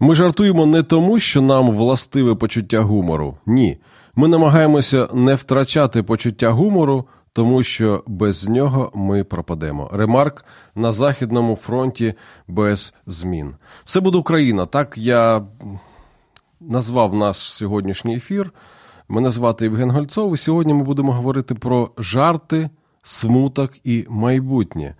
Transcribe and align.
Ми 0.00 0.14
жартуємо 0.14 0.66
не 0.66 0.82
тому, 0.82 1.18
що 1.18 1.40
нам 1.40 1.70
властиве 1.70 2.34
почуття 2.34 2.80
гумору. 2.80 3.36
Ні. 3.46 3.78
Ми 4.14 4.28
намагаємося 4.28 5.08
не 5.14 5.34
втрачати 5.34 6.02
почуття 6.02 6.50
гумору, 6.50 7.04
тому 7.32 7.62
що 7.62 8.02
без 8.06 8.48
нього 8.48 8.92
ми 8.94 9.24
пропадемо. 9.24 9.90
Ремарк 9.92 10.44
на 10.74 10.92
Західному 10.92 11.56
фронті 11.56 12.14
без 12.48 12.94
змін. 13.06 13.54
Все 13.84 14.00
буде 14.00 14.18
Україна. 14.18 14.66
Так 14.66 14.98
я 14.98 15.42
назвав 16.60 17.14
наш 17.14 17.36
сьогоднішній 17.36 18.16
ефір. 18.16 18.52
Мене 19.08 19.30
звати 19.30 19.64
Євген 19.64 19.90
Гольцов, 19.90 20.34
і 20.34 20.36
сьогодні 20.36 20.74
ми 20.74 20.84
будемо 20.84 21.12
говорити 21.12 21.54
про 21.54 21.90
жарти, 21.98 22.70
смуток 23.02 23.72
і 23.84 24.06
майбутнє. 24.08 24.94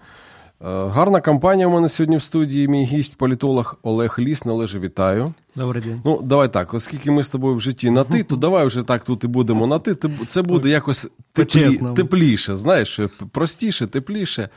Е, 0.60 0.88
Гарна 0.88 1.20
кампанія 1.20 1.66
у 1.68 1.70
мене 1.70 1.88
сьогодні 1.88 2.16
в 2.16 2.22
студії. 2.22 2.68
Мій 2.68 2.84
гість, 2.84 3.16
політолог 3.16 3.76
Олег 3.82 4.16
Ліс. 4.18 4.46
Олеже, 4.46 4.78
вітаю. 4.80 5.34
Добрий 5.56 5.82
день. 5.82 6.00
Ну, 6.04 6.22
давай 6.22 6.52
так, 6.52 6.74
оскільки 6.74 7.10
ми 7.10 7.22
з 7.22 7.28
тобою 7.28 7.54
в 7.54 7.60
житті 7.60 7.90
на 7.90 8.04
ти, 8.04 8.22
то 8.22 8.36
давай 8.46 8.66
вже 8.66 8.82
так 8.82 9.04
тут 9.04 9.24
і 9.24 9.26
будемо 9.26 9.66
на 9.66 9.78
ти. 9.78 9.96
Це 10.26 10.42
буде 10.42 10.68
якось 10.68 11.08
теплі, 11.32 11.78
тепліше, 11.96 12.56
знаєш, 12.56 13.00
простіше, 13.32 13.86
тепліше. 13.86 14.48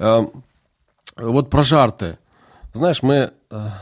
Е, 0.00 0.26
от 1.16 1.50
про 1.50 1.62
жарти. 1.62 2.16
Знаєш, 2.74 3.02
ми. 3.02 3.30
е, 3.52 3.72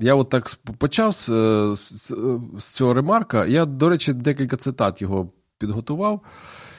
Я 0.00 0.14
от 0.14 0.28
так 0.28 0.50
почав 0.78 1.14
з, 1.14 1.28
е, 1.28 1.76
з, 1.76 2.14
з 2.58 2.64
цього 2.68 2.94
ремарка. 2.94 3.46
Я, 3.46 3.64
до 3.64 3.88
речі, 3.88 4.12
декілька 4.12 4.56
цитат 4.56 5.02
його 5.02 5.28
підготував, 5.58 6.20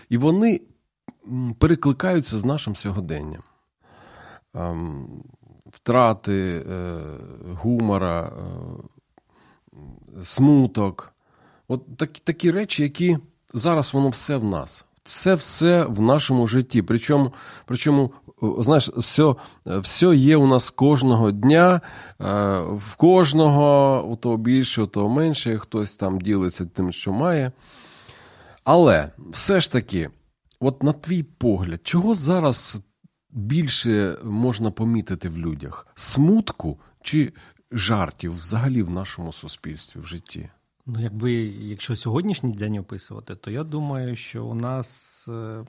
і 0.10 0.18
вони 0.18 0.62
перекликаються 1.60 2.38
з 2.40 2.46
нашим 2.46 2.76
сьогоденням. 2.76 3.42
Ем, 4.54 5.08
Втрати 5.66 6.66
е, 6.70 7.02
гумора, 7.54 8.32
е, 8.32 10.24
смуток. 10.24 11.14
От 11.68 11.98
такі, 11.98 12.22
такі 12.24 12.52
речі, 12.52 12.84
які 12.84 13.18
зараз 13.54 13.94
воно 13.94 14.10
все 14.10 14.38
в 14.38 14.44
нас. 14.44 14.86
Це 15.04 15.34
все 15.34 15.86
в 15.86 16.02
нашому 16.02 16.48
житті. 16.48 16.82
Причому, 16.82 17.34
причому 17.66 18.12
знаєш, 18.42 18.90
все, 18.90 19.36
все 19.66 20.16
є 20.16 20.38
у 20.38 20.48
нас 20.48 20.70
кожного 20.70 21.32
дня, 21.32 21.82
е, 22.22 22.60
в 22.62 22.96
кожного, 22.96 24.04
у 24.04 24.16
того 24.16 24.38
більше, 24.38 24.82
у 24.82 24.88
того 24.88 25.10
менше, 25.10 25.58
хтось 25.58 25.98
там 25.98 26.22
ділиться 26.22 26.66
тим, 26.66 26.92
що 26.92 27.14
має. 27.14 27.52
Але 28.64 29.10
все 29.32 29.62
ж 29.62 29.72
таки, 29.72 30.10
от 30.60 30.84
на 30.84 30.94
твій 30.94 31.24
погляд, 31.24 31.80
чого 31.84 32.16
зараз 32.16 32.78
більше 33.32 34.18
можна 34.24 34.72
помітити 34.72 35.30
в 35.30 35.38
людях? 35.38 35.88
Смутку 35.96 36.80
чи 37.02 37.34
жартів 37.72 38.34
взагалі 38.34 38.84
в 38.84 38.90
нашому 38.90 39.34
суспільстві 39.34 40.00
в 40.00 40.06
житті? 40.06 40.50
Ну, 40.86 41.00
якби 41.00 41.34
якщо 41.44 41.96
сьогоднішній 41.96 42.54
день 42.54 42.78
описувати, 42.78 43.36
то 43.36 43.52
я 43.52 43.64
думаю, 43.64 44.16
що 44.16 44.46
у 44.46 44.54
нас 44.54 45.26
е, 45.28 45.66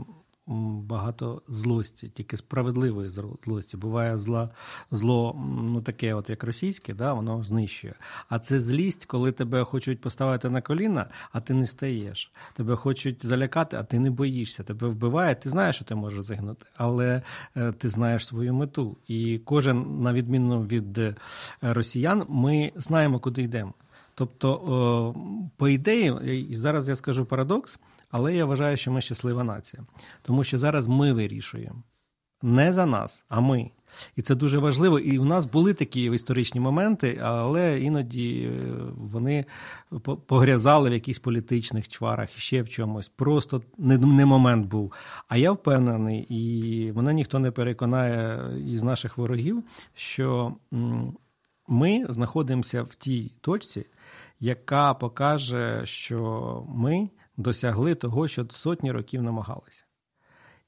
багато 0.47 1.43
злості, 1.49 2.09
тільки 2.09 2.37
справедливої 2.37 3.11
злості. 3.45 3.77
Буває 3.77 4.19
зла, 4.19 4.51
зло, 4.91 5.43
ну 5.63 5.83
таке, 5.83 6.15
от 6.15 6.31
як 6.31 6.45
російське, 6.45 6.95
да, 6.95 7.13
воно 7.13 7.45
знищує. 7.45 7.95
А 8.29 8.39
це 8.39 8.61
злість, 8.61 9.07
коли 9.07 9.33
тебе 9.33 9.65
хочуть 9.65 10.01
поставити 10.01 10.51
на 10.51 10.61
коліна, 10.61 11.07
а 11.33 11.41
ти 11.41 11.55
не 11.55 11.67
стаєш. 11.67 12.33
Тебе 12.55 12.77
хочуть 12.77 13.27
залякати, 13.27 13.77
а 13.77 13.83
ти 13.83 13.99
не 13.99 14.11
боїшся. 14.11 14.63
Тебе 14.63 14.89
вбиває, 14.89 15.35
ти 15.35 15.51
знаєш, 15.51 15.77
що 15.77 15.85
ти 15.85 15.95
можеш 15.95 16.25
загинути, 16.25 16.67
але 16.77 17.23
е, 17.57 17.73
ти 17.73 17.89
знаєш 17.89 18.27
свою 18.27 18.55
мету. 18.55 18.97
І 19.09 19.41
кожен, 19.45 20.03
на 20.03 20.13
відміну 20.13 20.63
від 20.63 20.99
е, 20.99 21.15
росіян, 21.61 22.25
ми 22.29 22.73
знаємо, 22.77 23.19
куди 23.19 23.43
йдемо. 23.43 23.75
Тобто, 24.15 25.15
по 25.57 25.69
ідеї, 25.69 26.49
зараз 26.53 26.89
я 26.89 26.97
скажу 26.97 27.25
парадокс, 27.25 27.79
але 28.11 28.35
я 28.35 28.45
вважаю, 28.45 28.77
що 28.77 28.93
ми 28.93 29.01
щаслива 29.01 29.45
нація. 29.45 29.83
Тому 30.23 30.45
що 30.45 30.59
зараз 30.59 30.89
ми 30.89 31.13
вирішуємо. 31.13 31.83
Не 32.43 32.73
за 32.73 32.87
нас, 32.87 33.25
а 33.29 33.41
ми. 33.41 33.71
І 34.17 34.23
це 34.23 34.35
дуже 34.35 34.59
важливо. 34.59 34.99
І 34.99 35.19
у 35.19 35.25
нас 35.25 35.47
були 35.47 35.75
такі 35.75 36.05
історичні 36.05 36.61
моменти, 36.61 37.21
але 37.23 37.81
іноді 37.81 38.51
е, 38.53 38.63
вони 38.97 39.45
по- 40.03 40.17
погрязали 40.17 40.91
в 40.91 40.93
якихось 40.93 41.19
політичних 41.19 41.89
чварах 41.89 42.31
ще 42.31 42.63
в 42.63 42.69
чомусь. 42.69 43.09
Просто 43.09 43.63
не, 43.79 43.99
не 43.99 44.27
момент 44.27 44.67
був. 44.67 44.93
А 45.29 45.37
я 45.37 45.53
впевнений, 45.53 46.27
і 46.29 46.93
мене 46.93 47.15
ніхто 47.15 47.39
не 47.39 47.51
переконає 47.51 48.41
із 48.67 48.83
наших 48.83 49.19
ворогів, 49.19 49.63
що 49.95 50.55
ми 51.69 52.07
знаходимося 52.09 52.83
в 52.83 52.95
тій 52.95 53.33
точці, 53.41 53.87
яка 54.41 54.95
покаже, 54.95 55.81
що 55.85 56.63
ми 56.69 57.09
досягли 57.41 57.95
того, 57.95 58.29
що 58.29 58.47
сотні 58.51 58.93
років 58.93 59.23
намагалися. 59.23 59.85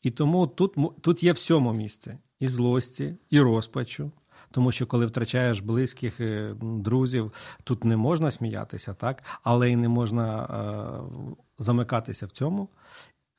І 0.03 0.11
тому 0.11 0.47
тут, 0.47 0.75
тут 1.01 1.23
є 1.23 1.33
в 1.33 1.39
сьому 1.39 1.73
місці 1.73 2.19
і 2.41 2.49
злості, 2.49 3.15
і 3.31 3.41
розпачу. 3.41 4.11
Тому 4.51 4.73
що 4.73 4.87
коли 4.87 5.07
втрачаєш 5.07 5.61
близьких 5.61 6.21
е, 6.21 6.55
друзів, 6.61 7.33
тут 7.65 7.85
не 7.85 7.97
можна 7.97 8.31
сміятися, 8.31 8.95
так, 8.95 9.23
але 9.43 9.71
й 9.71 9.77
не 9.77 9.89
можна 9.89 10.45
е, 10.45 11.45
замикатися 11.59 12.27
в 12.27 12.31
цьому 12.31 12.69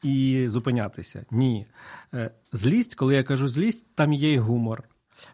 і 0.03 0.45
зупинятися. 0.47 1.25
Ні. 1.31 1.67
Е, 2.13 2.31
Злість, 2.51 2.95
коли 2.95 3.15
я 3.15 3.23
кажу 3.23 3.47
злість, 3.47 3.95
там 3.95 4.13
є 4.13 4.33
й 4.33 4.37
гумор. 4.37 4.83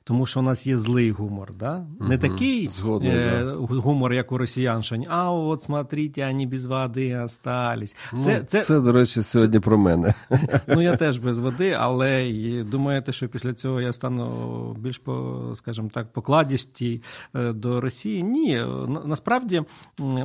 Тому 0.03 0.25
що 0.25 0.39
у 0.39 0.43
нас 0.43 0.67
є 0.67 0.77
злий 0.77 1.11
гумор, 1.11 1.53
да? 1.53 1.85
не 1.99 2.17
такий 2.17 2.67
Згоден, 2.67 3.11
е, 3.11 3.53
гумор, 3.57 4.13
як 4.13 4.31
у 4.31 4.37
росіян, 4.37 4.83
що 4.83 4.95
а 5.09 5.31
от 5.31 5.63
смотрите, 5.63 6.27
вони 6.27 6.45
без 6.47 6.65
води 6.65 7.15
остались. 7.17 7.95
Ну, 8.13 8.21
Це, 8.21 8.43
це, 8.43 8.61
це, 8.61 8.79
до 8.79 8.91
речі, 8.91 9.23
сьогодні 9.23 9.59
про 9.59 9.77
мене. 9.77 10.13
Ну, 10.67 10.81
я 10.81 10.95
теж 10.95 11.17
без 11.19 11.39
води, 11.39 11.71
але 11.79 12.31
думаєте, 12.71 13.11
що 13.13 13.27
після 13.27 13.53
цього 13.53 13.81
я 13.81 13.93
стану 13.93 14.73
більш, 14.79 14.97
по, 14.97 15.41
скажімо 15.55 15.89
так, 15.93 16.13
покладістій 16.13 17.01
е, 17.35 17.53
до 17.53 17.81
Росії? 17.81 18.23
Ні, 18.23 18.55
На- 18.87 19.03
насправді 19.05 19.63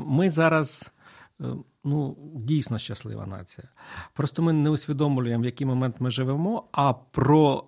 ми 0.07 0.31
зараз. 0.31 0.93
е, 1.41 1.45
Ну, 1.87 2.17
дійсно 2.35 2.79
щаслива 2.79 3.27
нація. 3.27 3.69
Просто 4.15 4.43
ми 4.43 4.53
не 4.53 4.71
усвідомлюємо, 4.71 5.43
в 5.43 5.47
який 5.47 5.67
момент 5.67 5.97
ми 5.99 6.11
живемо, 6.11 6.65
а 6.73 6.93
про 6.93 7.65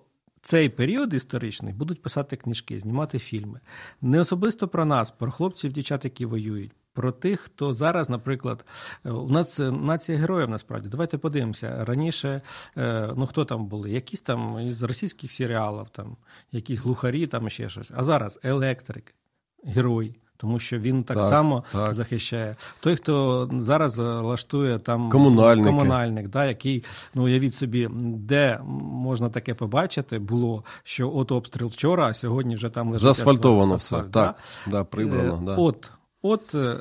цей 0.47 0.69
період 0.69 1.13
історичний 1.13 1.73
будуть 1.73 2.01
писати 2.01 2.35
книжки, 2.35 2.79
знімати 2.79 3.19
фільми. 3.19 3.59
Не 4.01 4.19
особисто 4.19 4.67
про 4.67 4.85
нас, 4.85 5.11
про 5.11 5.31
хлопців, 5.31 5.71
дівчат, 5.71 6.05
які 6.05 6.25
воюють. 6.25 6.71
Про 6.93 7.11
тих, 7.11 7.39
хто 7.39 7.73
зараз, 7.73 8.09
наприклад, 8.09 8.65
е, 9.05 9.11
у 9.11 9.29
нас 9.29 9.59
нація 9.59 10.17
героїв 10.17 10.49
насправді. 10.49 10.89
Давайте 10.89 11.17
подивимося. 11.17 11.85
Раніше, 11.85 12.41
е, 12.77 13.13
ну 13.17 13.27
хто 13.27 13.45
там 13.45 13.67
були? 13.67 13.91
Якісь 13.91 14.21
там 14.21 14.59
із 14.59 14.83
російських 14.83 15.31
серіалів, 15.31 15.89
там, 15.89 16.17
якісь 16.51 16.79
глухарі, 16.79 17.27
там 17.27 17.49
ще 17.49 17.69
щось. 17.69 17.91
А 17.95 18.03
зараз 18.03 18.39
електрик, 18.43 19.15
герой. 19.63 20.15
Тому 20.37 20.59
що 20.59 20.77
він 20.79 21.03
так, 21.03 21.17
Так, 21.17 21.25
само 21.25 21.63
так. 21.71 21.93
захищає. 21.93 22.55
Той, 22.79 22.95
хто 22.95 23.49
зараз 23.59 23.99
е, 23.99 24.01
лаштує 24.01 24.79
там 24.79 25.09
Комунальники. 25.09 25.69
комунальник, 25.69 26.27
да, 26.27 26.45
який, 26.45 26.83
ну 27.15 27.23
уявіть 27.23 27.53
собі, 27.53 27.89
де 28.01 28.59
можна 28.81 29.29
таке 29.29 29.53
побачити, 29.53 30.19
було, 30.19 30.63
що 30.83 31.11
от 31.15 31.31
обстріл 31.31 31.67
вчора, 31.67 32.07
а 32.07 32.13
сьогодні 32.13 32.55
вже 32.55 32.69
там 32.69 32.89
лежить 32.89 33.01
Заасфальтовано 33.01 33.73
асфальт, 33.75 34.03
все. 34.03 34.11
да? 34.11 34.25
Так, 34.25 34.35
да, 34.67 34.83
прибрано. 34.83 35.39
Е, 35.41 35.45
Да. 35.45 35.55
От, 35.55 35.89
от, 36.21 36.55
е, 36.55 36.75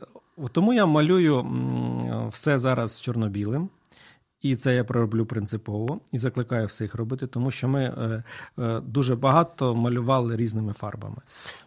тому 0.53 0.73
я 0.73 0.87
малюю 0.87 1.47
все 2.33 2.59
зараз 2.59 3.01
чорно-білим. 3.01 3.69
І 4.43 4.57
це 4.57 4.75
я 4.75 4.85
пророблю 4.85 5.27
принципово 5.27 6.01
і 6.13 6.19
закликаю 6.19 6.67
всіх 6.67 6.95
робити, 6.95 7.27
тому 7.27 7.51
що 7.51 7.69
ми 7.69 7.85
е, 7.85 8.23
е, 8.59 8.81
дуже 8.81 9.17
багато 9.17 9.75
малювали 9.75 10.37
різними 10.37 10.73
фарбами. 10.73 11.17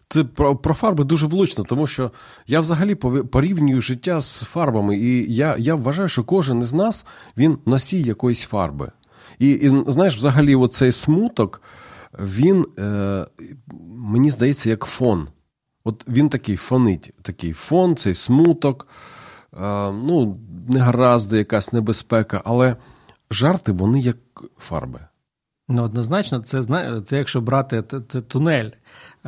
Це 0.10 0.24
про, 0.24 0.56
про 0.56 0.74
фарби 0.74 1.04
дуже 1.04 1.28
влучно, 1.28 1.64
тому 1.64 1.88
що 1.88 2.12
я 2.48 2.60
взагалі 2.60 2.96
порівнюю 2.96 3.82
життя 3.82 4.22
з 4.22 4.40
фарбами, 4.40 4.98
і 4.98 5.34
я, 5.34 5.56
я 5.58 5.76
вважаю, 5.76 6.10
що 6.10 6.24
кожен 6.24 6.62
із 6.62 6.74
нас 6.74 7.06
він 7.38 7.58
носій 7.66 8.02
якоїсь 8.02 8.44
фарби. 8.44 8.92
І, 9.40 9.50
і 9.50 9.84
знаєш, 9.88 10.18
взагалі, 10.18 10.56
оцей 10.56 10.92
смуток, 10.92 11.62
він, 12.20 12.66
е, 12.80 13.28
мені 13.88 14.32
здається, 14.32 14.70
як 14.70 14.86
фон. 14.86 15.28
От 15.84 16.06
він 16.08 16.30
такий 16.30 16.56
фонить, 16.56 17.12
такий 17.22 17.54
фон, 17.54 17.96
цей 17.96 18.14
смуток, 18.14 18.88
ну, 19.92 20.38
негаразди, 20.68 21.38
якась 21.38 21.74
небезпека, 21.74 22.42
але 22.46 22.76
жарти 23.32 23.72
вони 23.72 24.00
як 24.00 24.18
фарби. 24.58 25.00
Ну, 25.72 25.84
однозначно, 25.84 26.40
це 26.40 26.64
це 27.02 27.18
якщо 27.18 27.42
брати 27.42 27.84
це 28.08 28.22
тунель. 28.22 28.70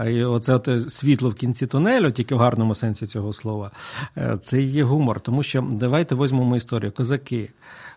І 0.07 0.23
Оце 0.23 0.55
от 0.55 0.93
світло 0.93 1.29
в 1.29 1.35
кінці 1.35 1.67
тунелю, 1.67 2.11
тільки 2.11 2.35
в 2.35 2.37
гарному 2.37 2.75
сенсі 2.75 3.07
цього 3.07 3.33
слова, 3.33 3.71
е, 4.17 4.37
це 4.41 4.61
є 4.61 4.83
гумор. 4.83 5.19
Тому 5.19 5.43
що 5.43 5.67
давайте 5.71 6.15
візьмемо 6.15 6.55
історію. 6.55 6.91
Козаки. 6.91 7.49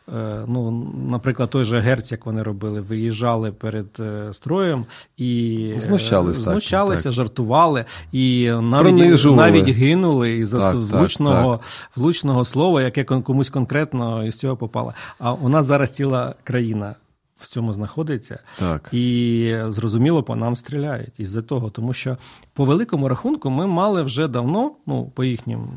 Е, 0.09 0.45
Ну, 0.47 0.87
наприклад, 1.09 1.51
той 1.51 1.65
же 1.65 1.81
герць, 1.81 2.13
як 2.13 2.27
вони 2.27 2.43
робили, 2.43 2.81
виїжджали 2.81 3.53
перед 3.53 3.87
е, 4.01 4.29
строєм 4.33 4.87
і 5.17 5.57
е, 5.75 5.79
Знущались 5.79 6.37
знущалися, 6.37 7.03
так. 7.03 7.13
жартували 7.13 7.85
і 8.13 8.51
навіть, 8.61 9.25
навіть 9.25 9.69
гинули 9.69 10.33
із-за 10.33 10.59
Так, 10.59 10.75
влучного, 10.75 11.57
так, 11.57 11.91
влучного, 11.97 12.45
слова, 12.45 12.83
яке 12.83 13.05
комусь 13.05 13.51
конкретно 13.51 14.25
із 14.25 14.39
цього 14.39 14.57
попало. 14.57 14.95
А 15.19 15.33
у 15.33 15.49
нас 15.49 15.67
зараз 15.67 15.91
ціла 15.91 16.35
країна 16.45 16.95
в 17.45 17.49
цьому 17.49 17.73
знаходиться. 17.73 18.39
Так. 18.59 18.89
І 18.93 19.57
зрозуміло, 19.67 20.23
по 20.23 20.37
нам 20.37 20.57
стріляють 20.57 21.13
із-за 21.19 21.43
того, 21.43 21.71
тому 21.71 21.93
що 21.93 22.19
по 22.53 22.65
великому 22.65 23.09
рахунку 23.09 23.51
ми 23.51 23.67
мали 23.67 24.03
вже 24.03 24.29
давно, 24.29 24.73
ну 24.87 25.13
по 25.15 25.25
їхнім 25.25 25.69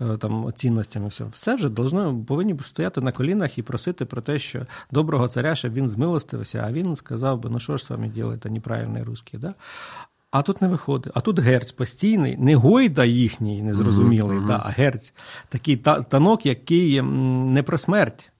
е, 0.00 0.16
там 0.16 0.52
цінностям, 0.54 1.04
і 1.04 1.08
все, 1.08 1.24
все 1.24 1.54
вже 1.54 1.68
должно, 1.68 2.24
повинні 2.26 2.56
стояти 2.64 3.00
на 3.00 3.12
колінах 3.12 3.58
і 3.58 3.62
просити 3.62 4.04
про 4.04 4.20
те, 4.20 4.38
що 4.38 4.66
доброго 4.90 5.28
царя, 5.28 5.54
щоб 5.54 5.72
він 5.72 5.90
змилостився, 5.90 6.64
а 6.66 6.72
він 6.72 6.96
сказав 6.96 7.40
би, 7.40 7.50
ну 7.50 7.58
що 7.58 7.76
ж 7.76 7.84
з 7.84 7.90
вами 7.90 8.12
робите, 8.16 8.50
неправильний 8.50 9.02
русський, 9.02 9.40
да? 9.40 9.54
А 10.30 10.42
тут 10.42 10.62
не 10.62 10.68
виходить. 10.68 11.12
А 11.14 11.20
тут 11.20 11.38
герць 11.38 11.72
постійний, 11.72 12.36
не 12.36 12.54
гойда 12.54 13.04
їхній, 13.04 13.62
незрозумілий, 13.62 14.38
да, 14.46 14.62
а 14.64 14.68
герць. 14.68 15.14
Такий 15.48 15.76
та- 15.76 16.02
танок, 16.02 16.46
який 16.46 17.02
не 17.02 17.62
про 17.62 17.78
смерть. 17.78 18.30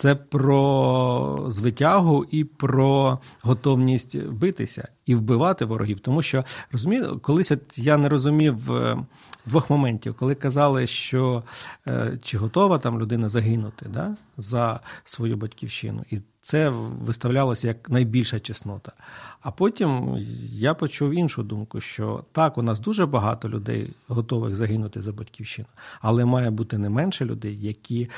Це 0.00 0.14
про 0.14 1.46
звитягу 1.48 2.26
і 2.30 2.44
про 2.44 3.18
готовність 3.42 4.22
битися 4.22 4.88
і 5.06 5.14
вбивати 5.14 5.64
ворогів. 5.64 6.00
Тому 6.00 6.22
що 6.22 6.44
розумію, 6.72 7.18
колись 7.22 7.52
я 7.76 7.96
не 7.96 8.08
розумів 8.08 8.72
е, 8.72 8.98
двох 9.46 9.70
моментів, 9.70 10.14
коли 10.14 10.34
казали, 10.34 10.86
що 10.86 11.42
е, 11.88 12.18
чи 12.22 12.38
готова 12.38 12.78
там 12.78 13.00
людина 13.00 13.28
загинути 13.28 13.86
да, 13.88 14.16
за 14.36 14.80
свою 15.04 15.36
батьківщину, 15.36 16.04
і 16.10 16.18
це 16.50 16.68
виставлялося 16.68 17.68
як 17.68 17.90
найбільша 17.90 18.40
чеснота. 18.40 18.92
А 19.40 19.50
потім 19.50 20.16
я 20.52 20.74
почув 20.74 21.10
іншу 21.10 21.42
думку, 21.42 21.80
що 21.80 22.24
так, 22.32 22.58
у 22.58 22.62
нас 22.62 22.80
дуже 22.80 23.06
багато 23.06 23.48
людей 23.48 23.94
готових 24.08 24.56
загинути 24.56 25.02
за 25.02 25.12
батьківщину, 25.12 25.68
але 26.00 26.24
має 26.24 26.50
бути 26.50 26.78
не 26.78 26.90
менше 26.90 27.24
людей, 27.24 27.58
які 27.60 28.10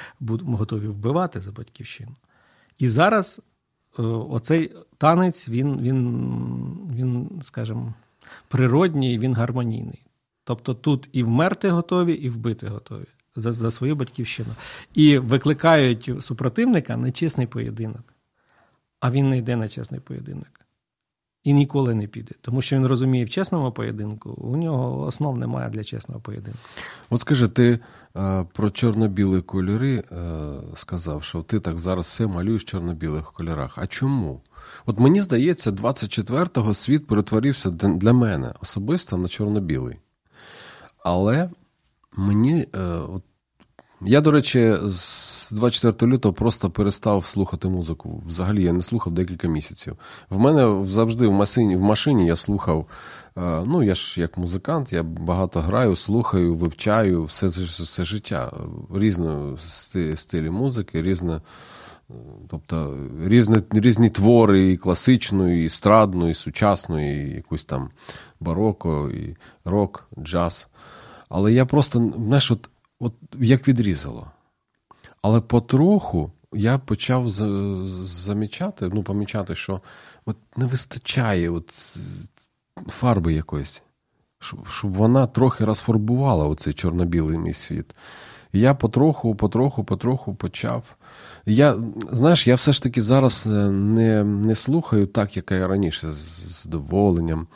готові 0.44 0.86
вбивати 0.86 1.40
за 1.40 1.52
батьківщину. 1.52 2.12
І 2.78 2.88
зараз 2.88 3.40
е, 3.98 4.02
оцей 4.02 4.72
танець, 4.98 5.48
він, 5.48 5.80
він, 5.80 5.98
він, 6.94 7.40
скажімо, 7.42 7.94
природній, 8.48 9.18
він 9.18 9.34
гармонійний. 9.34 10.02
Тобто 10.44 10.74
тут 10.74 11.08
і 11.12 11.22
вмерти 11.22 11.70
готові, 11.70 12.12
і 12.12 12.28
вбити 12.28 12.68
готові 12.68 13.06
за, 13.36 13.52
за 13.52 13.70
свою 13.70 13.96
батьківщину. 13.96 14.50
І 14.94 15.18
викликають 15.18 16.10
супротивника 16.20 16.96
на 16.96 17.10
чесний 17.10 17.46
поєдинок. 17.46 18.11
А 19.02 19.10
він 19.10 19.28
не 19.28 19.38
йде 19.38 19.56
на 19.56 19.68
чесний 19.68 20.00
поєдинок. 20.00 20.48
І 21.44 21.52
ніколи 21.52 21.94
не 21.94 22.06
піде. 22.06 22.34
Тому 22.40 22.62
що 22.62 22.76
він 22.76 22.86
розуміє, 22.86 23.24
в 23.24 23.28
чесному 23.28 23.72
поєдинку 23.72 24.30
у 24.30 24.56
нього 24.56 25.00
основ 25.00 25.38
немає 25.38 25.70
для 25.70 25.84
чесного 25.84 26.20
поєдинку. 26.20 26.58
От 27.10 27.20
скажи, 27.20 27.48
ти 27.48 27.78
е, 28.16 28.46
про 28.52 28.70
чорно-білі 28.70 29.40
кольори 29.40 30.04
е, 30.12 30.52
сказав, 30.74 31.22
що 31.22 31.42
ти 31.42 31.60
так 31.60 31.80
зараз 31.80 32.06
все 32.06 32.26
малюєш 32.26 32.62
в 32.62 32.64
чорно-білих 32.64 33.32
кольорах. 33.32 33.78
А 33.78 33.86
чому? 33.86 34.40
От 34.86 34.98
мені 34.98 35.20
здається, 35.20 35.70
24-го 35.70 36.74
світ 36.74 37.06
перетворився 37.06 37.70
для 37.70 38.12
мене 38.12 38.54
особисто 38.60 39.16
на 39.16 39.28
чорно-білий. 39.28 39.96
Але 41.04 41.50
мені. 42.16 42.66
Е, 42.74 42.80
от, 42.84 43.22
я, 44.00 44.20
до 44.20 44.30
речі, 44.30 44.76
з 44.86 45.31
24 45.52 46.12
лютого 46.12 46.32
просто 46.34 46.70
перестав 46.70 47.26
слухати 47.26 47.68
музику. 47.68 48.22
Взагалі 48.26 48.64
я 48.64 48.72
не 48.72 48.82
слухав 48.82 49.12
декілька 49.12 49.48
місяців. 49.48 49.96
В 50.30 50.38
мене 50.38 50.86
завжди 50.86 51.26
в 51.26 51.32
машині, 51.32 51.76
в 51.76 51.80
машині 51.80 52.26
я 52.26 52.36
слухав. 52.36 52.86
е, 53.36 53.62
Ну, 53.66 53.82
я 53.82 53.94
ж 53.94 54.20
як 54.20 54.38
музикант, 54.38 54.92
я 54.92 55.02
багато 55.02 55.60
граю, 55.60 55.96
слухаю, 55.96 56.54
вивчаю 56.54 57.24
все, 57.24 57.46
все 57.46 58.04
життя. 58.04 58.52
Різні 58.94 59.56
стилі 60.16 60.50
музики, 60.50 61.02
різне. 61.02 61.40
Тобто 62.48 62.96
різні, 63.24 63.56
різні 63.70 64.10
твори, 64.10 64.72
і 64.72 64.76
класичну, 64.76 65.62
і 65.62 65.66
естрадну, 65.66 66.28
і 66.28 66.34
сучасну, 66.34 67.12
і 67.12 67.30
якусь 67.34 67.64
там 67.64 67.90
бароко, 68.40 69.10
і 69.10 69.36
рок, 69.64 70.08
джаз. 70.18 70.68
Але 71.28 71.52
я 71.52 71.66
просто, 71.66 72.12
знаєш, 72.26 72.50
от, 72.50 72.70
от 73.00 73.14
як 73.40 73.68
відрізало. 73.68 74.30
Але 75.22 75.40
потроху 75.40 76.32
я 76.52 76.78
почав 76.78 77.30
замічати, 77.30 78.90
ну, 78.92 79.02
помічати, 79.02 79.54
що 79.54 79.80
от 80.24 80.36
не 80.56 80.66
вистачає 80.66 81.50
от 81.50 81.96
фарби 82.88 83.34
якоїсь, 83.34 83.82
щоб, 84.40 84.92
вона 84.92 85.26
трохи 85.26 85.64
розфарбувала 85.64 86.44
оцей 86.44 86.72
чорно-білий 86.72 87.38
мій 87.38 87.54
світ. 87.54 87.94
Я 88.52 88.74
потроху, 88.74 89.34
потроху, 89.34 89.84
потроху 89.84 90.34
почав. 90.34 90.96
Я, 91.46 91.78
знаєш, 92.12 92.46
я 92.46 92.54
все 92.54 92.72
ж 92.72 92.82
таки 92.82 93.02
зараз 93.02 93.46
е, 93.46 93.50
не, 93.70 94.24
не 94.24 94.54
слухаю 94.54 95.06
так, 95.06 95.36
як 95.36 95.50
я 95.50 95.66
раніше, 95.66 96.12
з 96.12 96.62
задоволенням. 96.62 97.46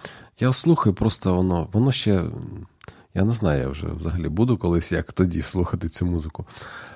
Я 0.41 0.53
слухаю 0.53 0.95
просто 0.95 1.35
воно, 1.35 1.69
воно 1.73 1.93
ще. 1.93 2.25
Я 3.17 3.25
не 3.25 3.33
знаю, 3.33 3.61
я 3.61 3.69
вже 3.69 3.87
взагалі 3.87 4.29
буду 4.29 4.57
колись 4.57 4.93
як 4.93 5.13
тоді 5.13 5.43
слухати 5.43 5.89
цю 5.89 6.07
музику. 6.07 6.47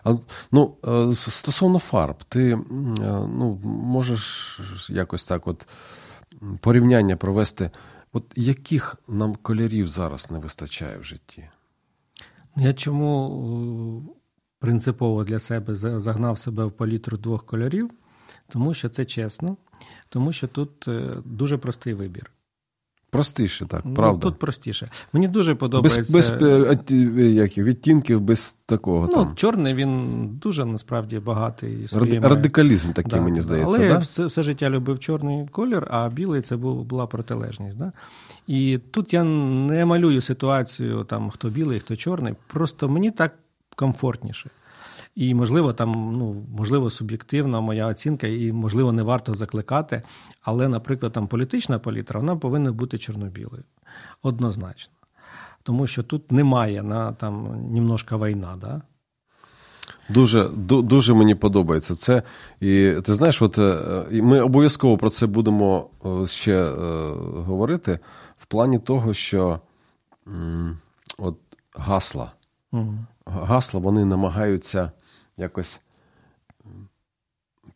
А, 0.04 0.14
ну, 0.52 0.76
е, 0.84 1.14
стосовно 1.14 1.78
фарб, 1.78 2.24
ти 2.28 2.52
е, 2.52 2.58
ну, 3.28 3.60
можеш 3.64 4.60
якось 4.88 5.24
так 5.24 5.46
от 5.46 5.68
порівняння 6.60 7.16
провести. 7.16 7.70
От 8.12 8.24
яких 8.36 8.96
нам 9.08 9.34
кольорів 9.34 9.88
зараз 9.88 10.30
не 10.30 10.38
вистачає 10.38 10.98
в 10.98 11.04
житті? 11.04 11.48
Я 12.56 12.74
чому 12.74 14.08
е, 14.08 14.18
принципово 14.58 15.24
для 15.24 15.38
себе 15.38 15.74
загнав 15.74 16.38
себе 16.38 16.64
в 16.64 16.72
палітру 16.72 17.16
двох 17.16 17.46
кольорів? 17.46 17.90
Тому 18.48 18.74
що 18.74 18.88
це 18.88 19.04
чесно, 19.04 19.56
тому 20.08 20.32
що 20.32 20.48
тут 20.48 20.88
дуже 21.24 21.58
простий 21.58 21.94
вибір. 21.94 22.30
Простіше, 23.10 23.66
так, 23.66 23.80
Ну, 23.84 23.94
правда. 23.94 24.22
Тут 24.22 24.38
простіше. 24.38 24.90
Мені 25.12 25.28
дуже 25.28 25.54
подобається. 25.54 26.12
без 26.12 26.30
е, 26.30 26.44
от, 26.46 26.90
е, 26.90 26.94
як, 27.30 27.58
відтінків, 27.58 28.20
без 28.20 28.56
такого 28.66 29.06
ну, 29.06 29.14
там. 29.14 29.32
чорний 29.36 29.74
він 29.74 30.26
дуже 30.42 30.64
насправді 30.64 31.18
багатий. 31.18 31.88
Своїми- 31.88 32.28
Радикалізм 32.28 32.92
такий, 32.92 33.10
Да, 33.10 33.20
мені 33.20 33.36
да. 33.36 33.42
здається. 33.42 33.76
Але 33.76 33.86
я 33.86 33.98
все, 33.98 34.24
все 34.24 34.42
життя 34.42 34.70
любив 34.70 34.98
чорний 34.98 35.48
колір, 35.48 35.86
а 35.90 36.08
білий 36.08 36.42
це 36.42 36.56
був, 36.56 36.84
була 36.84 37.06
протилежність. 37.06 37.76
Да? 37.76 37.92
І 38.46 38.78
тут 38.90 39.12
я 39.14 39.24
не 39.24 39.84
малюю 39.84 40.20
ситуацію, 40.20 41.04
там, 41.04 41.30
хто 41.30 41.48
білий, 41.48 41.80
хто 41.80 41.96
чорний. 41.96 42.34
Просто 42.46 42.88
мені 42.88 43.10
так 43.10 43.34
комфортніше. 43.76 44.50
І, 45.14 45.34
можливо, 45.34 45.72
там, 45.72 45.92
ну, 46.18 46.46
можливо, 46.56 46.90
суб'єктивна 46.90 47.60
моя 47.60 47.86
оцінка, 47.86 48.26
і, 48.26 48.52
можливо, 48.52 48.92
не 48.92 49.02
варто 49.02 49.34
закликати. 49.34 50.02
Але, 50.42 50.68
наприклад, 50.68 51.12
там 51.12 51.26
політична 51.26 51.78
палітра, 51.78 52.20
вона 52.20 52.36
повинна 52.36 52.72
бути 52.72 52.98
чорно-білою. 52.98 53.64
Однозначно. 54.22 54.94
Тому 55.62 55.86
що 55.86 56.02
тут 56.02 56.32
немає 56.32 56.82
на 56.82 57.12
там 57.12 57.64
немножко 57.72 58.18
війна, 58.18 58.58
да? 58.60 58.82
Дуже, 60.08 60.48
дуже 60.68 61.14
мені 61.14 61.34
подобається 61.34 61.94
це. 61.94 62.22
І 62.60 62.94
ти 63.04 63.14
знаєш, 63.14 63.42
от 63.42 63.58
е, 63.58 64.06
ми 64.10 64.40
обов'язково 64.40 64.98
про 64.98 65.10
це 65.10 65.26
будемо 65.26 65.90
е, 66.04 66.26
ще 66.26 66.56
е, 66.56 66.74
говорити 67.46 67.98
в 68.38 68.46
плані 68.46 68.78
того, 68.78 69.14
що 69.14 69.60
от 71.18 71.36
гасла. 71.74 72.32
Мгм. 72.72 73.06
Гасла 73.26 73.80
вони 73.80 74.04
намагаються 74.04 74.92
якось 75.40 75.80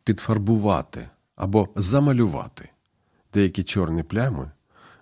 підфарбувати 0.04 1.09
або 1.37 1.68
замалювати 1.76 2.68
деякі 3.35 3.64
чорні 3.64 4.02
плями. 4.02 4.50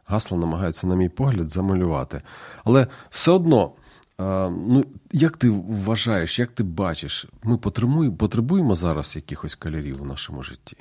Гасла 0.04 0.38
намагаються, 0.38 0.86
на 0.86 0.94
мій 0.96 1.08
погляд, 1.08 1.48
замалювати. 1.48 2.22
Але 2.64 2.86
все 3.10 3.32
одно 3.32 3.72
ну, 4.18 4.84
як 5.12 5.36
ти 5.36 5.50
вважаєш, 5.50 6.38
як 6.38 6.50
ти 6.50 6.62
бачиш, 6.62 7.26
ми 7.42 7.56
потребуємо, 7.56 8.16
потребуємо 8.16 8.74
зараз 8.74 9.16
якихось 9.16 9.54
кольорів 9.54 10.02
у 10.02 10.04
нашому 10.04 10.42
житті? 10.42 10.76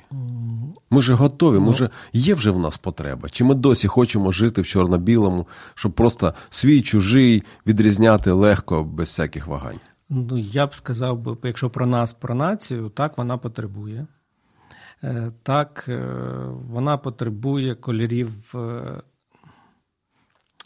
Ми 0.90 1.02
ж 1.02 1.14
готові, 1.14 1.58
ми 1.58 1.70
вже 1.70 1.90
є 2.12 2.34
вже 2.34 2.50
в 2.50 2.58
нас 2.58 2.78
потреба. 2.78 3.28
Чи 3.28 3.44
ми 3.44 3.54
досі 3.54 3.88
хочемо 3.88 4.30
жити 4.30 4.62
в 4.62 4.66
чорно-білому, 4.66 5.46
щоб 5.74 5.92
просто 5.92 6.34
свій 6.50 6.82
чужий 6.82 7.42
відрізняти 7.66 8.30
легко 8.30 8.84
без 8.84 9.08
всяких 9.08 9.46
вагань? 9.46 9.80
Ну, 10.14 10.38
я 10.38 10.66
б 10.66 10.74
сказав, 10.74 11.18
би, 11.18 11.36
якщо 11.42 11.70
про 11.70 11.86
нас, 11.86 12.12
про 12.12 12.34
націю, 12.34 12.88
так 12.88 13.18
вона 13.18 13.38
потребує. 13.38 14.06
Е, 15.04 15.32
Так, 15.42 15.84
е, 15.88 16.04
вона 16.48 16.96
потребує 16.96 17.74
кольорів 17.74 18.52
е, 18.54 19.00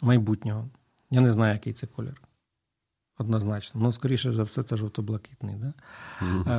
майбутнього. 0.01 0.69
Я 1.09 1.21
не 1.21 1.31
знаю, 1.31 1.53
який 1.53 1.73
це 1.73 1.87
колір. 1.87 2.21
Однозначно. 3.17 3.81
Ну, 3.81 3.91
скоріше 3.91 4.33
за 4.33 4.43
все, 4.43 4.63
це 4.63 4.77
жовто-блакитний. 4.77 5.55
Да? 5.55 5.73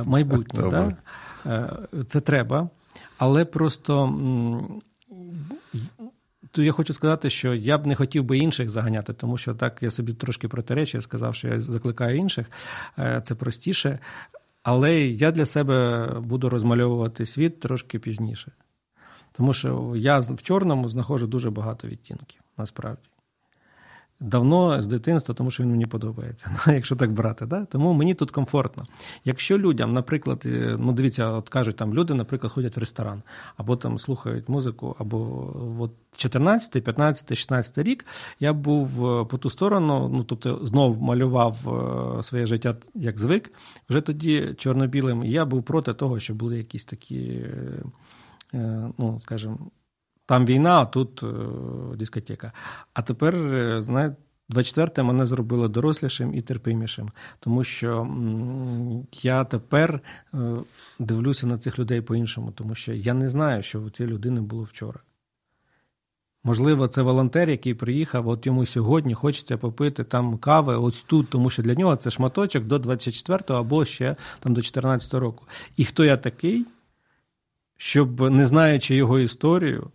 Майбутнє, 0.03 0.61
Добре. 0.61 0.95
да? 1.45 1.77
Це 2.07 2.21
треба. 2.21 2.69
Але 3.17 3.45
просто 3.45 4.07
то 6.51 6.63
я 6.63 6.71
хочу 6.71 6.93
сказати, 6.93 7.29
що 7.29 7.53
я 7.53 7.77
б 7.77 7.87
не 7.87 7.95
хотів 7.95 8.23
би 8.23 8.37
інших 8.37 8.69
заганяти, 8.69 9.13
тому 9.13 9.37
що 9.37 9.55
так 9.55 9.83
я 9.83 9.91
собі 9.91 10.13
трошки 10.13 10.47
протиречу, 10.47 10.97
я 10.97 11.01
сказав, 11.01 11.35
що 11.35 11.47
я 11.47 11.59
закликаю 11.59 12.17
інших. 12.17 12.51
Е, 12.99 13.21
Це 13.25 13.35
простіше. 13.35 13.99
Але 14.63 14.99
я 14.99 15.31
для 15.31 15.45
себе 15.45 16.07
буду 16.19 16.49
розмальовувати 16.49 17.25
світ 17.25 17.59
трошки 17.59 17.99
пізніше. 17.99 18.51
Тому 19.31 19.53
що 19.53 19.93
я 19.95 20.19
в 20.19 20.41
чорному 20.43 20.89
знаходжу 20.89 21.25
дуже 21.25 21.49
багато 21.49 21.87
відтінків, 21.87 22.41
насправді. 22.57 23.01
Давно 24.21 24.81
з 24.81 24.87
дитинства, 24.87 25.35
тому 25.35 25.51
що 25.51 25.63
він 25.63 25.71
мені 25.71 25.85
подобається, 25.85 26.51
якщо 26.67 26.95
так 26.95 27.11
брати. 27.11 27.45
Да? 27.45 27.65
Тому 27.65 27.93
мені 27.93 28.13
тут 28.13 28.31
комфортно. 28.31 28.85
Якщо 29.25 29.57
людям, 29.57 29.93
наприклад, 29.93 30.43
е, 30.45 30.75
ну 30.79 30.93
дивіться, 30.93 31.29
от 31.29 31.49
кажуть, 31.49 31.75
там 31.75 31.93
люди, 31.93 32.13
наприклад, 32.13 32.53
ходять 32.53 32.77
в 32.77 32.79
ресторан, 32.79 33.21
або 33.57 33.75
там 33.75 33.99
слухають 33.99 34.49
музику, 34.49 34.95
або 34.99 35.53
от 35.79 35.91
14, 36.17 36.83
15, 36.83 37.37
16 37.37 37.77
рік 37.77 38.05
я 38.39 38.53
був 38.53 39.07
е, 39.07 39.25
по 39.25 39.37
ту 39.37 39.49
сторону, 39.49 40.09
ну 40.13 40.23
тобто 40.23 40.65
знов 40.65 41.01
малював 41.01 41.55
е, 42.19 42.23
своє 42.23 42.45
життя 42.45 42.75
як 42.95 43.19
звик, 43.19 43.51
вже 43.89 44.01
тоді 44.01 44.55
чорно-білим. 44.57 45.23
Я 45.23 45.45
був 45.45 45.63
проти 45.63 45.93
того, 45.93 46.19
що 46.19 46.33
були 46.33 46.57
якісь 46.57 46.85
такі, 46.85 47.45
ну 48.97 49.19
скажімо, 49.21 49.57
там 50.29 50.45
війна, 50.45 50.81
а 50.81 50.85
тут 50.85 51.23
е, 51.23 51.27
дискотека. 51.95 52.51
А 52.93 53.01
тепер, 53.01 53.35
е, 53.35 53.81
знаєте, 53.81 54.15
24 54.49 55.07
мене 55.07 55.25
зробило 55.25 55.67
дорослішим 55.67 56.33
і 56.33 56.41
терпимішим, 56.41 57.09
тому 57.39 57.63
що 57.63 58.07
я 59.21 59.43
тепер 59.43 60.01
е, 60.33 60.37
дивлюся 60.99 61.47
на 61.47 61.57
цих 61.57 61.79
людей 61.79 62.01
по-іншому, 62.01 62.51
тому 62.51 62.75
що 62.75 62.93
я 62.93 63.13
не 63.13 63.29
знаю, 63.29 63.63
що 63.63 63.81
в 63.81 63.91
цієї 63.91 64.13
людини 64.13 64.41
було 64.41 64.63
вчора. 64.63 64.99
Можливо, 66.43 66.87
це 66.87 67.01
волонтер, 67.01 67.49
який 67.49 67.73
приїхав, 67.73 68.27
от 68.27 68.45
йому 68.45 68.65
сьогодні 68.65 69.13
хочеться 69.13 69.57
попити 69.57 70.03
там 70.03 70.37
кави 70.37 70.75
ось 70.75 71.03
тут, 71.03 71.29
тому 71.29 71.49
що 71.49 71.63
для 71.63 71.75
нього 71.75 71.95
це 71.95 72.09
шматочок 72.09 72.63
до 72.63 72.77
24-го 72.77 73.59
або 73.59 73.85
ще 73.85 74.15
там 74.39 74.53
до 74.53 74.61
14-го 74.61 75.19
року. 75.19 75.47
І 75.77 75.85
хто 75.85 76.05
я 76.05 76.17
такий, 76.17 76.65
щоб, 77.77 78.21
не 78.21 78.45
знаючи 78.45 78.95
його 78.95 79.19
історію, 79.19 79.91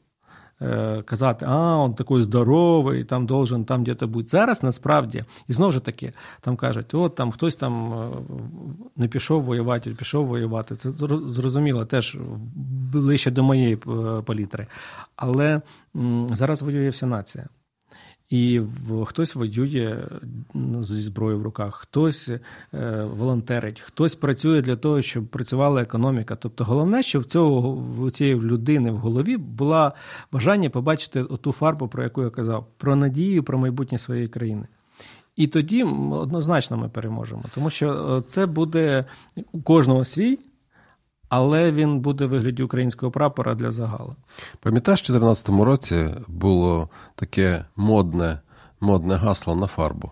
казати, 1.05 1.47
а, 1.49 1.85
він 1.85 1.95
такий 1.95 2.23
здоровий, 2.23 3.05
там 3.05 3.27
должен 3.27 3.65
там 3.65 3.85
десь 3.85 4.03
бути. 4.03 4.29
Зараз 4.29 4.63
насправді, 4.63 5.25
і 5.49 5.53
знову 5.53 5.73
ж 5.73 5.81
таки, 5.81 6.13
там 6.41 6.57
кажуть, 6.57 6.95
от 6.95 7.15
там 7.15 7.31
хтось 7.31 7.57
там 7.57 7.95
не 8.97 9.09
пішов 9.09 9.43
воювати, 9.43 9.91
пішов 9.91 10.27
воювати. 10.27 10.77
Це 10.77 10.91
зрозуміло, 11.27 11.85
теж 11.85 12.17
ближче 12.93 13.31
до 13.31 13.43
моєї 13.43 13.75
е, 13.75 13.79
палітри. 14.25 14.67
Але 15.17 15.61
зараз 16.33 16.63
воює 16.63 16.89
вся 16.89 17.07
нація. 17.07 17.49
І 18.31 18.61
хтось 19.05 19.35
воює 19.35 20.09
зі 20.81 21.01
зброєю 21.01 21.39
в 21.39 21.43
руках, 21.43 21.75
хтось 21.75 22.29
е, 22.29 22.41
волонтерить, 23.17 23.81
хтось 23.81 24.15
працює 24.15 24.63
для 24.63 24.77
того, 24.77 25.03
щоб 25.03 25.27
працювала 25.27 25.83
економіка. 25.83 26.37
Тобто, 26.37 26.65
головне, 26.65 27.03
що 27.03 27.21
в 27.21 27.25
цього 27.25 27.73
в 27.73 28.11
цієї 28.11 28.37
людини 28.37 28.91
в 28.91 28.97
голові 28.97 29.37
була 29.37 29.93
бажання 30.33 30.71
побачити 30.71 31.25
ту 31.25 31.53
фарбу, 31.53 31.89
про 31.89 32.03
яку 32.03 32.23
я 32.23 32.31
казав, 32.31 32.67
про 32.77 32.97
надію, 32.97 33.43
про 33.43 33.59
майбутнє 33.59 33.99
своєї 33.99 34.29
країни. 34.29 34.67
І 35.37 35.47
тоді 35.47 35.83
однозначно 36.13 36.77
ми 36.77 36.89
переможемо, 36.89 37.43
тому 37.55 37.71
що 37.71 38.17
е, 38.19 38.23
це 38.29 38.47
буде 38.47 39.05
у 39.53 39.63
кожного 39.63 40.05
свій, 40.05 40.39
але 41.35 41.73
він 41.73 42.01
буде 42.01 42.27
в 42.27 42.29
вигляді 42.29 42.63
українського 42.63 43.13
прапора 43.13 43.55
для 43.55 43.73
загалу. 43.73 44.17
Пам'ятаєш, 44.61 45.01
в 45.01 45.13
2014 45.13 45.49
році 45.49 46.15
було 46.29 46.89
таке 47.15 47.65
модне, 47.77 48.41
модне 48.81 49.15
гасло 49.15 49.57
на 49.57 49.67
фарбу. 49.67 50.11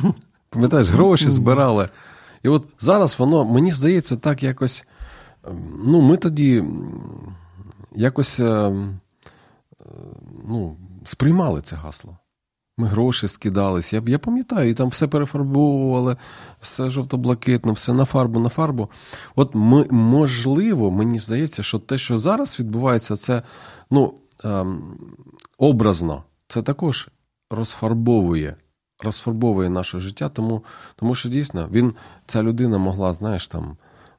Пам'ятаєш, 0.50 0.88
гроші 0.88 1.30
збирали. 1.30 1.88
І 2.42 2.48
от 2.48 2.66
зараз 2.78 3.18
воно, 3.18 3.44
мені 3.44 3.72
здається, 3.72 4.16
так 4.16 4.42
якось. 4.42 4.84
ем, 5.44 5.82
Ну, 5.84 6.00
ми 6.00 6.16
тоді 6.16 6.64
якось 7.94 8.40
ем, 8.40 9.00
е, 9.80 9.84
ну, 10.48 10.76
сприймали 11.04 11.60
це 11.60 11.76
гасло. 11.76 12.18
Ми 12.78 12.86
гроші 12.86 13.28
скидались. 13.28 13.92
Я, 13.92 14.02
я 14.06 14.18
пам'ятаю, 14.18 14.70
і 14.70 14.74
там 14.74 14.88
все 14.88 15.06
перефарбовували, 15.06 16.16
все 16.60 16.90
жовто-блакитне, 16.90 17.72
все 17.72 17.92
на 17.92 18.04
фарбу, 18.04 18.40
на 18.40 18.48
фарбу. 18.48 18.90
От 19.36 19.54
ми, 19.54 19.86
можливо, 19.90 20.90
мені 20.90 21.18
здається, 21.18 21.62
що 21.62 21.78
те, 21.78 21.98
що 21.98 22.16
зараз 22.16 22.60
відбувається, 22.60 23.16
це 23.16 23.42
ну, 23.90 24.14
ем, 24.44 24.98
образно, 25.58 26.24
це 26.48 26.62
також 26.62 27.08
розфарбовує, 27.50 28.56
розфарбовує 29.04 29.70
наше 29.70 29.98
життя, 29.98 30.28
тому, 30.28 30.64
тому 30.96 31.14
що 31.14 31.28
дійсно 31.28 31.68
він, 31.72 31.94
ця 32.26 32.42
людина 32.42 32.78
могла, 32.78 33.12
знаєш, 33.12 33.48
там 33.48 33.76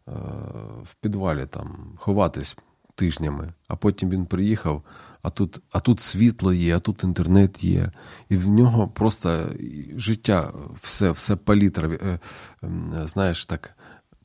е, 0.07 0.11
в 0.83 0.95
підвалі 1.01 1.45
там, 1.45 1.93
ховатись 1.97 2.57
тижнями, 2.95 3.53
а 3.67 3.75
потім 3.75 4.09
він 4.09 4.25
приїхав, 4.25 4.83
а 5.23 5.29
тут, 5.29 5.61
а 5.71 5.79
тут 5.79 5.99
світло 5.99 6.53
є, 6.53 6.75
а 6.77 6.79
тут 6.79 7.03
інтернет 7.03 7.63
є, 7.63 7.89
і 8.29 8.35
в 8.35 8.47
нього 8.47 8.87
просто 8.87 9.49
життя, 9.97 10.53
все, 10.81 11.11
все 11.11 11.35
палітра, 11.35 11.89
е, 11.89 12.19
ем, 12.63 12.93
знаєш 13.05 13.45
так, 13.45 13.77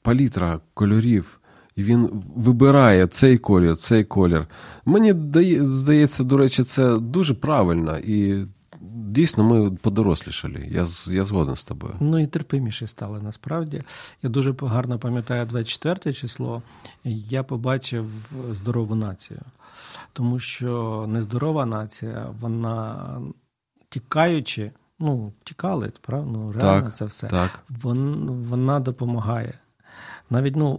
палітра 0.02 0.60
кольорів. 0.74 1.40
І 1.76 1.82
він 1.82 2.10
вибирає 2.36 3.06
цей 3.06 3.38
колір, 3.38 3.76
цей 3.76 4.04
колір. 4.04 4.46
Мені 4.84 5.12
дає- 5.12 5.66
здається, 5.66 6.24
до 6.24 6.36
речі, 6.36 6.64
це 6.64 6.98
дуже 6.98 7.34
правильно. 7.34 7.98
І 7.98 8.44
дійсно 8.80 9.44
ми 9.44 9.70
подорослішали. 9.70 10.68
Я, 10.70 10.86
я 11.06 11.24
згоден 11.24 11.56
з 11.56 11.64
тобою. 11.64 11.94
Ну 12.00 12.18
і 12.18 12.26
терпиміші 12.26 12.86
стали 12.86 13.22
насправді. 13.22 13.82
Я 14.22 14.30
дуже 14.30 14.54
гарно 14.60 14.98
пам'ятаю 14.98 15.46
24 15.46 16.14
число. 16.14 16.62
Я 17.04 17.42
побачив 17.42 18.30
здорову 18.50 18.94
націю, 18.94 19.40
тому 20.12 20.38
що 20.38 21.04
нездорова 21.08 21.66
нація, 21.66 22.34
вона 22.40 22.96
тікаючи, 23.88 24.72
ну, 24.98 25.32
тікали, 25.44 25.92
правда? 26.00 26.30
Ну, 26.32 26.52
реально 26.52 26.86
Так, 26.86 26.96
це 26.96 27.04
все. 27.04 27.26
так. 27.26 27.60
Вон, 27.68 28.30
вона 28.30 28.80
допомагає. 28.80 29.58
Навіть 30.30 30.56
ну, 30.56 30.78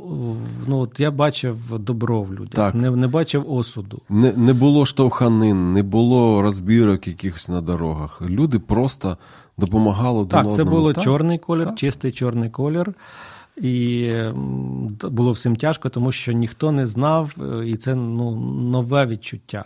ну 0.67 0.79
от 0.79 0.99
я 0.99 1.11
бачив 1.11 1.79
добро 1.79 2.21
в 2.21 2.33
людях, 2.33 2.53
Так. 2.53 2.75
не, 2.75 2.91
не 2.91 3.07
бачив 3.07 3.51
осуду. 3.51 4.01
Не, 4.09 4.33
не 4.33 4.53
було 4.53 4.85
штовханин, 4.85 5.73
не 5.73 5.83
було 5.83 6.41
розбірок 6.41 7.07
якихось 7.07 7.49
на 7.49 7.61
дорогах. 7.61 8.21
Люди 8.29 8.59
просто 8.59 9.17
допомагали 9.57 10.19
один 10.19 10.29
Так, 10.29 10.55
це 10.55 10.63
було 10.63 10.93
Так, 10.93 11.03
чорний 11.03 11.37
колір, 11.37 11.65
так. 11.65 11.75
чистий 11.75 12.11
чорний 12.11 12.49
колір. 12.49 12.93
І 13.57 14.11
було 15.03 15.31
всім 15.31 15.55
тяжко, 15.55 15.89
тому 15.89 16.11
що 16.11 16.31
ніхто 16.31 16.71
не 16.71 16.87
знав, 16.87 17.35
е, 17.39 17.67
і 17.69 17.75
це 17.75 17.95
ну, 17.95 18.35
нове 18.71 19.05
відчуття. 19.05 19.65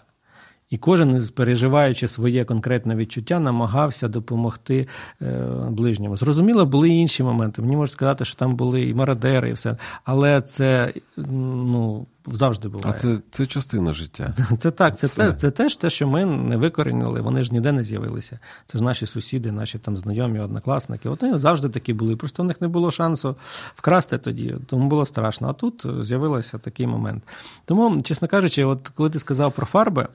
І 0.73 0.77
кожен, 0.77 1.23
переживаючи 1.35 2.07
своє 2.07 2.45
конкретне 2.45 2.95
відчуття, 2.95 3.39
намагався 3.39 4.07
допомогти 4.07 4.87
е, 5.21 5.25
ближньому. 5.69 6.17
Зрозуміло, 6.17 6.65
були 6.65 6.89
і 6.89 6.97
інші 6.97 7.23
моменти. 7.23 7.61
Мені 7.61 7.75
можуть 7.75 7.93
сказати, 7.93 8.25
що 8.25 8.35
там 8.35 8.55
були 8.55 8.81
і 8.81 8.93
мародери, 8.93 9.49
і 9.49 9.53
все. 9.53 9.77
Але 10.03 10.41
це 10.41 10.93
ну, 11.17 12.05
завжди 12.27 12.67
буває. 12.67 12.95
А 12.95 12.99
це, 12.99 13.17
це 13.31 13.45
частина 13.45 13.93
життя. 13.93 14.35
Це 14.57 14.71
так, 14.71 14.99
це, 14.99 15.07
Все. 15.07 15.31
те, 15.31 15.33
це 15.33 15.51
теж 15.51 15.75
те, 15.75 15.89
що 15.89 16.07
ми 16.07 16.25
не 16.25 16.57
викорінили, 16.57 17.21
вони 17.21 17.43
ж 17.43 17.53
ніде 17.53 17.71
не 17.71 17.83
з'явилися. 17.83 18.39
Це 18.67 18.77
ж 18.77 18.83
наші 18.83 19.05
сусіди, 19.05 19.51
наші 19.51 19.79
там 19.79 19.97
знайомі, 19.97 20.39
однокласники. 20.39 21.09
От 21.09 21.21
вони 21.21 21.37
завжди 21.37 21.69
такі 21.69 21.93
були. 21.93 22.15
Просто 22.15 22.43
в 22.43 22.45
них 22.45 22.61
не 22.61 22.67
було 22.67 22.91
шансу 22.91 23.35
вкрасти 23.75 24.17
тоді, 24.17 24.55
тому 24.67 24.87
було 24.87 25.05
страшно. 25.05 25.49
А 25.49 25.53
тут 25.53 25.85
з'явився 26.01 26.57
такий 26.57 26.87
момент. 26.87 27.23
Тому, 27.65 28.01
чесно 28.01 28.27
кажучи, 28.27 28.65
от 28.65 28.89
коли 28.89 29.09
ти 29.09 29.19
сказав 29.19 29.51
про 29.51 29.65
фарби, 29.65 30.07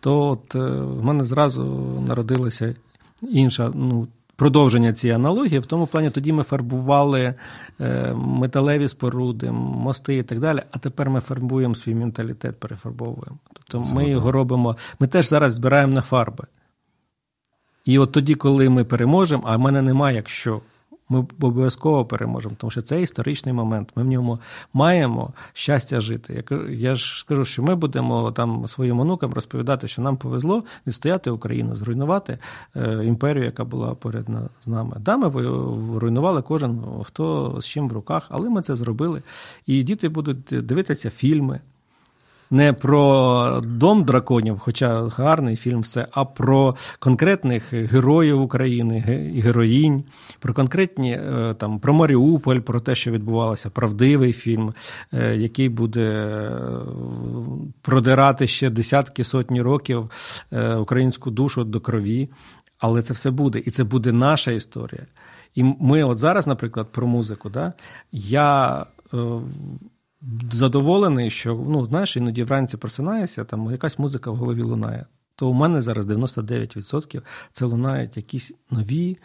то 0.00 0.28
от 0.28 0.54
е, 0.54 0.58
в 0.70 1.04
мене 1.04 1.24
зразу 1.24 1.64
народилася 2.06 2.74
інша, 3.22 3.72
ну, 3.74 4.08
продовження 4.38 4.92
цієї 4.92 5.14
аналогії, 5.14 5.58
в 5.58 5.66
тому 5.66 5.86
плані 5.86 6.10
тоді 6.10 6.32
ми 6.32 6.42
фарбували 6.42 7.34
е, 7.80 8.14
металеві 8.14 8.88
споруди, 8.88 9.50
мости 9.50 10.16
і 10.16 10.22
так 10.22 10.40
далі. 10.40 10.62
А 10.70 10.78
тепер 10.78 11.10
ми 11.10 11.20
фарбуємо 11.20 11.74
свій 11.74 11.94
менталітет, 11.94 12.60
перефарбовуємо. 12.60 13.38
Тобто 13.52 13.94
ми 13.94 14.08
його 14.08 14.32
робимо. 14.32 14.76
Ми 15.00 15.06
теж 15.06 15.28
зараз 15.28 15.52
збираємо 15.52 15.92
на 15.92 16.02
фарби. 16.02 16.44
І 17.84 17.98
от 17.98 18.12
тоді, 18.12 18.34
коли 18.34 18.68
ми 18.68 18.84
переможемо, 18.84 19.42
а 19.46 19.56
в 19.56 19.60
мене 19.60 19.82
немає 19.82 20.16
якщо. 20.16 20.60
Ми 21.08 21.18
обов'язково 21.18 22.04
переможемо, 22.04 22.54
тому 22.58 22.70
що 22.70 22.82
це 22.82 23.02
історичний 23.02 23.54
момент. 23.54 23.92
Ми 23.96 24.02
в 24.02 24.06
ньому 24.06 24.38
маємо 24.72 25.32
щастя 25.52 26.00
жити. 26.00 26.44
Я, 26.70 26.94
ж 26.94 27.18
скажу, 27.20 27.44
що 27.44 27.62
ми 27.62 27.74
будемо 27.74 28.32
там 28.32 28.68
своїм 28.68 29.00
онукам 29.00 29.32
розповідати, 29.32 29.88
що 29.88 30.02
нам 30.02 30.16
повезло 30.16 30.64
відстояти 30.86 31.30
Україну, 31.30 31.76
зруйнувати 31.76 32.38
е, 32.76 33.04
імперію, 33.04 33.44
яка 33.44 33.64
була 33.64 33.94
поряд 33.94 34.26
з 34.64 34.68
нами. 34.68 34.96
Да, 35.00 35.16
ми 35.16 35.28
руйнували 35.98 36.42
кожен 36.42 36.82
хто 37.04 37.56
з 37.60 37.66
чим 37.66 37.88
в 37.88 37.92
руках, 37.92 38.26
але 38.28 38.48
ми 38.48 38.62
це 38.62 38.76
зробили. 38.76 39.22
І 39.66 39.82
діти 39.82 40.08
будуть 40.08 40.44
дивитися 40.50 41.10
фільми 41.10 41.60
не 42.50 42.72
про 42.72 43.60
дом 43.64 44.04
драконів, 44.04 44.58
хоча 44.58 45.02
гарний 45.02 45.56
фільм, 45.56 45.80
все, 45.80 46.06
а 46.10 46.24
про 46.24 46.76
конкретних 46.98 47.72
героїв 47.72 48.42
України, 48.42 49.00
героїнь, 49.44 50.04
про 50.38 50.54
конкретні 50.54 51.12
е, 51.12 51.54
там 51.54 51.78
про 51.78 51.94
Маріуполь, 51.94 52.58
про 52.58 52.80
те, 52.80 52.94
що 52.94 53.10
відбувалося, 53.10 53.70
правдивий 53.70 54.32
фільм, 54.32 54.74
е, 55.12 55.36
який 55.36 55.68
буде 55.68 56.00
е, 56.00 56.50
продирати 57.82 58.46
ще 58.46 58.70
десятки 58.70 59.24
сотні 59.24 59.62
років 59.62 60.10
українську 60.78 61.30
душу 61.30 61.64
до 61.64 61.80
крові. 61.80 62.28
Але 62.78 63.02
це 63.02 63.14
все 63.14 63.30
буде, 63.30 63.62
і 63.66 63.70
це 63.70 63.84
буде 63.84 64.12
наша 64.12 64.50
історія. 64.50 65.06
І 65.54 65.62
ми, 65.80 66.02
от 66.02 66.18
зараз, 66.18 66.46
наприклад, 66.46 66.92
про 66.92 67.06
музику, 67.06 67.50
да, 67.50 67.72
я 68.12 68.86
задоволений, 70.52 71.30
що 71.30 71.64
ну, 71.68 71.84
знаєш, 71.84 72.16
іноді 72.16 72.42
вранці 72.42 72.76
просинаєшся, 72.76 73.44
там 73.44 73.70
якась 73.70 73.98
музика 73.98 74.30
в 74.30 74.36
голові 74.36 74.62
лунає. 74.62 75.06
То 75.36 75.48
у 75.48 75.52
мене 75.52 75.82
зараз 75.82 76.06
99% 76.06 77.22
це 77.52 77.64
лунають 77.64 78.16
якісь 78.16 78.52
нові 78.70 79.18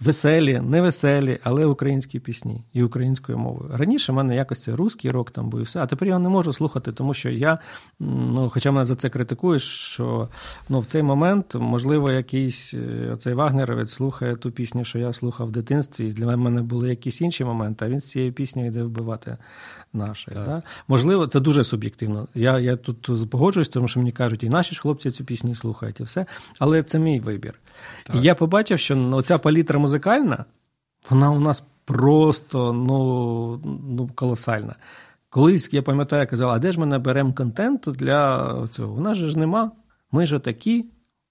веселі, 0.00 0.60
невеселі, 0.60 1.38
але 1.42 1.66
українські 1.66 2.20
пісні 2.20 2.64
і 2.72 2.82
українською 2.82 3.38
мовою. 3.38 3.70
Раніше 3.74 4.12
в 4.12 4.14
мене 4.14 4.36
якось 4.36 4.62
це 4.62 4.76
русський 4.76 5.10
рок 5.10 5.30
там 5.30 5.50
був 5.50 5.60
і 5.60 5.62
все, 5.62 5.80
а 5.80 5.86
тепер 5.86 6.08
я 6.08 6.18
не 6.18 6.28
можу 6.28 6.52
слухати, 6.52 6.92
тому 6.92 7.14
що 7.14 7.30
я, 7.30 7.58
ну, 8.00 8.50
хоча 8.50 8.70
мене 8.70 8.86
за 8.86 8.94
це 8.94 9.10
критикуєш, 9.10 9.62
що 9.62 10.28
ну, 10.68 10.80
в 10.80 10.86
цей 10.86 11.02
момент, 11.02 11.54
можливо, 11.54 12.10
якийсь 12.10 12.74
е, 12.74 13.16
цей 13.18 13.34
Вагнеровець 13.34 13.90
слухає 13.90 14.36
ту 14.36 14.50
пісню, 14.50 14.84
що 14.84 14.98
я 14.98 15.12
слухав 15.12 15.46
в 15.46 15.50
дитинстві, 15.50 16.08
і 16.08 16.12
для 16.12 16.36
мене 16.36 16.62
були 16.62 16.88
якісь 16.88 17.20
інші 17.20 17.44
моменти, 17.44 17.84
а 17.84 17.88
він 17.88 18.00
з 18.00 18.10
цією 18.10 18.32
піснею 18.32 18.68
йде 18.68 18.82
вбивати 18.82 19.36
наше. 19.92 20.30
Да? 20.34 20.62
Можливо, 20.88 21.26
це 21.26 21.40
дуже 21.40 21.64
суб'єктивно. 21.64 22.28
Я 22.34 22.58
я 22.58 22.76
тут 22.76 23.30
погоджуюсь, 23.30 23.68
тому 23.68 23.88
що 23.88 24.00
мені 24.00 24.12
кажуть, 24.12 24.42
і 24.42 24.48
наші 24.48 24.74
ж 24.74 24.80
хлопці 24.80 25.10
цю 25.10 25.24
пісню 25.24 25.54
слухають, 25.54 26.00
і 26.00 26.02
все. 26.02 26.26
Але 26.58 26.82
це 26.82 26.98
мій 26.98 27.20
вибір. 27.20 27.54
Так. 28.06 28.16
І 28.16 28.20
я 28.20 28.34
побачив, 28.34 28.78
що 28.78 29.10
оця 29.12 29.38
палітра 29.38 29.78
музикальна, 29.78 30.44
вона 31.10 31.30
у 31.30 31.40
нас 31.40 31.64
просто 31.84 32.72
ну, 32.72 33.60
ну, 33.88 34.10
колосальна. 34.14 34.74
Колись 35.30 35.72
я 35.72 35.82
пам'ятаю, 35.82 36.20
я 36.20 36.26
казав, 36.26 36.50
а 36.50 36.58
де 36.58 36.72
ж 36.72 36.80
ми 36.80 36.86
наберемо 36.86 37.32
контенту 37.32 37.92
для 37.92 38.54
цього? 38.70 38.94
У 38.94 39.00
нас 39.00 39.18
же 39.18 39.28
ж 39.28 39.38
нема. 39.38 39.72
Ми 40.12 40.26
ж 40.26 40.38
такі. 40.38 40.84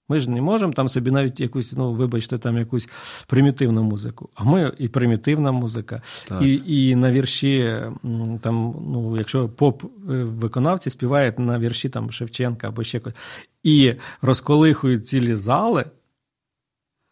Ми 0.08 0.20
ж 0.20 0.30
не 0.30 0.40
можемо 0.40 0.72
там 0.72 0.88
собі 0.88 1.10
навіть 1.10 1.40
якусь, 1.40 1.72
ну 1.72 1.92
вибачте, 1.92 2.38
там 2.38 2.58
якусь 2.58 2.88
примітивну 3.26 3.82
музику. 3.82 4.28
А 4.34 4.44
ми 4.44 4.72
і 4.78 4.88
примітивна 4.88 5.52
музика, 5.52 6.02
і 6.40 6.62
і 6.66 6.94
на 6.94 7.12
вірші, 7.12 7.82
там, 8.40 8.74
ну, 8.88 9.16
якщо 9.18 9.48
поп-виконавці 9.48 10.90
співають 10.90 11.38
на 11.38 11.58
вірші 11.58 11.88
там 11.88 12.10
Шевченка 12.10 12.68
або 12.68 12.84
ще 12.84 13.00
когось, 13.00 13.18
і 13.62 13.94
розколихують 14.22 15.08
цілі 15.08 15.34
зали. 15.34 15.84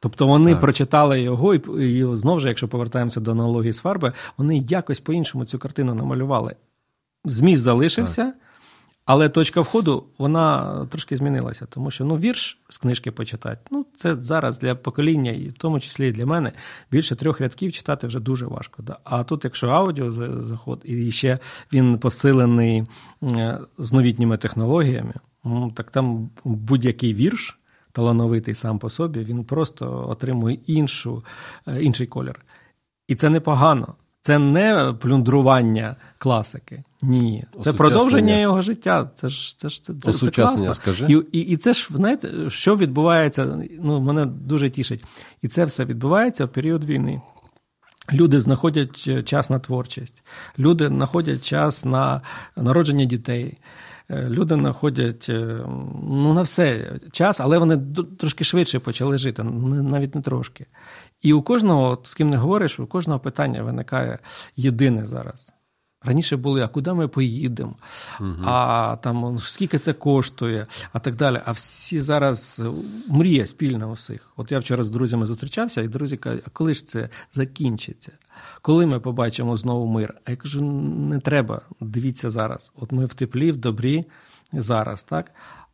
Тобто 0.00 0.26
вони 0.26 0.50
так. 0.50 0.60
прочитали 0.60 1.20
його, 1.20 1.54
і, 1.54 1.60
і 1.98 2.16
знову 2.16 2.40
ж, 2.40 2.48
якщо 2.48 2.68
повертаємося 2.68 3.20
до 3.20 3.32
аналогії 3.32 3.72
з 3.72 3.78
фарби, 3.78 4.12
вони 4.36 4.64
якось 4.68 5.00
по-іншому 5.00 5.44
цю 5.44 5.58
картину 5.58 5.94
намалювали. 5.94 6.56
Зміст 7.24 7.62
залишився, 7.62 8.24
так. 8.24 8.34
Але 9.06 9.28
точка 9.28 9.60
входу 9.60 10.04
вона 10.18 10.86
трошки 10.86 11.16
змінилася, 11.16 11.66
тому 11.66 11.90
що 11.90 12.04
ну, 12.04 12.16
вірш 12.16 12.58
з 12.68 12.78
книжки 12.78 13.10
почитати. 13.10 13.58
Ну, 13.70 13.86
це 13.96 14.16
зараз 14.16 14.58
для 14.58 14.74
покоління, 14.74 15.30
і 15.30 15.48
в 15.48 15.58
тому 15.58 15.80
числі 15.80 16.08
і 16.08 16.12
для 16.12 16.26
мене, 16.26 16.52
більше 16.90 17.16
трьох 17.16 17.40
рядків 17.40 17.72
читати 17.72 18.06
вже 18.06 18.20
дуже 18.20 18.46
важко. 18.46 18.82
Да? 18.82 18.98
А 19.04 19.24
тут, 19.24 19.44
якщо 19.44 19.68
аудіо 19.68 20.10
заход, 20.10 20.82
і 20.84 21.10
ще 21.10 21.38
він 21.72 21.98
посилений 21.98 22.84
е, 23.22 23.58
з 23.78 23.92
новітніми 23.92 24.36
технологіями, 24.36 25.14
ну, 25.44 25.72
так 25.76 25.90
там 25.90 26.30
будь-який 26.44 27.14
вірш 27.14 27.58
талановитий 27.92 28.54
сам 28.54 28.78
по 28.78 28.90
собі, 28.90 29.20
він 29.20 29.44
просто 29.44 30.08
отримує 30.08 30.58
іншу, 30.66 31.24
е, 31.66 31.82
інший 31.82 32.06
колір. 32.06 32.44
І 33.08 33.14
це 33.14 33.30
непогано. 33.30 33.94
Це 34.26 34.38
не 34.38 34.94
плюндрування 35.00 35.96
класики. 36.18 36.82
Ні. 37.02 37.44
Це 37.60 37.72
продовження 37.72 38.38
його 38.38 38.62
життя. 38.62 39.10
Це 39.14 39.28
ж 39.28 39.58
це 39.58 39.68
ж 39.68 39.84
це, 39.84 39.94
це, 39.94 40.12
це 40.12 40.30
класно. 40.30 40.74
скажи. 40.74 41.06
І, 41.08 41.38
і 41.38 41.40
і, 41.40 41.56
це 41.56 41.72
ж 41.72 41.88
знаєте, 41.90 42.50
що 42.50 42.76
відбувається, 42.76 43.58
ну, 43.80 44.00
мене 44.00 44.26
дуже 44.26 44.70
тішить. 44.70 45.04
І 45.42 45.48
це 45.48 45.64
все 45.64 45.84
відбувається 45.84 46.44
в 46.44 46.48
період 46.48 46.84
війни. 46.84 47.20
Люди 48.12 48.40
знаходять 48.40 49.24
час 49.28 49.50
на 49.50 49.58
творчість, 49.58 50.22
люди 50.58 50.88
знаходять 50.88 51.44
час 51.44 51.84
на 51.84 52.20
народження 52.56 53.04
дітей. 53.04 53.58
Е, 54.10 54.28
люди 54.28 54.54
знаходять 54.54 55.26
е, 55.28 55.58
ну, 56.02 56.34
на 56.34 56.42
все 56.42 56.92
час, 57.12 57.40
але 57.40 57.58
вони 57.58 57.78
трошки 58.18 58.44
швидше 58.44 58.78
почали 58.78 59.18
жити, 59.18 59.42
навіть 59.42 60.14
не 60.14 60.22
трошки. 60.22 60.66
І 61.26 61.32
у 61.32 61.42
кожного, 61.42 61.98
з 62.02 62.14
ким 62.14 62.30
не 62.30 62.36
говориш, 62.36 62.80
у 62.80 62.86
кожного 62.86 63.20
питання 63.20 63.62
виникає 63.62 64.18
єдине 64.56 65.06
зараз. 65.06 65.48
Раніше 66.02 66.36
були, 66.36 66.62
а 66.62 66.68
куди 66.68 66.92
ми 66.92 67.08
поїдемо, 67.08 67.74
угу. 68.20 68.34
а 68.44 68.96
там 69.02 69.38
скільки 69.38 69.78
це 69.78 69.92
коштує, 69.92 70.66
а 70.92 70.98
так 70.98 71.16
далі. 71.16 71.40
А 71.46 71.52
всі 71.52 72.00
зараз 72.00 72.62
мрія 73.08 73.46
спільна 73.46 73.88
усіх. 73.90 74.32
От 74.36 74.52
я 74.52 74.58
вчора 74.58 74.82
з 74.82 74.90
друзями 74.90 75.26
зустрічався, 75.26 75.82
і 75.82 75.88
друзі 75.88 76.16
кажуть, 76.16 76.42
а 76.46 76.50
коли 76.50 76.74
ж 76.74 76.86
це 76.86 77.08
закінчиться? 77.32 78.12
Коли 78.62 78.86
ми 78.86 79.00
побачимо 79.00 79.56
знову 79.56 79.86
мир? 79.86 80.14
А 80.24 80.30
я 80.30 80.36
кажу, 80.36 80.62
не 80.62 81.20
треба, 81.20 81.60
дивіться 81.80 82.30
зараз. 82.30 82.72
От 82.76 82.92
ми 82.92 83.04
в 83.04 83.14
теплі, 83.14 83.50
в 83.50 83.56
добрі 83.56 84.04
зараз, 84.52 85.02
так? 85.02 85.30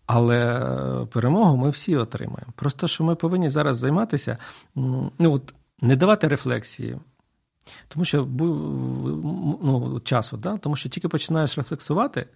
Але 0.06 1.06
перемогу 1.10 1.56
ми 1.56 1.70
всі 1.70 1.96
отримаємо. 1.96 2.52
Просто 2.54 2.88
що 2.88 3.04
ми 3.04 3.14
повинні 3.14 3.48
зараз 3.48 3.76
займатися, 3.76 4.38
ну 4.74 5.12
от 5.18 5.54
не 5.80 5.96
давати 5.96 6.28
рефлексії. 6.28 6.98
Тому 7.88 8.04
що 8.04 8.28
ну, 9.62 10.00
часу, 10.04 10.36
да? 10.36 10.56
тому 10.58 10.76
що 10.76 10.88
тільки 10.88 11.08
починаєш 11.08 11.58
рефлексувати, 11.58 12.26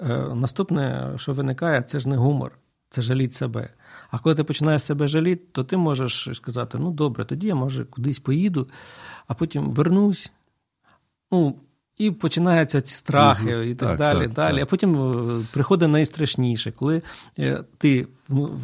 е, 0.00 0.18
наступне, 0.34 1.12
що 1.16 1.32
виникає, 1.32 1.82
це 1.82 2.00
ж 2.00 2.08
не 2.08 2.16
гумор, 2.16 2.58
це 2.90 3.02
жаліть 3.02 3.34
себе. 3.34 3.68
А 4.10 4.18
коли 4.18 4.34
ти 4.34 4.44
починаєш 4.44 4.82
себе 4.82 5.06
жаліти, 5.06 5.44
то 5.52 5.64
ти 5.64 5.76
можеш 5.76 6.28
сказати: 6.32 6.78
ну 6.78 6.90
добре, 6.90 7.24
тоді 7.24 7.46
я 7.46 7.54
може 7.54 7.84
кудись 7.84 8.18
поїду, 8.18 8.68
а 9.26 9.34
потім 9.34 9.70
вернусь. 9.70 10.32
Ну, 11.30 11.56
і 11.98 12.10
починаються 12.10 12.80
ці 12.80 12.94
страхи, 12.94 13.54
угу. 13.54 13.64
і 13.64 13.74
так, 13.74 13.88
так 13.88 13.98
далі. 13.98 14.24
Так, 14.24 14.32
далі. 14.32 14.54
Так. 14.54 14.62
А 14.62 14.70
потім 14.70 15.10
е, 15.10 15.44
приходить 15.52 15.88
найстрашніше, 15.88 16.72
коли 16.72 17.02
е, 17.38 17.64
ти 17.78 18.06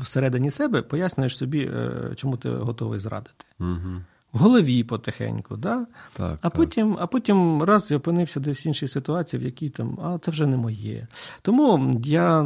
всередині 0.03 0.51
себе 0.51 0.83
пояснюєш 0.83 1.37
собі, 1.37 1.71
чому 2.17 2.37
ти 2.37 2.51
готовий 2.51 3.01
зрадити. 3.01 3.45
Угу 3.61 4.01
в 4.33 4.39
голові 4.39 4.85
потихеньку. 4.85 5.57
Да? 5.57 5.87
Так, 6.13 6.39
А 6.43 6.49
так. 6.51 6.53
потім 6.53 6.97
а 7.01 7.07
потім 7.07 7.63
раз 7.63 7.91
я 7.91 7.97
опинився 7.97 8.41
десь 8.41 8.67
в 8.67 8.69
іншій 8.69 8.89
ситуації, 8.89 9.43
в 9.43 9.45
якій 9.45 9.69
там, 9.69 9.99
а 10.05 10.19
це 10.19 10.31
вже 10.31 10.47
не 10.47 10.57
моє. 10.57 11.07
Тому 11.43 11.93
я 12.05 12.43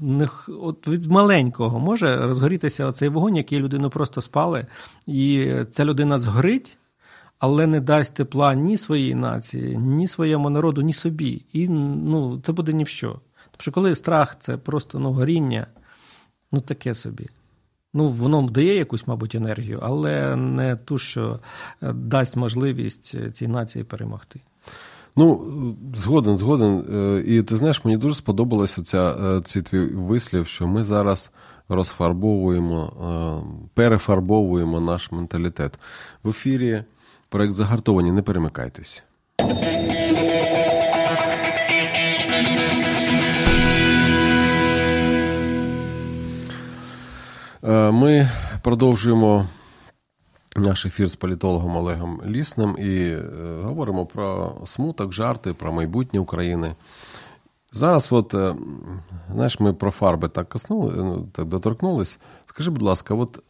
не 0.00 0.28
от 0.48 0.88
від 0.88 1.06
маленького 1.06 1.78
може 1.78 2.16
розгорітися 2.16 2.86
оцей 2.86 3.08
вогонь, 3.08 3.36
який 3.36 3.58
людину 3.58 3.90
просто 3.90 4.20
спали, 4.20 4.66
і 5.06 5.52
ця 5.70 5.84
людина 5.84 6.18
згорить. 6.18 6.76
Але 7.44 7.66
не 7.66 7.80
дасть 7.80 8.14
тепла 8.14 8.54
ні 8.54 8.78
своїй 8.78 9.14
нації, 9.14 9.78
ні 9.78 10.08
своєму 10.08 10.50
народу, 10.50 10.82
ні 10.82 10.92
собі. 10.92 11.44
І 11.52 11.68
ну, 11.68 12.40
це 12.42 12.52
буде 12.52 12.72
ні 12.72 12.84
в 12.84 12.88
що. 12.88 13.08
Тому 13.08 13.58
що 13.58 13.72
коли 13.72 13.94
страх 13.94 14.36
це 14.40 14.56
просто 14.56 14.98
ну, 14.98 15.12
горіння, 15.12 15.66
ну 16.52 16.60
таке 16.60 16.94
собі. 16.94 17.28
Ну, 17.94 18.08
воно 18.08 18.42
дає 18.42 18.76
якусь, 18.76 19.06
мабуть, 19.06 19.34
енергію, 19.34 19.80
але 19.82 20.36
не 20.36 20.76
ту, 20.76 20.98
що 20.98 21.40
е, 21.82 21.92
дасть 21.92 22.36
можливість 22.36 23.14
е, 23.14 23.30
цій 23.30 23.48
нації 23.48 23.84
перемогти. 23.84 24.40
Ну, 25.16 25.54
згоден, 25.94 26.36
згоден. 26.36 26.84
Е, 26.94 27.22
і 27.26 27.42
ти 27.42 27.56
знаєш, 27.56 27.84
мені 27.84 27.96
дуже 27.96 28.14
сподобалося 28.14 28.82
ця, 28.82 29.40
цей 29.40 29.62
твій 29.62 29.86
вислів, 29.86 30.46
що 30.46 30.66
ми 30.66 30.84
зараз 30.84 31.30
розфарбовуємо, 31.68 32.92
перефарбовуємо 33.74 34.80
наш 34.80 35.12
менталітет. 35.12 35.78
В 36.22 36.28
ефірі 36.28 36.84
проект 37.34 37.52
загартовані. 37.52 38.12
Не 38.12 38.22
перемикайтесь. 38.22 39.02
Е, 47.64 47.90
Ми 47.90 48.30
продовжуємо 48.62 49.48
наш 50.56 50.86
ефір 50.86 51.08
з 51.08 51.16
політологом 51.16 51.76
Олегом 51.76 52.22
Лісним 52.26 52.76
і 52.78 52.98
е, 53.08 53.22
говоримо 53.62 54.06
про 54.06 54.56
смуток, 54.66 55.12
жарти, 55.12 55.54
про 55.54 55.72
майбутнє 55.72 56.20
України. 56.20 56.74
Зараз, 57.72 58.12
от, 58.12 58.34
е, 58.34 58.54
знаєш, 59.32 59.60
ми 59.60 59.72
про 59.72 59.90
фарби 59.90 60.28
так 60.28 60.48
коснули, 60.48 60.94
ну, 60.96 61.28
так 61.32 61.46
доторкнулись. 61.46 62.18
Скажи, 62.46 62.70
будь 62.70 62.82
ласка, 62.82 63.14
от 63.14 63.42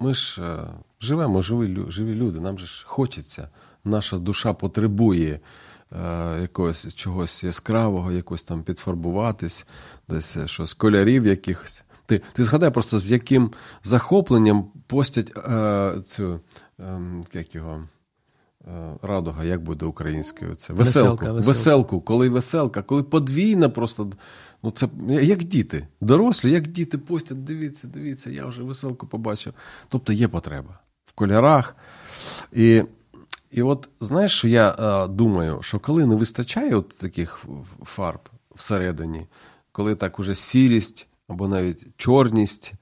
ми 0.00 0.14
ж 0.14 0.42
живемо, 1.00 1.42
живі, 1.42 1.84
живі 1.88 2.14
люди, 2.14 2.40
нам 2.40 2.58
же 2.58 2.66
ж 2.66 2.84
хочеться, 2.86 3.48
наша 3.84 4.18
душа 4.18 4.52
потребує 4.52 5.40
е, 5.92 6.40
якогось 6.40 6.94
чогось 6.94 7.44
яскравого, 7.44 8.12
якось 8.12 8.42
там 8.42 8.62
підфарбуватись, 8.62 9.66
десь 10.08 10.36
е, 10.36 10.46
щось 10.46 10.74
кольорів 10.74 11.26
якихось. 11.26 11.84
Ти, 12.08 12.20
ти 12.32 12.44
згадай 12.44 12.70
просто, 12.70 12.98
з 12.98 13.10
яким 13.10 13.50
захопленням 13.82 14.64
постять 14.86 15.38
е, 15.38 15.94
цю, 16.04 16.40
е, 16.80 17.00
як 17.32 17.54
його, 17.54 17.82
е, 18.66 18.94
радуга, 19.02 19.44
як 19.44 19.62
буде 19.62 19.86
українською? 19.86 20.54
Це 20.54 20.72
веселку. 20.72 21.24
Веселка, 21.24 21.32
веселку. 21.48 22.00
коли 22.00 22.28
веселка, 22.28 22.82
коли 22.82 23.02
подвійна 23.02 23.68
просто. 23.68 24.12
Ну, 24.62 24.70
це 24.70 24.88
як 25.08 25.44
діти, 25.44 25.88
дорослі, 26.00 26.50
як 26.50 26.66
діти 26.66 26.98
постять, 26.98 27.44
дивіться, 27.44 27.88
дивіться, 27.88 28.30
я 28.30 28.46
вже 28.46 28.62
веселку 28.62 29.06
побачив. 29.06 29.54
Тобто 29.88 30.12
є 30.12 30.28
потреба 30.28 30.78
кольорах. 31.18 31.76
І, 32.52 32.82
і 33.50 33.62
от 33.62 33.88
знаєш, 34.00 34.32
що 34.38 34.48
я 34.48 34.70
е, 34.70 35.08
думаю, 35.08 35.58
що 35.62 35.78
коли 35.78 36.06
не 36.06 36.14
вистачає 36.14 36.74
от 36.74 36.88
таких 36.88 37.44
фарб 37.84 38.20
всередині, 38.54 39.26
коли 39.72 39.94
так 39.94 40.18
уже 40.18 40.34
сірість 40.34 41.08
або 41.28 41.48
навіть 41.48 41.86
чорність, 41.96 42.72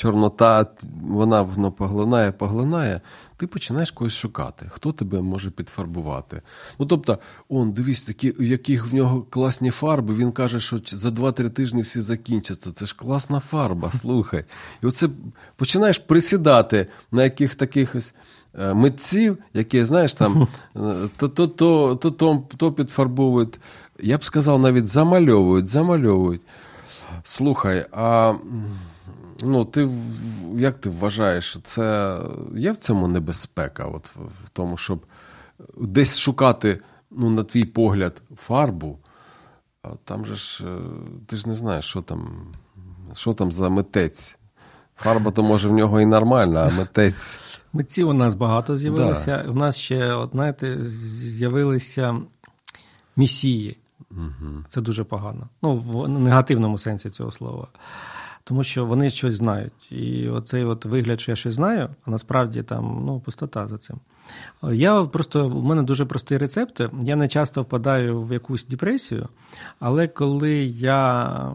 чорнота, 0.00 0.66
вона 1.02 1.42
воно 1.42 1.72
поглинає, 1.72 2.32
поглинає, 2.32 3.00
ти 3.36 3.46
починаєш 3.46 3.90
когось 3.90 4.12
шукати. 4.12 4.66
Хто 4.68 4.92
тебе 4.92 5.20
може 5.20 5.50
підфарбувати? 5.50 6.42
Ну 6.78 6.86
тобто, 6.86 7.18
он, 7.48 7.72
дивись, 7.72 8.02
такі, 8.02 8.30
в 8.30 8.42
яких 8.42 8.86
в 8.86 8.94
нього 8.94 9.22
класні 9.30 9.70
фарби, 9.70 10.14
він 10.14 10.32
каже, 10.32 10.60
що 10.60 10.78
за 10.86 11.08
2-3 11.08 11.50
тижні 11.50 11.82
всі 11.82 12.00
закінчаться. 12.00 12.72
Це 12.72 12.86
ж 12.86 12.96
класна 12.96 13.40
фарба, 13.40 13.92
слухай. 14.00 14.44
І 14.82 14.86
оце 14.86 15.08
починаєш 15.56 15.98
присідати 15.98 16.86
на 17.12 17.24
яких 17.24 17.54
таких 17.54 17.94
ось. 17.94 18.14
е, 18.58 18.74
Митців, 18.74 19.38
які, 19.54 19.84
знаєш, 19.84 20.14
там 20.14 20.48
е, 20.76 20.80
то, 21.16 21.28
то, 21.28 21.46
то, 21.46 21.94
то, 21.94 22.10
то, 22.10 22.42
то 22.56 22.72
підфарбовують, 22.72 23.60
я 24.00 24.18
б 24.18 24.24
сказав, 24.24 24.60
навіть 24.60 24.86
замальовують, 24.86 25.66
замальовують. 25.66 26.42
Слухай, 27.24 27.86
а 27.92 28.34
ну, 29.44 29.64
ти 29.64 29.88
як 30.56 30.80
ти 30.80 30.88
вважаєш, 30.88 31.58
це 31.62 32.18
є 32.56 32.72
в 32.72 32.76
цьому 32.76 33.08
небезпека? 33.08 33.84
От 33.84 34.06
в 34.44 34.48
тому, 34.52 34.76
щоб 34.76 35.06
десь 35.76 36.18
шукати, 36.18 36.80
ну, 37.10 37.30
на 37.30 37.42
твій 37.44 37.64
погляд, 37.64 38.22
фарбу, 38.36 38.98
а 39.82 39.88
там 40.04 40.26
же 40.26 40.36
ж 40.36 40.64
е, 40.66 40.78
ти 41.26 41.36
ж 41.36 41.48
не 41.48 41.54
знаєш, 41.54 41.84
що 41.84 42.02
там, 42.02 42.52
що 43.14 43.32
там 43.32 43.52
за 43.52 43.68
митець. 43.68 44.36
Фарба 44.96 45.30
то 45.30 45.42
може 45.42 45.68
в 45.68 45.72
нього 45.72 46.00
і 46.00 46.06
нормальна, 46.06 46.60
а 46.60 46.70
митець. 46.70 47.38
Митців 47.72 48.08
у 48.08 48.12
нас 48.12 48.34
багато 48.34 48.76
з'явилося. 48.76 49.44
У 49.48 49.54
нас 49.54 49.78
ще, 49.78 50.14
от, 50.14 50.30
знаєте, 50.30 50.84
з'явилися 50.84 52.20
місії. 53.16 53.76
Це 54.68 54.80
дуже 54.80 55.04
погано. 55.04 55.48
Ну, 55.62 55.76
в 55.76 56.08
негативному 56.08 56.78
сенсі 56.78 57.10
цього 57.10 57.30
слова. 57.30 57.68
Тому 58.44 58.64
що 58.64 58.84
вони 58.84 59.10
щось 59.10 59.34
знають. 59.34 59.92
І 59.92 60.28
оцей 60.28 60.64
от 60.64 60.84
вигляд, 60.84 61.20
що 61.20 61.32
я 61.32 61.36
щось 61.36 61.54
знаю, 61.54 61.88
а 62.04 62.10
насправді 62.10 62.62
там 62.62 63.02
ну, 63.06 63.20
пустота 63.20 63.68
за 63.68 63.78
цим. 63.78 63.96
Я 64.72 65.04
просто, 65.04 65.48
в 65.48 65.64
мене 65.64 65.82
дуже 65.82 66.04
простий 66.04 66.38
рецепт. 66.38 66.80
Я 67.02 67.16
не 67.16 67.28
часто 67.28 67.62
впадаю 67.62 68.22
в 68.22 68.32
якусь 68.32 68.66
депресію, 68.66 69.28
але 69.78 70.08
коли 70.08 70.52
я 70.64 71.52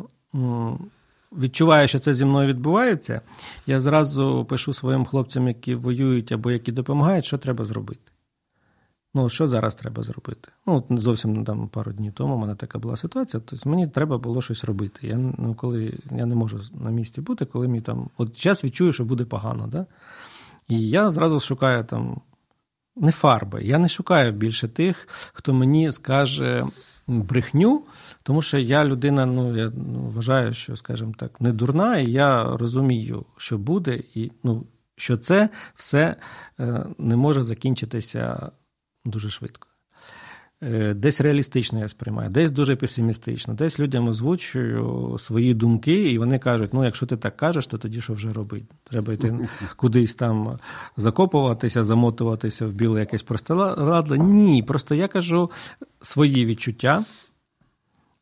відчуваю, 1.32 1.88
що 1.88 2.00
це 2.00 2.14
зі 2.14 2.26
мною 2.26 2.48
відбувається, 2.48 3.22
я 3.68 3.80
зразу 3.80 4.46
пишу 4.46 4.74
своїм 4.74 5.06
хлопцям, 5.06 5.48
які 5.48 5.76
воюють 5.76 6.32
або 6.32 6.52
які 6.52 6.72
допомагають, 6.72 7.26
що 7.26 7.38
треба 7.38 7.66
зробити. 7.66 8.12
Ну, 9.18 9.30
що 9.30 9.48
зараз 9.48 9.76
треба 9.76 10.04
зробити? 10.04 10.50
Ну, 10.66 10.76
от 10.76 11.00
зовсім 11.00 11.46
там 11.46 11.68
пару 11.68 11.92
днів 11.92 12.14
тому 12.14 12.36
у 12.36 12.38
мене 12.38 12.56
така 12.56 12.80
була 12.80 12.98
ситуація. 12.98 13.44
Тобто 13.46 13.70
мені 13.70 13.88
треба 13.88 14.18
було 14.18 14.42
щось 14.42 14.64
робити. 14.64 15.08
Я, 15.08 15.16
ну, 15.18 15.56
коли, 15.56 15.94
я 16.12 16.26
не 16.26 16.36
можу 16.36 16.62
на 16.74 16.90
місці 16.90 17.22
бути, 17.22 17.46
коли 17.46 17.68
мені 17.68 17.82
там. 17.82 18.10
От 18.18 18.38
час 18.38 18.64
відчую, 18.64 18.94
що 18.94 19.06
буде 19.06 19.26
погано. 19.26 19.68
Да? 19.68 19.86
І 20.68 20.90
я 20.90 21.12
зразу 21.12 21.40
шукаю 21.40 21.84
там 21.84 22.22
не 22.96 23.12
фарби. 23.12 23.64
Я 23.64 23.78
не 23.78 23.90
шукаю 23.90 24.32
більше 24.32 24.68
тих, 24.68 25.08
хто 25.34 25.54
мені 25.54 25.92
скаже 25.92 26.66
брехню, 27.08 27.84
тому 28.24 28.42
що 28.42 28.58
я 28.58 28.86
людина, 28.86 29.26
ну 29.26 29.58
я 29.58 29.72
ну, 29.76 30.00
вважаю, 30.00 30.54
що, 30.54 30.76
скажімо 30.76 31.14
так, 31.18 31.42
не 31.42 31.52
дурна, 31.52 31.98
і 31.98 32.12
я 32.12 32.58
розумію, 32.58 33.26
що 33.38 33.58
буде, 33.58 34.04
і 34.14 34.32
ну, 34.44 34.66
що 34.96 35.18
це 35.18 35.50
все 35.76 36.16
е, 36.60 36.86
не 36.98 37.16
може 37.16 37.44
закінчитися 37.44 38.52
дуже 39.06 39.30
швидко. 39.30 39.68
Е, 40.64 40.94
Десь 40.94 41.22
реалістично 41.22 41.80
я 41.80 41.88
сприймаю, 41.88 42.30
десь 42.30 42.52
дуже 42.52 42.76
песимістично, 42.76 43.54
десь 43.54 43.80
людям 43.80 44.08
озвучую 44.08 45.16
свої 45.20 45.54
думки, 45.54 46.12
і 46.12 46.18
вони 46.18 46.40
кажуть: 46.40 46.74
ну, 46.74 46.86
якщо 46.86 47.06
ти 47.06 47.18
так 47.18 47.38
кажеш, 47.38 47.68
то 47.68 47.78
тоді 47.78 48.02
що 48.02 48.14
вже 48.14 48.34
робити? 48.34 48.66
Треба 48.84 49.14
йти 49.14 49.50
кудись 49.76 50.16
там 50.16 50.60
закопуватися, 50.98 51.84
замотуватися 51.84 52.68
в 52.68 52.74
біле 52.74 53.00
якесь 53.00 53.24
простирадло. 53.24 54.16
Ні, 54.16 54.64
просто 54.64 54.96
я 54.96 55.08
кажу 55.08 55.52
свої 56.02 56.46
відчуття 56.46 57.04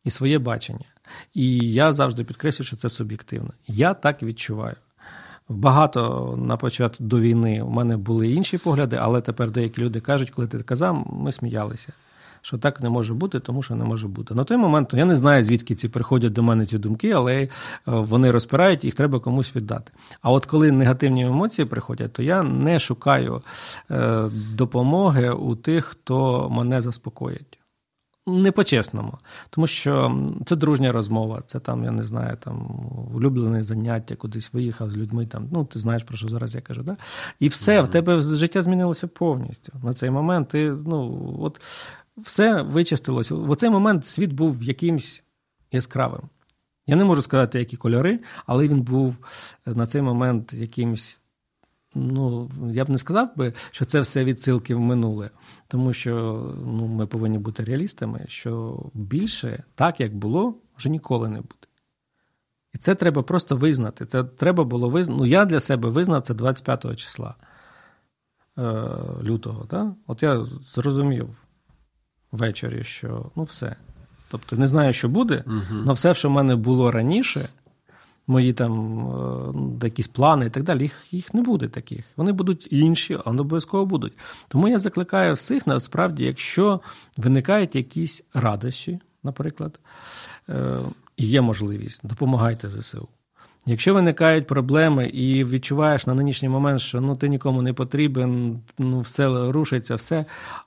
і 0.04 0.10
своє 0.10 0.40
бачення. 0.40 0.86
І 1.34 1.58
я 1.74 1.94
завжди 1.94 2.24
підкреслюю, 2.24 2.68
що 2.68 2.76
це 2.76 2.90
суб'єктивно. 2.90 3.54
Я 3.68 3.94
так 3.94 4.24
відчуваю. 4.24 4.76
Багато 5.50 6.34
на 6.42 6.58
початку 6.58 7.04
до 7.04 7.20
війни 7.20 7.62
у 7.62 7.70
мене 7.70 7.98
були 7.98 8.28
інші 8.28 8.58
погляди, 8.58 9.00
але 9.02 9.22
тепер 9.22 9.52
деякі 9.52 9.82
люди 9.82 10.00
кажуть, 10.00 10.30
коли 10.30 10.48
ти 10.48 10.60
казав, 10.60 11.08
ми 11.12 11.32
сміялися. 11.32 11.94
Що 12.42 12.58
так 12.58 12.82
не 12.82 12.90
може 12.90 13.14
бути, 13.14 13.40
тому 13.40 13.64
що 13.64 13.76
не 13.76 13.86
може 13.86 14.08
бути. 14.08 14.36
На 14.36 14.44
той 14.44 14.58
момент 14.58 14.94
я 14.94 15.06
не 15.06 15.16
знаю, 15.16 15.44
звідки 15.44 15.76
ці 15.76 15.90
приходять 15.90 16.34
до 16.34 16.44
мене 16.44 16.66
ці 16.66 16.78
думки, 16.78 17.12
але 17.12 17.36
е, 17.36 17.50
вони 17.86 18.32
розпирають, 18.32 18.84
їх 18.84 18.94
треба 18.94 19.20
комусь 19.20 19.56
віддати. 19.56 19.92
А 20.22 20.32
от 20.32 20.46
коли 20.46 20.72
негативні 20.72 21.26
емоції 21.26 21.66
приходять, 21.66 22.14
то 22.14 22.24
я 22.24 22.44
не 22.44 22.80
шукаю 22.80 23.42
е, 23.92 24.24
допомоги 24.56 25.30
у 25.30 25.56
тих, 25.56 25.86
хто 25.86 26.50
мене 26.50 26.82
заспокоїть. 26.82 27.58
Не 28.28 28.52
по-чесному, 28.52 29.18
тому 29.50 29.68
що 29.68 30.26
це 30.46 30.56
дружня 30.56 30.92
розмова, 30.92 31.44
це 31.48 31.60
там, 31.60 31.84
я 31.84 31.92
не 31.92 32.04
знаю, 32.04 32.38
там 32.38 32.70
улюблене 33.16 33.64
заняття, 33.64 34.16
кудись 34.16 34.54
виїхав 34.54 34.92
з 34.92 34.98
людьми. 34.98 35.26
Там, 35.26 35.48
ну, 35.52 35.66
ти 35.66 35.80
знаєш, 35.80 36.04
про 36.04 36.18
що 36.18 36.28
зараз 36.28 36.56
я 36.56 36.62
кажу, 36.62 36.84
да? 36.84 36.98
І 37.40 37.48
все, 37.48 37.80
mm-hmm. 37.80 37.86
в 37.86 37.88
тебе 37.88 38.22
життя 38.22 38.62
змінилося 38.62 39.08
повністю. 39.08 39.74
На 39.84 39.94
цей 39.94 40.10
момент 40.10 40.48
ти, 40.50 40.72
ну, 40.86 41.36
от 41.40 41.62
все 42.18 42.62
вичистилося. 42.62 43.36
В 43.36 43.56
цей 43.56 43.70
момент 43.70 44.06
світ 44.06 44.34
був 44.34 44.64
якимсь 44.64 45.24
яскравим. 45.72 46.30
Я 46.88 46.96
не 46.96 47.06
можу 47.06 47.22
сказати, 47.22 47.60
які 47.60 47.78
кольори, 47.78 48.20
але 48.46 48.68
він 48.68 48.82
був 48.82 49.18
на 49.66 49.86
цей 49.86 50.02
момент 50.02 50.54
якимсь. 50.54 51.20
Ну, 51.96 52.50
я 52.72 52.86
б 52.86 52.90
не 52.90 52.98
сказав 52.98 53.38
би, 53.38 53.54
що 53.72 53.86
це 53.86 54.02
все 54.02 54.24
відсилки 54.24 54.76
в 54.76 54.80
минуле, 54.80 55.30
тому 55.68 55.94
що 55.94 56.14
ну, 56.66 56.88
ми 56.88 57.08
повинні 57.08 57.38
бути 57.38 57.64
реалістами, 57.64 58.26
що 58.28 58.84
більше 58.94 59.64
так, 59.76 60.00
як 60.00 60.16
було, 60.16 60.56
вже 60.78 60.90
ніколи 60.90 61.30
не 61.30 61.38
буде. 61.42 61.68
І 62.74 62.78
це 62.78 62.96
треба 62.96 63.24
просто 63.24 63.56
визнати. 63.56 64.06
Це 64.06 64.24
треба 64.24 64.64
було 64.64 64.90
визнати. 64.90 65.20
Ну, 65.20 65.26
я 65.26 65.46
для 65.46 65.60
себе 65.60 65.90
визнав 65.90 66.22
це 66.22 66.34
25 66.34 67.00
числа 67.00 67.36
е, 68.58 68.62
лютого. 69.24 69.66
Да? 69.70 69.96
От 70.08 70.24
я 70.24 70.44
зрозумів 70.44 71.30
ввечері, 72.32 72.84
що 72.84 73.32
ну 73.36 73.44
все. 73.44 73.76
Тобто 74.30 74.56
не 74.56 74.68
знаю, 74.68 74.94
що 74.94 75.10
буде, 75.10 75.44
але 75.72 75.94
все, 75.94 76.14
що 76.14 76.30
в 76.30 76.32
мене 76.32 76.56
було 76.56 76.92
раніше 76.92 77.50
мої 78.28 78.54
там 78.54 79.80
якісь 79.84 80.08
плани 80.08 80.46
і 80.46 80.50
так 80.50 80.64
далі, 80.64 80.82
їх 80.82 81.14
їх 81.14 81.34
не 81.34 81.42
буде 81.42 81.68
таких. 81.68 82.06
Вони 82.18 82.32
будуть 82.32 82.68
інші, 82.72 83.20
але 83.26 83.40
обов'язково 83.40 83.86
будуть. 83.86 84.14
Тому 84.48 84.68
я 84.68 84.80
закликаю 84.80 85.34
всіх, 85.34 85.68
насправді, 85.68 86.26
якщо 86.26 86.82
виникають 87.18 87.76
якісь 87.76 88.24
радощі, 88.34 89.00
наприклад, 89.24 89.80
і 91.18 91.28
є 91.28 91.42
можливість, 91.42 92.00
допомагайте 92.04 92.70
ЗСУ. 92.70 93.08
Якщо 93.66 93.94
виникають 93.94 94.48
проблеми 94.48 95.08
і 95.08 95.44
відчуваєш 95.44 96.08
на 96.08 96.14
нинішній 96.14 96.50
момент, 96.50 96.80
що 96.80 97.02
ну 97.02 97.16
ти 97.16 97.30
нікому 97.30 97.62
не 97.62 97.74
потрібен, 97.74 98.60
ну 98.78 99.00
все 99.00 99.52
рушиться, 99.52 99.96
все, 99.96 100.26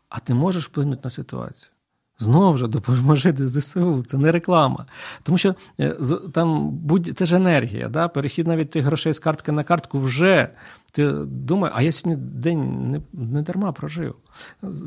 а 0.09 0.21
ти 0.21 0.35
можеш 0.35 0.67
вплинути 0.67 1.01
на 1.05 1.11
ситуацію. 1.11 1.71
Знову 2.19 2.59
ж 2.59 2.67
допоможи 2.67 3.35
ЗСУ, 3.39 4.05
це 4.07 4.19
не 4.19 4.33
реклама. 4.33 4.87
Тому 5.23 5.39
що 5.39 5.55
е, 5.81 5.97
там 6.33 6.71
будь 6.71 7.19
це 7.19 7.25
ж 7.25 7.37
енергія. 7.37 7.89
Да? 7.89 8.09
Перехід 8.09 8.47
навіть 8.47 8.71
тих 8.71 8.85
грошей 8.85 9.13
з 9.13 9.19
картки 9.19 9.53
на 9.53 9.65
картку 9.65 9.99
вже 9.99 10.51
ти 10.97 11.13
думаєш, 11.27 11.77
а 11.79 11.83
я 11.83 11.93
сьогодні 11.93 12.25
день 12.25 12.91
не, 12.91 13.01
не 13.13 13.43
дарма 13.43 13.73
прожив. 13.73 14.15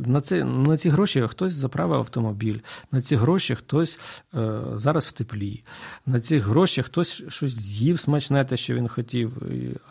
На 0.05 0.21
ці, 0.21 0.43
на 0.43 0.77
ці 0.77 0.89
гроші 0.89 1.21
хтось 1.27 1.53
заправив 1.53 1.97
автомобіль, 1.97 2.57
на 2.91 3.01
ці 3.01 3.15
гроші 3.15 3.55
хтось 3.55 3.99
е, 4.35 4.61
зараз 4.75 5.05
в 5.05 5.11
теплі, 5.11 5.63
на 6.05 6.19
ці 6.19 6.37
гроші 6.37 6.83
хтось 6.83 7.23
щось 7.27 7.51
з'їв 7.51 7.99
смачне, 7.99 8.45
те, 8.45 8.57
що 8.57 8.73
він 8.73 8.87
хотів. 8.87 9.37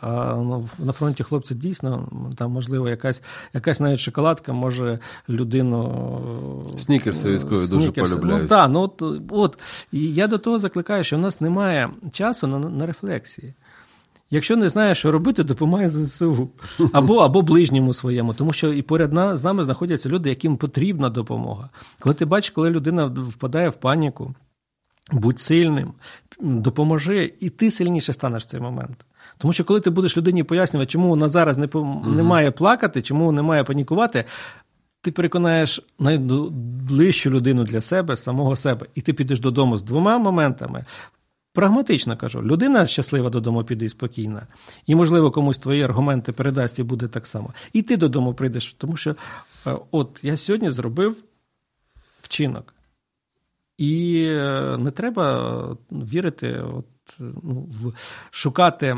А 0.01 0.35
ну, 0.35 0.69
на 0.79 0.91
фронті 0.91 1.23
хлопці 1.23 1.55
дійсно 1.55 2.09
там, 2.37 2.51
можливо, 2.51 2.89
якась 2.89 3.21
якась 3.53 3.79
навіть 3.79 3.99
шоколадка 3.99 4.53
може 4.53 4.99
людину. 5.29 6.73
Снікерси 6.77 7.28
військові 7.31 7.67
дуже 7.67 7.91
полюбляють. 7.91 8.41
Ну, 8.41 8.47
так, 8.47 8.69
ну, 8.69 8.81
от, 8.81 9.03
от. 9.29 9.59
І 9.91 10.13
я 10.13 10.27
до 10.27 10.37
того 10.37 10.59
закликаю, 10.59 11.03
що 11.03 11.17
в 11.17 11.19
нас 11.19 11.41
немає 11.41 11.89
часу 12.11 12.47
на, 12.47 12.59
на 12.59 12.85
рефлексії. 12.85 13.53
Якщо 14.31 14.55
не 14.55 14.69
знаєш, 14.69 14.97
що 14.97 15.11
робити, 15.11 15.43
допомагай 15.43 15.89
ЗСУ 15.89 16.49
або 16.93 17.17
або 17.17 17.41
ближньому 17.41 17.93
своєму, 17.93 18.33
тому 18.33 18.53
що 18.53 18.73
і 18.73 18.81
поряд 18.81 19.13
на, 19.13 19.35
з 19.35 19.43
нами 19.43 19.63
знаходяться 19.63 20.09
люди, 20.09 20.29
яким 20.29 20.57
потрібна 20.57 21.09
допомога. 21.09 21.69
Коли 21.99 22.15
ти 22.15 22.25
бачиш, 22.25 22.49
коли 22.49 22.69
людина 22.69 23.05
впадає 23.05 23.69
в 23.69 23.75
паніку, 23.75 24.35
будь 25.11 25.39
сильним, 25.39 25.93
допоможи, 26.39 27.33
і 27.39 27.49
ти 27.49 27.71
сильніше 27.71 28.13
станеш 28.13 28.43
в 28.43 28.45
цей 28.45 28.59
момент. 28.59 29.05
Тому 29.37 29.53
що 29.53 29.63
коли 29.63 29.79
ти 29.79 29.89
будеш 29.89 30.17
людині 30.17 30.43
пояснювати, 30.43 30.91
чому 30.91 31.09
вона 31.09 31.29
зараз 31.29 31.57
не, 31.57 31.69
не 32.05 32.23
має 32.23 32.51
плакати, 32.51 33.01
чому 33.01 33.31
не 33.31 33.41
має 33.41 33.63
панікувати. 33.63 34.25
Ти 35.01 35.11
переконаєш 35.11 35.81
найближчу 35.99 37.29
людину 37.29 37.63
для 37.63 37.81
себе, 37.81 38.17
самого 38.17 38.55
себе, 38.55 38.85
і 38.95 39.01
ти 39.01 39.13
підеш 39.13 39.39
додому 39.39 39.77
з 39.77 39.83
двома 39.83 40.17
моментами. 40.17 40.85
Прагматично 41.53 42.17
кажу, 42.17 42.43
людина 42.43 42.87
щаслива 42.87 43.29
додому 43.29 43.63
піде 43.63 43.89
спокійна, 43.89 44.47
і, 44.85 44.95
можливо, 44.95 45.31
комусь 45.31 45.57
твої 45.57 45.83
аргументи 45.83 46.31
передасть 46.31 46.79
і 46.79 46.83
буде 46.83 47.07
так 47.07 47.27
само. 47.27 47.53
І 47.73 47.81
ти 47.81 47.97
додому 47.97 48.33
прийдеш, 48.33 48.73
тому 48.73 48.97
що 48.97 49.15
е, 49.67 49.75
от 49.91 50.19
я 50.23 50.37
сьогодні 50.37 50.69
зробив 50.69 51.23
вчинок. 52.21 52.73
І 53.77 54.23
е, 54.27 54.77
не 54.79 54.91
треба 54.91 55.77
вірити, 55.91 56.59
от, 56.59 56.85
ну, 57.19 57.67
в, 57.69 57.93
шукати 58.31 58.97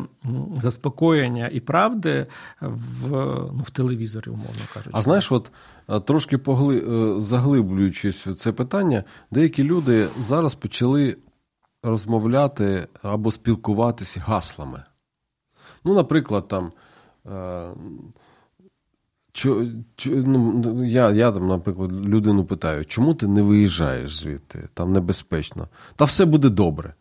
заспокоєння 0.61 1.49
і 1.53 1.59
правди 1.59 2.27
в 2.61 3.09
ну, 3.53 3.63
в 3.67 3.69
телевізорі, 3.69 4.29
умовно 4.29 4.61
кажучи. 4.73 4.91
А 4.93 5.01
знаєш, 5.01 5.31
от 5.31 5.51
е, 5.89 5.99
трошки 5.99 6.37
погли... 6.37 6.81
заглиблюючись 7.21 8.27
в 8.27 8.33
це 8.33 8.51
питання, 8.51 9.03
деякі 9.31 9.63
люди 9.63 10.07
зараз 10.19 10.55
почали 10.55 11.17
розмовляти 11.83 12.87
або 13.01 13.31
спілкуватися 13.31 14.19
гаслами. 14.19 14.83
Ну, 15.83 15.93
наприклад, 15.93 16.47
там. 16.47 16.71
Е, 17.25 17.69
чо, 19.33 19.67
чо, 19.95 20.11
ну, 20.11 20.83
Я, 20.83 21.11
я 21.11 21.31
там, 21.31 21.47
наприклад, 21.47 21.91
людину 21.91 22.45
питаю, 22.45 22.85
чому 22.85 23.13
ти 23.13 23.27
не 23.27 23.41
виїжджаєш 23.41 24.15
звідти? 24.15 24.69
Там 24.73 24.93
небезпечно. 24.93 25.67
Та 25.95 26.05
все 26.05 26.25
буде 26.25 26.49
добре. 26.49 26.93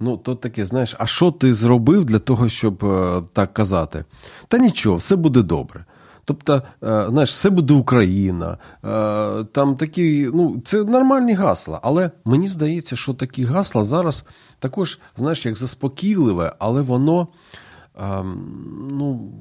Ну, 0.00 0.16
то 0.16 0.34
таке, 0.34 0.66
знаєш, 0.66 0.96
а 0.98 1.06
що 1.06 1.30
ти 1.30 1.54
зробив 1.54 2.04
для 2.04 2.18
того, 2.18 2.48
щоб 2.48 2.84
е, 2.84 3.22
так 3.32 3.54
казати? 3.54 4.04
Та 4.48 4.58
нічого, 4.58 4.96
все 4.96 5.16
буде 5.16 5.42
добре. 5.42 5.84
Тобто, 6.24 6.62
е, 6.82 7.06
знаєш, 7.10 7.32
все 7.32 7.50
буде 7.50 7.74
Україна, 7.74 8.58
е, 8.84 9.44
там 9.44 9.76
такі, 9.76 10.30
ну, 10.34 10.62
це 10.64 10.84
нормальні 10.84 11.34
гасла. 11.34 11.80
Але 11.82 12.10
мені 12.24 12.48
здається, 12.48 12.96
що 12.96 13.14
такі 13.14 13.44
гасла 13.44 13.82
зараз 13.82 14.24
також, 14.58 14.98
знаєш, 15.16 15.46
як 15.46 15.56
заспокійливе, 15.56 16.52
але 16.58 16.82
воно 16.82 17.28
ем, 17.98 18.88
ну, 18.90 19.32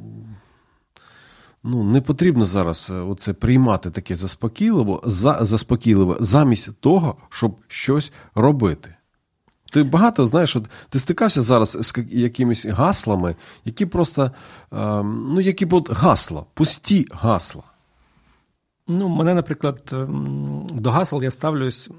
ну, 1.64 1.84
не 1.84 2.02
потрібно 2.02 2.46
зараз 2.46 2.90
е, 2.92 2.94
оце 2.94 3.34
приймати 3.34 3.92
таке 3.92 4.16
заспокійливо, 4.16 5.02
заспокійливе 5.42 6.18
замість 6.20 6.80
того, 6.80 7.18
щоб 7.30 7.56
щось 7.68 8.14
робити. 8.36 8.96
Ти 9.70 9.84
багато 9.84 10.26
знаєш, 10.26 10.56
от 10.56 10.70
ти 10.90 11.00
стикався 11.00 11.42
зараз 11.42 11.78
з 11.82 11.94
якимись 12.10 12.66
гаслами, 12.66 13.36
які 13.66 13.86
просто 13.86 14.32
ем, 14.72 15.30
ну, 15.34 15.42
які 15.42 15.66
от 15.66 15.90
гасла, 15.92 16.44
пусті 16.54 17.08
гасла. 17.12 17.64
Ну, 18.88 19.10
мене, 19.10 19.34
наприклад, 19.34 19.90
ем, 19.92 20.68
до 20.72 20.92
гасел 20.92 21.24
я 21.24 21.32
ставлюсь, 21.32 21.90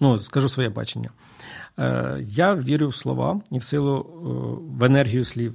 ну, 0.00 0.18
скажу 0.18 0.48
своє 0.48 0.68
бачення. 0.68 1.10
Е, 1.78 2.24
я 2.28 2.54
вірю 2.54 2.88
в 2.88 2.94
слова 2.94 3.40
і 3.50 3.58
в 3.58 3.64
силу 3.64 3.98
е, 3.98 4.78
в 4.78 4.84
енергію 4.84 5.24
слів. 5.24 5.54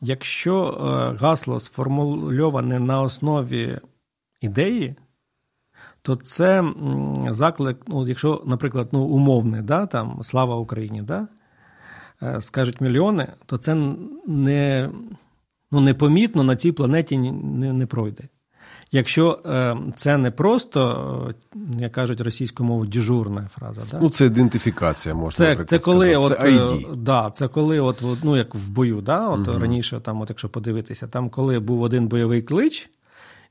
Якщо 0.00 0.64
е, 0.64 1.18
гасло 1.20 1.60
сформульоване 1.60 2.78
на 2.78 3.02
основі 3.02 3.78
ідеї, 4.40 4.94
то 6.08 6.16
це 6.16 6.64
заклик, 7.30 7.76
ну, 7.86 8.08
якщо, 8.08 8.42
наприклад, 8.46 8.88
ну, 8.92 9.00
умовне, 9.00 9.62
да, 9.62 9.86
там, 9.86 10.20
слава 10.22 10.56
Україні, 10.56 11.02
да, 11.02 11.28
е, 12.22 12.42
скажуть 12.42 12.80
мільйони, 12.80 13.26
то 13.46 13.58
це 13.58 13.74
не, 14.26 14.90
ну, 15.72 15.80
непомітно 15.80 16.42
на 16.42 16.56
цій 16.56 16.72
планеті 16.72 17.18
не, 17.18 17.72
не 17.72 17.86
пройде. 17.86 18.24
Якщо 18.92 19.38
е, 19.46 19.76
це 19.96 20.16
не 20.16 20.30
просто, 20.30 21.34
е, 21.56 21.80
як 21.80 21.92
кажуть 21.92 22.20
російською 22.20 22.68
мовою, 22.68 22.90
дежурна 22.90 23.48
фраза, 23.48 23.82
да? 23.90 23.98
ну 24.02 24.10
це 24.10 24.26
ідентифікація, 24.26 25.14
можна 25.14 25.56
це, 25.56 25.64
це 25.64 25.78
коли 25.78 26.12
сказати. 26.12 26.34
От, 26.34 26.42
це 26.42 26.86
ID. 26.86 26.96
Да, 26.96 27.30
це 27.30 27.48
коли, 27.48 27.80
от, 27.80 28.02
ну 28.22 28.36
як 28.36 28.54
в 28.54 28.68
бою, 28.68 29.00
да, 29.00 29.28
от 29.28 29.48
угу. 29.48 29.58
раніше, 29.58 30.00
там, 30.00 30.20
от 30.20 30.28
якщо 30.28 30.48
подивитися, 30.48 31.06
там 31.06 31.30
коли 31.30 31.58
був 31.58 31.82
один 31.82 32.08
бойовий 32.08 32.42
клич, 32.42 32.90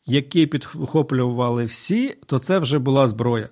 які 0.07 0.47
підхоплювали 0.47 1.65
всі, 1.65 2.17
то 2.25 2.39
це 2.39 2.57
вже 2.57 2.79
була 2.79 3.07
зброя. 3.07 3.49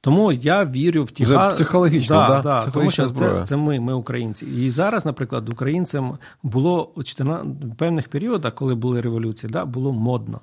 Тому 0.00 0.32
я 0.32 0.64
вірю 0.64 1.04
в 1.04 1.10
ті 1.10 1.24
Вже 1.24 1.48
психологічно, 1.50 2.16
да, 2.16 2.28
да, 2.28 2.42
да, 2.42 2.70
тому 2.70 2.90
що 2.90 3.10
це 3.10 3.42
це 3.46 3.56
ми, 3.56 3.80
ми 3.80 3.92
українці. 3.92 4.46
І 4.46 4.70
зараз, 4.70 5.06
наприклад, 5.06 5.48
українцям 5.48 6.18
було 6.42 6.92
14, 7.04 7.76
певних 7.78 8.08
періодах, 8.08 8.54
коли 8.54 8.74
були 8.74 9.00
революції, 9.00 9.50
да, 9.52 9.64
було 9.64 9.92
модно. 9.92 10.40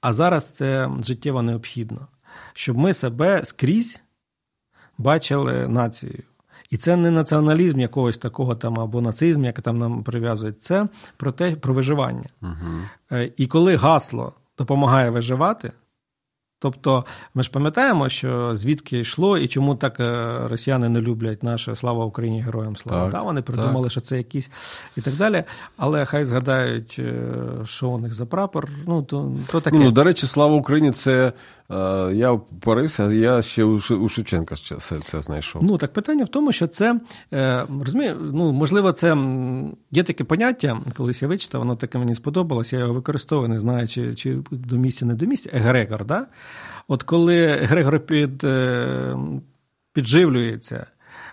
А 0.00 0.12
зараз 0.12 0.48
це 0.48 0.90
життєво 1.00 1.42
необхідно, 1.42 2.06
щоб 2.52 2.78
ми 2.78 2.94
себе 2.94 3.44
скрізь 3.44 4.02
бачили 4.98 5.68
нацією. 5.68 6.22
І 6.70 6.76
це 6.76 6.96
не 6.96 7.10
націоналізм 7.10 7.80
якогось 7.80 8.18
такого 8.18 8.54
там 8.54 8.80
або 8.80 9.00
нацизм, 9.00 9.44
як 9.44 9.60
там 9.60 9.78
нам 9.78 10.02
прив'язують, 10.02 10.62
це 10.62 10.88
про 11.16 11.32
те, 11.32 11.50
про 11.56 11.74
виживання. 11.74 12.28
Угу. 12.42 13.20
І 13.36 13.46
коли 13.46 13.76
гасло 13.76 14.32
допомагає 14.58 15.10
виживати. 15.10 15.72
Тобто, 16.62 17.04
ми 17.34 17.42
ж 17.42 17.50
пам'ятаємо, 17.50 18.08
що 18.08 18.56
звідки 18.56 18.98
йшло 18.98 19.38
і 19.38 19.48
чому 19.48 19.74
так 19.74 20.00
е, 20.00 20.38
росіяни 20.48 20.88
не 20.88 21.00
люблять 21.00 21.42
наше 21.42 21.76
слава 21.76 22.04
Україні, 22.04 22.42
героям 22.42 22.76
слава. 22.76 23.02
Так, 23.02 23.12
да, 23.12 23.22
Вони 23.22 23.42
придумали, 23.42 23.84
так. 23.84 23.92
що 23.92 24.00
це 24.00 24.16
якісь 24.16 24.50
і 24.96 25.00
так 25.00 25.14
далі. 25.14 25.44
Але 25.76 26.04
хай 26.04 26.24
згадають, 26.24 26.96
е, 26.98 27.24
що 27.64 27.88
у 27.88 27.98
них 27.98 28.14
за 28.14 28.26
прапор. 28.26 28.68
Ну 28.86 29.02
то 29.02 29.32
то 29.50 29.60
таке. 29.60 29.76
Ну, 29.76 29.90
до 29.90 30.04
речі, 30.04 30.26
слава 30.26 30.54
Україні, 30.54 30.90
це 30.90 31.32
е, 31.70 32.10
я 32.14 32.40
порився, 32.60 33.12
я 33.12 33.42
ще 33.42 33.64
у 33.64 34.08
Шевченка 34.08 34.54
це, 34.78 35.00
це 35.00 35.22
знайшов. 35.22 35.62
Ну 35.64 35.78
так 35.78 35.92
питання 35.92 36.24
в 36.24 36.28
тому, 36.28 36.52
що 36.52 36.66
це 36.66 37.00
розумію, 37.84 38.16
ну 38.32 38.52
можливо, 38.52 38.92
це 38.92 39.16
є 39.90 40.02
таке 40.02 40.24
поняття, 40.24 40.80
колись 40.96 41.22
я 41.22 41.28
вичитав, 41.28 41.60
воно 41.60 41.76
таке 41.76 41.98
мені 41.98 42.14
сподобалось, 42.14 42.72
я 42.72 42.78
його 42.78 42.92
використовую, 42.94 43.48
не 43.48 43.58
знаю, 43.58 43.88
чи 43.88 44.14
чи 44.14 44.38
до 44.50 44.76
місця, 44.76 45.06
не 45.06 45.14
до 45.14 45.26
місця. 45.26 45.50
Егрегор, 45.52 46.04
да? 46.04 46.26
От 46.88 47.02
коли 47.02 47.56
Грегор 47.56 48.00
під, 48.00 48.44
е, 48.44 49.16
підживлюється 49.92 50.86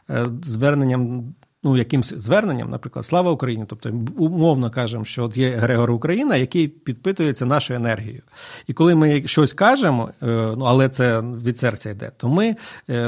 е, 0.09 0.25
зверненням, 0.41 1.33
ну, 1.63 1.77
якимсь 1.77 2.13
зверненням, 2.13 2.69
наприклад, 2.69 3.05
слава 3.05 3.31
Україні, 3.31 3.65
тобто 3.67 3.93
умовно 4.17 4.71
кажемо, 4.71 5.05
що 5.05 5.23
от 5.23 5.37
є 5.37 5.49
Грегор 5.55 5.91
Україна, 5.91 6.35
який 6.35 6.67
підпитується 6.67 7.45
нашою 7.45 7.79
енергією. 7.79 8.21
І 8.67 8.73
коли 8.73 8.95
ми 8.95 9.27
щось 9.27 9.53
кажемо, 9.53 10.09
е, 10.09 10.25
ну 10.57 10.65
але 10.65 10.89
це 10.89 11.21
від 11.21 11.57
серця 11.57 11.89
йде, 11.89 12.11
то 12.17 12.29
ми 12.29 12.55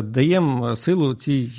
даємо 0.04 0.76
силу 0.76 1.16
цій, 1.16 1.50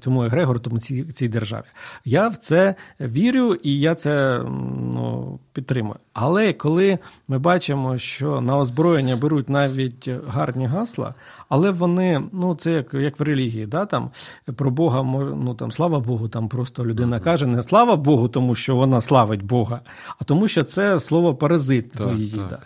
цьому 0.00 0.24
Егрегору, 0.24 0.58
тому 0.58 0.78
цій, 0.78 1.04
цій 1.04 1.28
державі. 1.28 1.64
Я 2.04 2.28
в 2.28 2.36
це 2.36 2.74
вірю, 3.00 3.54
і 3.54 3.80
я 3.80 3.94
це 3.94 4.42
ну, 4.80 5.38
підтримую. 5.52 5.96
Але 6.12 6.52
коли 6.52 6.98
ми 7.28 7.38
бачимо, 7.38 7.98
що 7.98 8.40
на 8.40 8.58
озброєння 8.58 9.16
беруть 9.16 9.48
навіть 9.48 10.08
гарні 10.28 10.66
гасла, 10.66 11.14
але 11.54 11.70
вони, 11.70 12.22
ну 12.32 12.54
це 12.54 12.72
як 12.72 12.94
як 12.94 13.20
в 13.20 13.22
релігії, 13.22 13.66
да, 13.66 13.86
там 13.86 14.10
про 14.56 14.70
Бога 14.70 15.02
ну 15.02 15.54
там 15.54 15.72
слава 15.72 16.00
Богу, 16.00 16.28
там 16.28 16.48
просто 16.48 16.86
людина 16.86 17.20
каже, 17.20 17.46
не 17.46 17.62
слава 17.62 17.96
Богу, 17.96 18.28
тому 18.28 18.54
що 18.54 18.76
вона 18.76 19.00
славить 19.00 19.42
Бога, 19.42 19.80
а 20.18 20.24
тому, 20.24 20.48
що 20.48 20.62
це 20.62 21.00
слово 21.00 21.34
паразит 21.34 21.92
Так, 21.92 22.12
її. 22.16 22.36
так. 22.36 22.48
Да. 22.48 22.58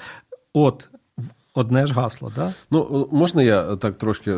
От 0.54 0.88
одне 1.54 1.86
ж 1.86 1.94
гасло, 1.94 2.32
да? 2.36 2.52
Ну, 2.70 3.08
можна 3.12 3.42
я 3.42 3.76
так 3.76 3.98
трошки 3.98 4.30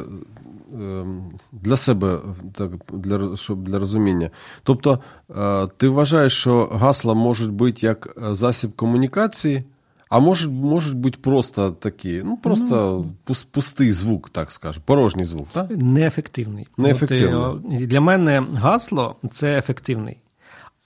ем, 0.75 1.25
для 1.53 1.77
себе, 1.77 2.19
так, 2.55 2.71
для, 2.93 3.37
щоб 3.37 3.65
для 3.65 3.79
розуміння. 3.79 4.31
Тобто, 4.63 4.99
е, 5.37 5.69
ти 5.77 5.89
вважаєш, 5.89 6.33
що 6.33 6.67
гасла 6.73 7.15
можуть 7.15 7.51
бути 7.51 7.87
як 7.87 8.17
е, 8.31 8.35
засіб 8.35 8.77
комунікації, 8.77 9.65
а 10.11 10.18
можуть, 10.18 10.51
можуть 10.53 10.96
бути 10.96 11.18
просто 11.20 11.70
такі, 11.70 12.23
ну 12.25 12.37
просто 12.37 13.07
ну, 13.29 13.35
пустий 13.51 13.92
звук, 13.92 14.31
так 14.31 14.53
скажемо, 14.53 14.83
порожній 14.87 15.25
звук, 15.25 15.49
так? 15.53 15.70
Неефективний. 15.70 16.66
Неефективний. 16.77 17.35
От, 17.35 17.64
е, 17.73 17.87
для 17.87 18.01
мене 18.01 18.44
гасло 18.55 19.16
це 19.33 19.59
ефективний. 19.59 20.16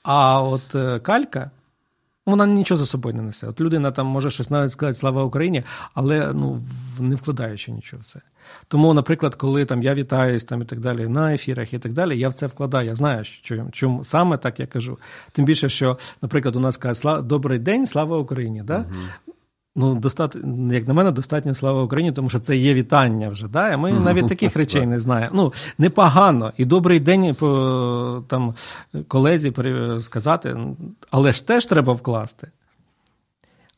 А 0.02 0.42
от 0.42 0.74
е, 0.74 0.98
калька. 0.98 1.50
Вона 2.26 2.46
нічого 2.46 2.78
за 2.78 2.86
собою 2.86 3.14
не 3.14 3.22
несе. 3.22 3.46
От 3.46 3.60
людина 3.60 3.92
там 3.92 4.06
може 4.06 4.30
щось 4.30 4.50
навіть 4.50 4.72
сказати 4.72 4.94
Слава 4.94 5.24
Україні, 5.24 5.62
але 5.94 6.32
ну 6.32 6.60
не 7.00 7.14
вкладаючи 7.14 7.72
нічого 7.72 8.02
в 8.02 8.04
це. 8.04 8.20
Тому, 8.68 8.94
наприклад, 8.94 9.34
коли 9.34 9.64
там 9.64 9.82
я 9.82 9.94
вітаюсь 9.94 10.44
там 10.44 10.62
і 10.62 10.64
так 10.64 10.80
далі 10.80 11.08
на 11.08 11.34
ефірах 11.34 11.74
і 11.74 11.78
так 11.78 11.92
далі, 11.92 12.18
я 12.18 12.28
в 12.28 12.32
це 12.32 12.46
вкладаю. 12.46 12.88
Я 12.88 12.94
знаю, 12.94 13.24
що 13.24 13.64
чому 13.72 14.04
саме 14.04 14.38
так 14.38 14.60
я 14.60 14.66
кажу. 14.66 14.98
Тим 15.32 15.44
більше, 15.44 15.68
що, 15.68 15.98
наприклад, 16.22 16.56
у 16.56 16.60
нас 16.60 16.76
каже 16.76 17.22
добрий 17.22 17.58
день, 17.58 17.86
слава 17.86 18.18
Україні. 18.18 18.62
Да? 18.62 18.86
Ну, 19.76 19.94
достатньо, 19.94 20.74
як 20.74 20.88
на 20.88 20.94
мене, 20.94 21.10
достатньо 21.10 21.54
слава 21.54 21.82
Україні, 21.82 22.12
тому 22.12 22.28
що 22.28 22.38
це 22.38 22.56
є 22.56 22.74
вітання 22.74 23.28
вже. 23.28 23.48
Да? 23.48 23.70
А 23.72 23.76
ми 23.76 23.92
навіть 23.92 24.28
таких 24.28 24.56
речей 24.56 24.86
не 24.86 25.00
знаємо. 25.00 25.30
Ну, 25.34 25.52
непогано. 25.78 26.52
І 26.56 26.64
добрий 26.64 27.00
день 27.00 27.34
по, 27.34 28.24
там, 28.28 28.54
колезі 29.08 29.52
сказати, 30.00 30.56
але 31.10 31.32
ж 31.32 31.46
теж 31.46 31.66
треба 31.66 31.92
вкласти. 31.92 32.50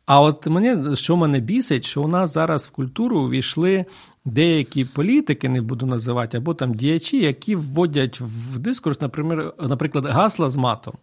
А 0.06 0.20
от 0.20 0.46
мені, 0.46 0.96
що 0.96 1.16
мене 1.16 1.40
бісить, 1.40 1.84
що 1.84 2.02
у 2.02 2.08
нас 2.08 2.32
зараз 2.32 2.66
в 2.66 2.70
культуру 2.70 3.20
увійшли 3.20 3.84
деякі 4.24 4.84
політики, 4.84 5.48
не 5.48 5.60
буду 5.60 5.86
називати, 5.86 6.38
або 6.38 6.54
там 6.54 6.74
діячі, 6.74 7.18
які 7.18 7.54
вводять 7.54 8.20
в 8.20 8.58
дискурс, 8.58 9.00
наприклад, 9.00 9.54
наприклад 9.58 10.04
гасла 10.04 10.50
з 10.50 10.56
матом. 10.56 10.94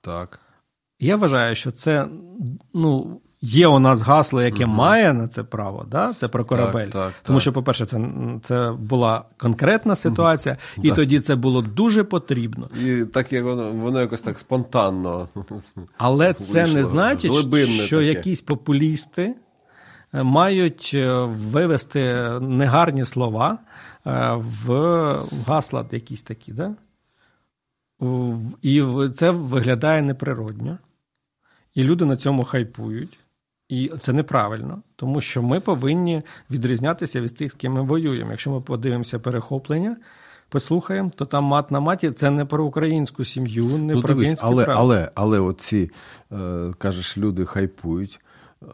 Так. 0.00 0.40
Я 1.00 1.16
вважаю, 1.16 1.54
що 1.54 1.70
це 1.70 2.08
ну, 2.74 3.20
є 3.40 3.66
у 3.66 3.78
нас 3.78 4.00
гасло, 4.00 4.42
яке 4.42 4.66
має 4.66 5.12
на 5.12 5.28
це 5.28 5.42
право, 5.42 5.86
да? 5.90 6.12
це 6.12 6.28
про 6.28 6.44
корабель. 6.44 6.88
так, 6.88 7.12
Тому 7.22 7.36
так. 7.36 7.42
що, 7.42 7.52
по-перше, 7.52 7.86
це, 7.86 8.00
це 8.42 8.72
була 8.78 9.24
конкретна 9.36 9.96
ситуація, 9.96 10.56
і 10.82 10.88
Так. 10.88 10.96
тоді 10.96 11.20
це 11.20 11.36
було 11.36 11.62
дуже 11.62 12.04
потрібно. 12.04 12.68
І 12.84 13.04
так 13.04 13.32
як 13.32 13.44
воно, 13.44 13.72
воно 13.72 14.00
якось 14.00 14.22
так 14.22 14.38
спонтанно. 14.38 15.28
Але 15.98 16.32
це 16.32 16.66
не 16.66 16.84
значить, 16.84 17.32
глибинне 17.32 17.66
що 17.66 17.96
таке. 17.96 18.08
якісь 18.08 18.40
популісти 18.40 19.34
е, 20.14 20.22
мають 20.22 20.90
е, 20.94 21.12
вивести 21.24 22.30
негарні 22.40 23.04
слова 23.04 23.58
е, 24.06 24.32
в 24.34 24.70
гасла 25.46 25.86
якісь 25.92 26.22
такі. 26.22 26.52
Да? 26.52 26.74
І 28.62 28.84
це 29.14 29.30
виглядає 29.30 30.02
неприродньо. 30.02 30.78
І 31.74 31.84
люди 31.84 32.04
на 32.04 32.16
цьому 32.16 32.44
хайпують. 32.44 33.18
І 33.68 33.92
це 34.00 34.12
неправильно, 34.12 34.82
тому 34.96 35.20
що 35.20 35.42
ми 35.42 35.60
повинні 35.60 36.22
відрізнятися 36.50 37.20
від 37.20 37.36
тих, 37.36 37.52
з 37.52 37.54
ким 37.54 37.72
ми 37.72 37.82
воюємо. 37.82 38.30
Якщо 38.30 38.50
ми 38.50 38.60
подивимося 38.60 39.18
перехоплення, 39.18 39.96
послухаємо, 40.48 41.10
то 41.16 41.24
там 41.24 41.44
мат 41.44 41.70
на 41.70 41.80
маті 41.80 42.10
це 42.10 42.30
не 42.30 42.44
про 42.44 42.64
українську 42.64 43.24
сім'ю, 43.24 43.64
не 43.66 43.94
Ну, 43.94 44.00
про 44.02 44.14
дивись, 44.14 44.36
але, 44.40 44.64
право. 44.64 44.80
але, 44.80 45.10
але 45.14 45.40
оці, 45.40 45.90
е, 46.32 46.72
кажеш, 46.78 47.18
люди 47.18 47.44
хайпують. 47.44 48.20
е, 48.62 48.66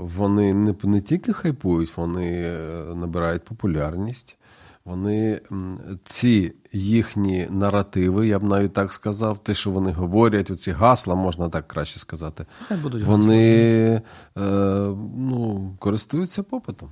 Вони 0.00 0.54
не, 0.54 0.74
не 0.84 1.00
тільки 1.00 1.32
хайпують, 1.32 1.96
вони 1.96 2.42
е, 2.46 2.84
набирають 2.94 3.44
популярність. 3.44 4.36
Вони 4.86 5.40
ці 6.04 6.52
їхні 6.72 7.46
наративи, 7.50 8.28
я 8.28 8.38
б 8.38 8.42
навіть 8.42 8.72
так 8.72 8.92
сказав, 8.92 9.38
те, 9.38 9.54
що 9.54 9.70
вони 9.70 9.92
говорять, 9.92 10.50
оці 10.50 10.70
гасла, 10.70 11.14
можна 11.14 11.48
так 11.48 11.68
краще 11.68 11.98
сказати, 11.98 12.46
будуть 12.82 13.04
вони 13.04 14.02
е, 14.38 14.42
ну, 15.16 15.70
користуються 15.78 16.42
попитом. 16.42 16.90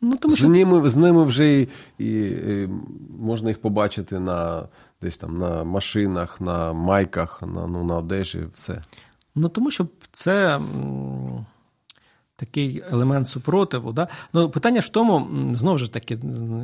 Ну, 0.00 0.16
тому 0.16 0.34
З 0.34 0.38
що, 0.38 0.48
ними, 0.48 0.90
з 0.90 0.96
ними 0.96 1.24
вже 1.24 1.60
і, 1.60 1.68
і, 1.98 2.30
і 2.30 2.68
можна 3.18 3.48
їх 3.48 3.60
побачити 3.60 4.20
на 4.20 4.68
десь 5.02 5.18
там 5.18 5.38
на 5.38 5.64
машинах, 5.64 6.40
на 6.40 6.72
майках, 6.72 7.42
на, 7.42 7.66
ну, 7.66 7.84
на 7.84 7.96
одежі, 7.96 8.44
все. 8.54 8.82
ну, 9.34 9.48
тому 9.48 9.70
що 9.70 9.86
це 10.12 10.60
такий 12.36 12.82
елемент 12.90 13.28
супротиву. 13.28 13.92
Да? 13.92 14.08
Ну, 14.32 14.50
питання 14.50 14.80
ж 14.80 14.86
в 14.86 14.90
тому, 14.90 15.28
знову 15.52 15.78
ж 15.78 15.92
таки, 15.92 16.18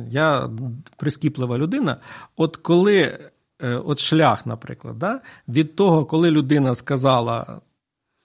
я 0.09 0.49
прискіплива 0.97 1.57
людина. 1.57 1.97
От 2.35 2.57
коли 2.57 3.19
е, 3.61 3.75
от 3.75 3.99
шлях, 3.99 4.45
наприклад, 4.45 4.99
да? 4.99 5.21
від 5.47 5.75
того, 5.75 6.05
коли 6.05 6.31
людина 6.31 6.75
сказала 6.75 7.61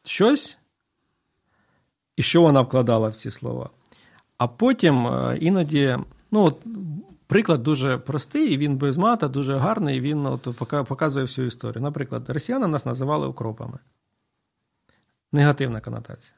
щось, 0.04 0.58
і 2.16 2.22
що 2.22 2.42
вона 2.42 2.60
вкладала 2.60 3.08
в 3.08 3.16
ці 3.16 3.30
слова. 3.30 3.70
А 4.38 4.48
потім 4.48 5.06
е, 5.06 5.38
іноді, 5.40 5.98
ну, 6.30 6.44
от, 6.44 6.66
приклад 7.26 7.62
дуже 7.62 7.98
простий, 7.98 8.54
і 8.54 8.56
він 8.56 8.76
без 8.76 8.96
мата, 8.96 9.28
дуже 9.28 9.56
гарний, 9.56 9.96
і 9.96 10.00
він 10.00 10.26
от, 10.26 10.48
показує 10.88 11.26
всю 11.26 11.46
історію. 11.46 11.82
Наприклад, 11.82 12.30
росіяни 12.30 12.66
нас 12.66 12.86
називали 12.86 13.26
укропами. 13.26 13.78
Негативна 15.32 15.80
конотація. 15.80 16.37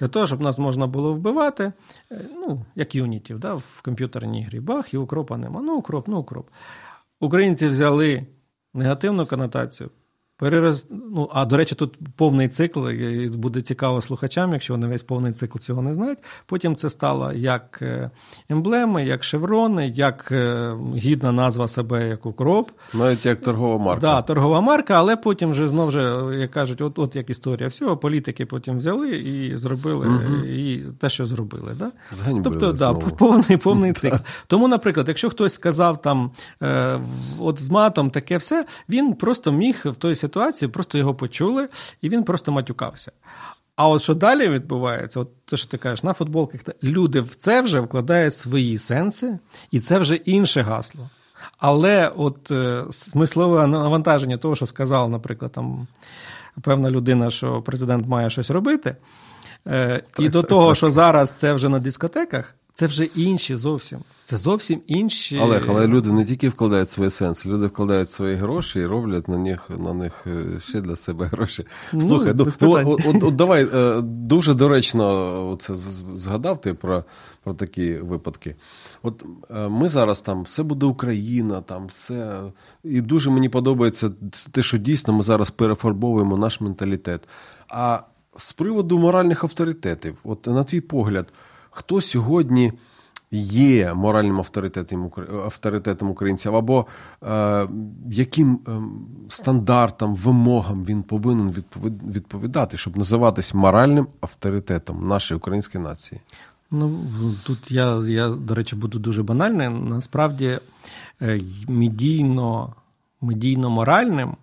Для 0.00 0.08
того, 0.08 0.26
щоб 0.26 0.40
нас 0.40 0.58
можна 0.58 0.86
було 0.86 1.14
вбивати, 1.14 1.72
е, 2.12 2.28
ну, 2.34 2.64
як 2.74 2.94
юнітів, 2.94 3.38
да, 3.38 3.54
в 3.54 3.80
комп'ютерній 3.84 4.44
грі, 4.44 4.60
бах, 4.60 4.94
і 4.94 4.96
укропа 4.96 5.36
нема. 5.36 5.60
Ну, 5.60 5.76
укроп, 5.76 6.08
ну 6.08 6.18
укроп. 6.18 6.48
Українці 7.20 7.68
взяли 7.68 8.26
негативну 8.74 9.26
конотацію. 9.26 9.90
Перераз... 10.40 10.86
Ну, 10.90 11.28
а 11.32 11.44
до 11.44 11.56
речі, 11.56 11.74
тут 11.74 11.98
повний 12.16 12.48
цикл, 12.48 12.88
і 12.88 13.28
буде 13.28 13.62
цікаво 13.62 14.02
слухачам, 14.02 14.52
якщо 14.52 14.74
вони 14.74 14.86
весь 14.86 15.02
повний 15.02 15.32
цикл 15.32 15.58
цього 15.58 15.82
не 15.82 15.94
знають. 15.94 16.18
Потім 16.46 16.76
це 16.76 16.90
стало 16.90 17.32
як 17.32 17.78
е, 17.82 18.10
емблеми, 18.48 19.04
як 19.04 19.24
шеврони, 19.24 19.88
як 19.88 20.28
е, 20.32 20.74
гідна 20.96 21.32
назва 21.32 21.68
себе 21.68 22.08
як 22.08 22.26
укроп. 22.26 22.70
Навіть 22.94 23.26
як 23.26 23.40
торгова 23.40 23.84
марка. 23.84 24.00
Да, 24.00 24.22
торгова 24.22 24.60
марка, 24.60 24.94
але 24.94 25.16
потім 25.16 25.50
вже 25.50 25.68
знов 25.68 25.90
же, 25.90 26.26
як 26.38 26.50
кажуть, 26.50 26.80
от, 26.80 26.98
от 26.98 27.16
як 27.16 27.30
історія 27.30 27.68
всього, 27.68 27.96
політики 27.96 28.46
потім 28.46 28.76
взяли 28.76 29.10
і 29.10 29.56
зробили 29.56 30.06
і 30.48 30.78
те, 31.00 31.10
що 31.10 31.26
зробили. 31.26 31.72
Да? 31.78 31.90
Зганьбили 32.12 32.58
Тобто, 32.60 32.72
да, 32.72 32.94
повний, 32.94 33.56
повний 33.56 33.92
цикл. 34.00 34.16
Тому, 34.46 34.68
наприклад, 34.68 35.08
якщо 35.08 35.30
хтось 35.30 35.54
сказав 35.54 36.02
там 36.02 36.30
е, 36.62 37.00
от 37.38 37.62
з 37.62 37.70
матом 37.70 38.10
таке 38.10 38.36
все, 38.36 38.66
він 38.88 39.14
просто 39.14 39.52
міг 39.52 39.82
в 39.84 39.94
той 39.94 40.14
ситуації, 40.14 40.29
просто 40.72 40.98
його 40.98 41.14
почули, 41.14 41.68
і 42.00 42.08
він 42.08 42.24
просто 42.24 42.52
матюкався. 42.52 43.12
А 43.76 43.88
от 43.88 44.02
що 44.02 44.14
далі 44.14 44.48
відбувається, 44.48 45.20
от 45.20 45.44
те, 45.44 45.56
що 45.56 45.68
ти 45.68 45.78
кажеш, 45.78 46.02
на 46.02 46.12
футболках, 46.12 46.60
люди 46.82 47.20
в 47.20 47.34
це 47.34 47.62
вже 47.62 47.80
вкладають 47.80 48.34
свої 48.36 48.78
сенси, 48.78 49.38
і 49.70 49.80
це 49.80 49.98
вже 49.98 50.14
інше 50.14 50.62
гасло. 50.62 51.10
Але 51.58 52.12
от 52.16 52.50
е, 52.50 52.84
смислове 52.90 53.66
навантаження 53.66 54.36
того, 54.36 54.56
що 54.56 54.66
сказала, 54.66 55.08
наприклад, 55.08 55.52
там 55.52 55.86
певна 56.62 56.90
людина, 56.90 57.30
що 57.30 57.62
президент 57.62 58.06
має 58.06 58.30
щось 58.30 58.50
робити, 58.50 58.96
е, 59.66 60.02
і 60.18 60.28
до 60.28 60.42
того, 60.42 60.74
що 60.74 60.90
зараз 60.90 61.34
це 61.34 61.52
вже 61.52 61.68
на 61.68 61.78
дискотеках, 61.78 62.54
це 62.80 62.86
вже 62.86 63.04
інші 63.04 63.56
зовсім. 63.56 63.98
Це 64.24 64.36
зовсім 64.36 64.80
інші. 64.86 65.38
Але, 65.42 65.62
але 65.68 65.86
люди 65.86 66.12
не 66.12 66.24
тільки 66.24 66.48
вкладають 66.48 66.90
свої 66.90 67.10
сенси, 67.10 67.48
люди 67.48 67.66
вкладають 67.66 68.10
свої 68.10 68.36
гроші 68.36 68.80
і 68.80 68.86
роблять 68.86 69.28
на 69.28 69.38
них, 69.38 69.70
на 69.78 69.94
них 69.94 70.26
е, 70.26 70.60
ще 70.60 70.80
для 70.80 70.96
себе 70.96 71.26
гроші. 71.26 71.66
Ну, 71.92 72.00
Слухай, 72.00 72.34
ну, 72.36 72.46
от, 72.60 73.06
от, 73.06 73.22
от 73.22 73.36
давай 73.36 73.68
е, 73.74 74.00
дуже 74.00 74.54
доречно 74.54 75.56
це 75.60 75.74
згадав 76.16 76.60
ти 76.60 76.74
про, 76.74 77.04
про 77.44 77.54
такі 77.54 77.94
випадки. 77.94 78.56
От 79.02 79.24
е, 79.50 79.68
ми 79.68 79.88
зараз 79.88 80.20
там 80.20 80.42
все 80.42 80.62
буде 80.62 80.86
Україна, 80.86 81.60
там 81.60 81.86
все. 81.86 82.42
І 82.84 83.00
дуже 83.00 83.30
мені 83.30 83.48
подобається 83.48 84.10
те, 84.52 84.62
що 84.62 84.78
дійсно 84.78 85.14
ми 85.14 85.22
зараз 85.22 85.50
перефарбовуємо 85.50 86.36
наш 86.36 86.60
менталітет. 86.60 87.28
А 87.68 88.00
з 88.36 88.52
приводу 88.52 88.98
моральних 88.98 89.44
авторитетів, 89.44 90.16
от 90.24 90.46
на 90.46 90.64
твій 90.64 90.80
погляд, 90.80 91.32
хто 91.70 92.00
сьогодні 92.00 92.72
є 93.32 93.94
моральним 93.94 94.38
авторитетом, 94.38 95.10
авторитетом 95.44 96.10
українців, 96.10 96.56
або 96.56 96.86
е, 97.22 97.68
яким 98.10 98.60
е, 98.68 98.70
стандартам, 99.28 100.14
вимогам 100.14 100.84
він 100.84 101.02
повинен 101.02 101.54
відповідати, 102.12 102.76
щоб 102.76 102.96
називатись 102.96 103.54
моральним 103.54 104.06
авторитетом 104.20 105.08
нашої 105.08 105.38
української 105.38 105.84
нації. 105.84 106.20
Ну, 106.70 107.00
тут 107.46 107.70
я, 107.70 108.02
я, 108.06 108.28
до 108.28 108.54
речі, 108.54 108.76
буду 108.76 108.98
дуже 108.98 109.22
банальним. 109.22 109.88
Насправді, 109.88 110.58
е, 111.22 111.40
медійно, 111.68 112.74
медійно-моральним 113.22 114.34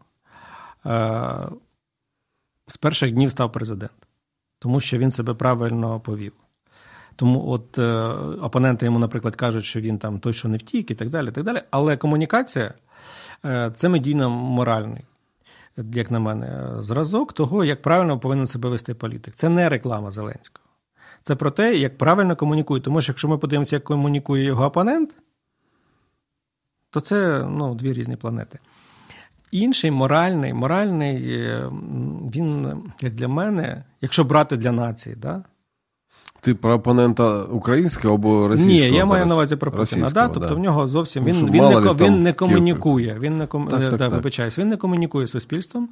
е, 0.86 1.50
з 2.68 2.78
перших 2.78 3.12
днів 3.12 3.32
став 3.32 3.52
президент, 3.52 4.08
тому 4.60 4.80
що 4.80 4.98
він 4.98 5.12
себе 5.12 5.34
правильно 5.34 6.00
повів. 6.00 6.34
Тому 7.18 7.50
от 7.50 7.78
е, 7.78 8.04
опоненти 8.42 8.86
йому, 8.86 9.00
наприклад, 9.00 9.36
кажуть, 9.36 9.66
що 9.66 9.82
він 9.82 9.98
там 9.98 10.20
той, 10.20 10.34
що 10.34 10.48
не 10.48 10.58
втік, 10.58 10.92
і 10.92 10.96
так 10.96 11.10
далі. 11.10 11.32
так 11.32 11.44
далі. 11.44 11.62
Але 11.72 11.98
комунікація 11.98 12.74
е, 13.46 13.72
це 13.76 13.90
медійно-моральний, 13.90 15.02
як 15.78 16.12
на 16.12 16.20
мене, 16.20 16.74
зразок 16.78 17.34
того, 17.34 17.64
як 17.64 17.82
правильно 17.82 18.20
повинен 18.20 18.48
себе 18.48 18.70
вести 18.70 18.94
політик. 18.94 19.36
Це 19.36 19.50
не 19.50 19.70
реклама 19.70 20.12
Зеленського. 20.12 20.66
Це 21.24 21.36
про 21.36 21.52
те, 21.52 21.76
як 21.76 21.98
правильно 21.98 22.36
комунікує. 22.36 22.82
Тому 22.82 23.02
що 23.02 23.12
якщо 23.12 23.28
ми 23.28 23.38
подивимося, 23.38 23.76
як 23.76 23.84
комунікує 23.84 24.44
його 24.44 24.66
опонент, 24.66 25.16
то 26.90 27.00
це 27.00 27.48
ну, 27.50 27.76
дві 27.76 27.94
різні 27.94 28.16
планети. 28.16 28.60
Інший 29.52 29.92
моральний, 29.92 30.54
моральний, 30.54 31.34
е, 31.34 31.70
він, 32.36 32.84
як 33.02 33.14
для 33.14 33.28
мене, 33.28 33.84
якщо 34.02 34.24
брати 34.24 34.58
для 34.58 34.72
нації, 34.72 35.16
да? 35.16 35.44
Ти 36.48 36.54
про 36.54 36.74
опонента 36.74 37.44
українського 37.44 38.16
або 38.16 38.48
російського? 38.48 38.90
Ні, 38.90 38.98
я 38.98 39.06
маю 39.06 39.26
на 39.26 39.34
увазі 39.36 39.56
про 39.56 39.72
Путіна. 39.72 40.10
Да? 40.10 40.28
Тобто 40.28 40.50
да. 40.50 40.56
в 40.56 40.60
нього 40.60 40.88
зовсім 40.88 41.26
Тому 41.26 41.48
він, 41.48 41.52
він, 41.52 41.84
не, 41.84 41.94
він 41.94 42.24
не 42.24 42.34
комунікує. 42.34 43.18
Він 43.20 43.38
не 43.38 43.48
ком... 43.48 43.68
Так, 43.68 43.80
так, 43.80 43.92
да, 43.92 43.98
так. 43.98 44.12
вибачаюсь, 44.12 44.60
він 44.60 44.70
не 44.70 44.78
комунікує 44.78 45.28
з 45.28 45.32
суспільством. 45.32 45.90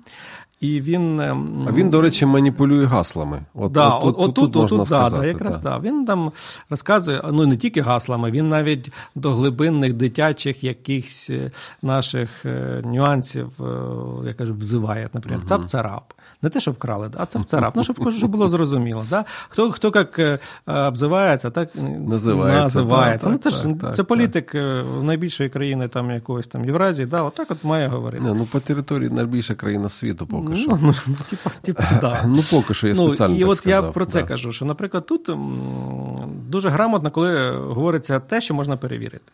І 0.60 0.82
він, 0.82 1.20
ем, 1.20 1.66
А 1.68 1.72
він, 1.72 1.89
до 1.89 2.01
речі, 2.01 2.26
маніпулює 2.26 2.86
гаслами. 2.86 3.41
От, 3.53 3.72
Да, 3.72 3.89
от, 3.89 4.16
от, 4.18 4.36
тут, 4.36 4.38
отут, 4.38 4.56
можна 4.56 4.76
отут, 4.78 4.88
сказати. 4.88 5.22
да, 5.22 5.28
якраз 5.28 5.58
да. 5.58 5.80
Він 5.80 6.06
там 6.06 6.32
розказує, 6.70 7.22
ну 7.32 7.45
не 7.45 7.58
тільки 7.58 7.82
гаслами, 7.82 8.32
він 8.32 8.49
навіть 8.49 8.91
до 9.16 9.34
глибинних 9.34 9.93
дитячих 9.93 10.64
якихось 10.64 11.30
е, 11.30 11.51
наших 11.82 12.45
е, 12.45 12.82
нюансів, 12.86 13.47
е, 13.62 14.28
я 14.28 14.34
кажу, 14.34 14.53
взиває, 14.53 15.10
наприклад, 15.14 15.43
цап-царап. 15.47 16.14
Не 16.42 16.50
те, 16.50 16.60
що 16.60 16.72
вкрали, 16.72 17.12
а 17.18 17.24
цап-царап. 17.24 17.72
Ну, 17.76 17.84
щоб, 17.84 18.12
щоб 18.12 18.32
було 18.32 18.50
зрозуміло. 18.50 19.06
Да? 19.10 19.26
Хто, 19.50 19.72
хто 19.72 19.92
як 19.96 20.20
е, 20.20 20.40
обзивається, 20.68 21.50
так 21.52 21.70
Називається, 22.00 22.62
називається. 22.62 23.28
да, 23.28 23.34
ну, 23.34 23.38
це 23.38 23.50
так, 23.50 23.60
ж 23.60 23.80
так, 23.82 23.96
це 23.96 24.04
політик 24.04 24.56
е, 24.56 24.84
найбільшої 25.04 25.50
країни 25.50 25.88
там 25.88 26.12
якоїсь 26.12 26.48
там 26.48 26.66
Євразії, 26.66 27.06
да, 27.06 27.22
отак 27.22 27.52
от 27.52 27.64
має 27.64 27.88
говорити. 27.88 28.24
Не, 28.24 28.34
ну 28.34 28.46
по 28.46 28.60
території 28.60 29.10
найбільша 29.10 29.56
країна 29.56 29.90
світу 29.90 30.28
поки 30.28 30.56
що. 30.56 30.78
Ну, 30.82 30.94
ну, 31.08 31.16
типа, 31.30 31.50
типа, 31.62 31.84
да. 32.02 32.24
Ну, 32.28 32.44
поки 32.52 32.74
що 32.74 32.88
я 32.88 32.96
спеціально 32.96 33.34
Ну, 33.34 33.40
і 33.40 33.42
так 33.42 33.50
от 33.52 33.58
сказав. 33.58 33.86
я 33.86 33.92
про 33.92 34.06
це 34.06 34.22
да. 34.22 34.28
кажу, 34.28 34.52
що, 34.52 34.66
наприклад, 34.66 35.06
тут 35.06 35.30
м, 35.30 36.42
дуже 36.48 36.70
грамотно, 36.70 37.12
коли 37.12 37.50
говориться 37.52 38.20
те, 38.20 38.42
що 38.42 38.54
можна 38.54 38.78
перевірити. 38.78 39.32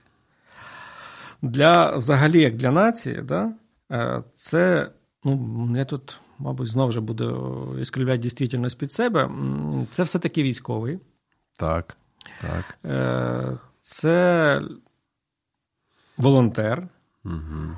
Для 1.42 1.96
взагалі, 1.96 2.42
як 2.42 2.56
для 2.56 2.72
нації, 2.72 3.22
да, 3.24 3.50
е, 3.92 4.24
це, 4.36 4.90
ну, 5.24 5.70
я 5.76 5.86
тут, 5.86 6.20
мабуть, 6.42 6.68
знову 6.68 6.92
ж 6.92 7.02
буду 7.02 7.78
іскривляти 7.82 8.18
дійсність 8.18 8.78
під 8.78 8.94
себе. 8.94 9.30
Це 9.92 10.04
все-таки 10.04 10.44
військовий. 10.44 11.00
Так, 11.58 11.98
так. 12.42 12.80
Е, 12.86 13.58
Це 13.82 14.62
волонтер. 16.18 16.88
Угу. 17.26 17.78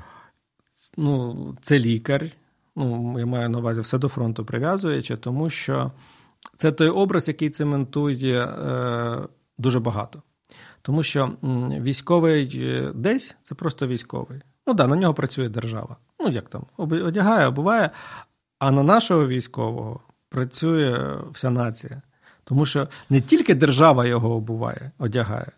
ну, 0.96 1.56
це 1.62 1.78
лікар. 1.78 2.30
Ну, 2.76 3.18
я 3.18 3.26
маю 3.26 3.48
на 3.48 3.58
увазі 3.58 3.80
все 3.80 3.98
до 3.98 4.08
фронту 4.08 4.44
прив'язуючи, 4.44 5.16
тому 5.16 5.50
що 5.50 5.92
це 6.56 6.72
той 6.72 6.88
образ, 6.88 7.28
який 7.28 7.50
цементує 7.50 8.44
е, 8.44 9.28
дуже 9.58 9.80
багато. 9.80 10.22
Тому 10.82 11.02
що 11.02 11.32
військовий 11.80 12.60
е, 12.62 12.92
десь 12.94 13.36
це 13.42 13.54
просто 13.54 13.86
військовий. 13.86 14.40
Ну 14.66 14.74
так, 14.74 14.76
да, 14.76 14.86
на 14.86 14.96
нього 14.96 15.14
працює 15.14 15.48
держава. 15.48 15.96
Ну, 16.20 16.28
як 16.30 16.48
там, 16.48 16.66
одягає, 16.76 17.46
обуває, 17.46 17.90
а 18.64 18.70
на 18.70 18.82
нашого 18.82 19.26
військового 19.26 20.00
працює 20.28 21.18
вся 21.30 21.50
нація. 21.50 22.02
Тому 22.44 22.66
що 22.66 22.88
не 23.10 23.20
тільки 23.20 23.54
держава 23.54 24.06
його 24.06 24.34
обуває, 24.34 24.90
одягає, 24.98 25.52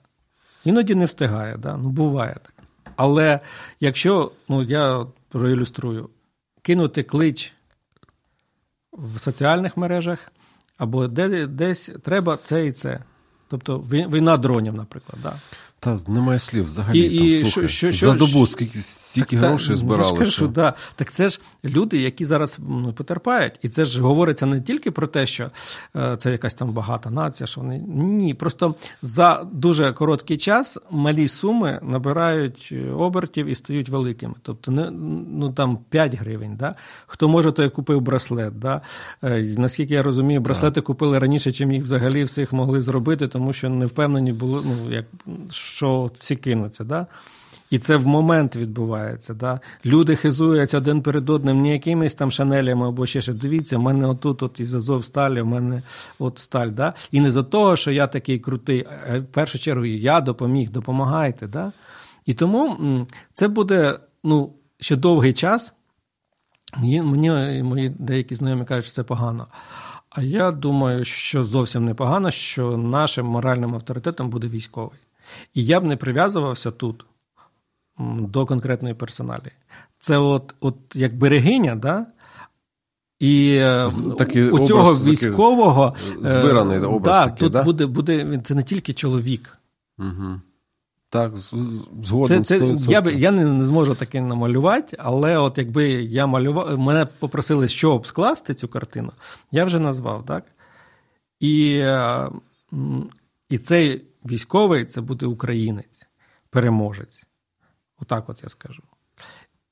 іноді 0.64 0.94
не 0.94 1.04
встигає, 1.04 1.56
да? 1.56 1.76
ну 1.76 1.88
буває 1.88 2.36
так. 2.42 2.52
Але 2.96 3.40
якщо, 3.80 4.32
ну 4.48 4.62
я 4.62 5.06
проілюструю, 5.28 6.10
кинути 6.62 7.02
клич 7.02 7.54
в 8.92 9.20
соціальних 9.20 9.76
мережах, 9.76 10.32
або 10.78 11.06
де, 11.08 11.46
десь 11.46 11.90
треба 12.02 12.38
це 12.44 12.66
і 12.66 12.72
це. 12.72 13.00
Тобто 13.48 13.78
вій- 13.78 14.08
війна 14.12 14.36
дронів, 14.36 14.74
наприклад. 14.74 15.18
Да. 15.22 15.36
Та 15.86 15.98
немає 16.08 16.38
слів 16.38 16.64
взагалі. 16.64 17.00
І- 17.00 17.04
і 17.04 17.40
там, 17.40 17.50
що- 17.50 17.68
слухай, 17.68 17.92
що- 17.92 17.92
за 17.92 18.12
добу 18.12 18.46
скільки 18.46 18.78
стільки 18.78 19.40
Та, 19.40 19.48
грошей 19.48 19.70
ну, 19.70 19.76
збирали. 19.76 20.08
Я 20.08 20.14
ж 20.14 20.18
кажу, 20.18 20.30
що... 20.30 20.46
да. 20.46 20.74
Так 20.96 21.12
це 21.12 21.28
ж 21.28 21.40
люди, 21.64 21.98
які 21.98 22.24
зараз 22.24 22.58
ну, 22.68 22.92
потерпають. 22.92 23.52
І 23.62 23.68
це 23.68 23.84
ж 23.84 24.02
говориться 24.02 24.46
не 24.46 24.60
тільки 24.60 24.90
про 24.90 25.06
те, 25.06 25.26
що 25.26 25.50
е, 25.96 26.16
це 26.16 26.32
якась 26.32 26.54
там 26.54 26.72
багата 26.72 27.10
нація, 27.10 27.46
що 27.46 27.60
вони. 27.60 27.78
Ні, 27.88 28.34
просто 28.34 28.74
за 29.02 29.46
дуже 29.52 29.92
короткий 29.92 30.36
час 30.36 30.78
малі 30.90 31.28
суми 31.28 31.80
набирають 31.82 32.68
е, 32.72 32.90
обертів 32.90 33.46
і 33.46 33.54
стають 33.54 33.88
великими. 33.88 34.34
Тобто, 34.42 34.70
не, 34.70 34.90
ну 35.30 35.52
там 35.52 35.78
5 35.90 36.14
гривень. 36.14 36.56
Да? 36.56 36.74
Хто 37.06 37.28
може, 37.28 37.52
той 37.52 37.70
купив 37.70 38.00
браслет. 38.00 38.58
Да? 38.58 38.80
Е, 39.24 39.54
наскільки 39.58 39.94
я 39.94 40.02
розумію, 40.02 40.40
браслети 40.40 40.80
купили 40.80 41.18
раніше, 41.18 41.52
чим 41.52 41.72
їх 41.72 41.82
взагалі 41.82 42.24
всіх 42.24 42.52
могли 42.52 42.82
зробити, 42.82 43.28
тому 43.28 43.52
що 43.52 43.70
не 43.70 43.86
впевнені 43.86 44.32
були, 44.32 44.62
ну, 44.64 44.92
як, 44.92 45.04
що 45.76 46.10
ці 46.18 46.36
кинуться. 46.36 46.84
Да? 46.84 47.06
І 47.70 47.78
це 47.78 47.96
в 47.96 48.06
момент 48.06 48.56
відбувається. 48.56 49.34
Да? 49.34 49.60
Люди 49.84 50.16
хизуються 50.16 50.78
один 50.78 51.02
перед 51.02 51.30
одним 51.30 51.62
не 51.62 51.72
якимись 51.72 52.14
там 52.14 52.30
шанелями 52.30 52.88
або 52.88 53.06
ще 53.06 53.20
що. 53.20 53.34
Дивіться, 53.34 53.78
в 53.78 53.80
мене 53.80 54.06
отут 54.06 54.42
от 54.42 54.60
із 54.60 54.74
Азов 54.74 55.04
сталі, 55.04 55.40
в 55.40 55.46
мене 55.46 55.82
от 56.18 56.38
сталь. 56.38 56.68
Да? 56.68 56.94
І 57.10 57.20
не 57.20 57.30
за 57.30 57.42
того, 57.42 57.76
що 57.76 57.90
я 57.90 58.06
такий 58.06 58.38
крутий, 58.38 58.86
а 59.10 59.18
в 59.18 59.24
першу 59.24 59.58
чергу 59.58 59.84
я 59.84 60.20
допоміг, 60.20 60.70
допомагайте. 60.70 61.46
Да? 61.46 61.72
І 62.26 62.34
тому 62.34 63.06
це 63.32 63.48
буде 63.48 63.98
ну, 64.24 64.52
ще 64.80 64.96
довгий 64.96 65.32
час. 65.32 65.74
Мені, 66.76 67.02
мені 67.02 67.62
мої 67.62 67.88
деякі 67.88 68.34
знайомі 68.34 68.64
кажуть, 68.64 68.84
що 68.84 68.94
це 68.94 69.02
погано. 69.02 69.46
А 70.10 70.22
я 70.22 70.52
думаю, 70.52 71.04
що 71.04 71.44
зовсім 71.44 71.84
не 71.84 71.94
погано, 71.94 72.30
що 72.30 72.76
нашим 72.76 73.26
моральним 73.26 73.74
авторитетом 73.74 74.30
буде 74.30 74.46
військовий. 74.46 74.98
І 75.54 75.64
я 75.64 75.80
б 75.80 75.84
не 75.84 75.96
прив'язувався 75.96 76.70
тут 76.70 77.04
до 78.18 78.46
конкретної 78.46 78.94
персоналі. 78.94 79.52
Це 79.98 80.18
от, 80.18 80.54
от 80.60 80.76
як 80.94 81.16
берегиня, 81.16 81.74
да? 81.74 82.06
І 83.18 83.56
е, 83.60 83.88
такий 84.18 84.44
у 84.44 84.54
образ, 84.54 84.68
цього 84.68 84.94
такий 84.94 85.12
військового 85.12 85.94
е, 86.24 86.28
збираний 86.28 86.78
образ 86.78 87.16
да, 87.16 87.24
такий, 87.24 87.38
тут 87.40 87.52
да? 87.52 87.62
буде, 87.62 87.86
буде 87.86 88.40
це 88.44 88.54
не 88.54 88.62
тільки 88.62 88.92
чоловік. 88.92 89.58
Угу. 89.98 90.40
Так, 91.08 91.36
з- 91.36 91.54
Це, 92.26 92.40
це, 92.40 92.76
я, 92.88 93.02
б, 93.02 93.12
я 93.12 93.30
не, 93.30 93.44
не 93.44 93.64
зможу 93.64 93.94
таке 93.94 94.20
намалювати, 94.20 94.96
але 95.00 95.38
от 95.38 95.58
якби 95.58 95.88
я 95.88 96.26
малював, 96.26 96.78
мене 96.78 97.06
попросили, 97.18 97.68
що 97.68 98.02
скласти 98.04 98.54
цю 98.54 98.68
картину, 98.68 99.12
я 99.52 99.64
вже 99.64 99.78
назвав, 99.80 100.24
так? 100.26 100.44
І, 101.40 101.72
е, 101.72 102.30
і 103.48 103.58
цей 103.58 104.04
військовий 104.26 104.84
це 104.84 105.00
буде 105.00 105.26
українець, 105.26 106.06
переможець. 106.50 107.22
Отак 107.98 108.28
от 108.28 108.42
я 108.42 108.48
скажу. 108.48 108.82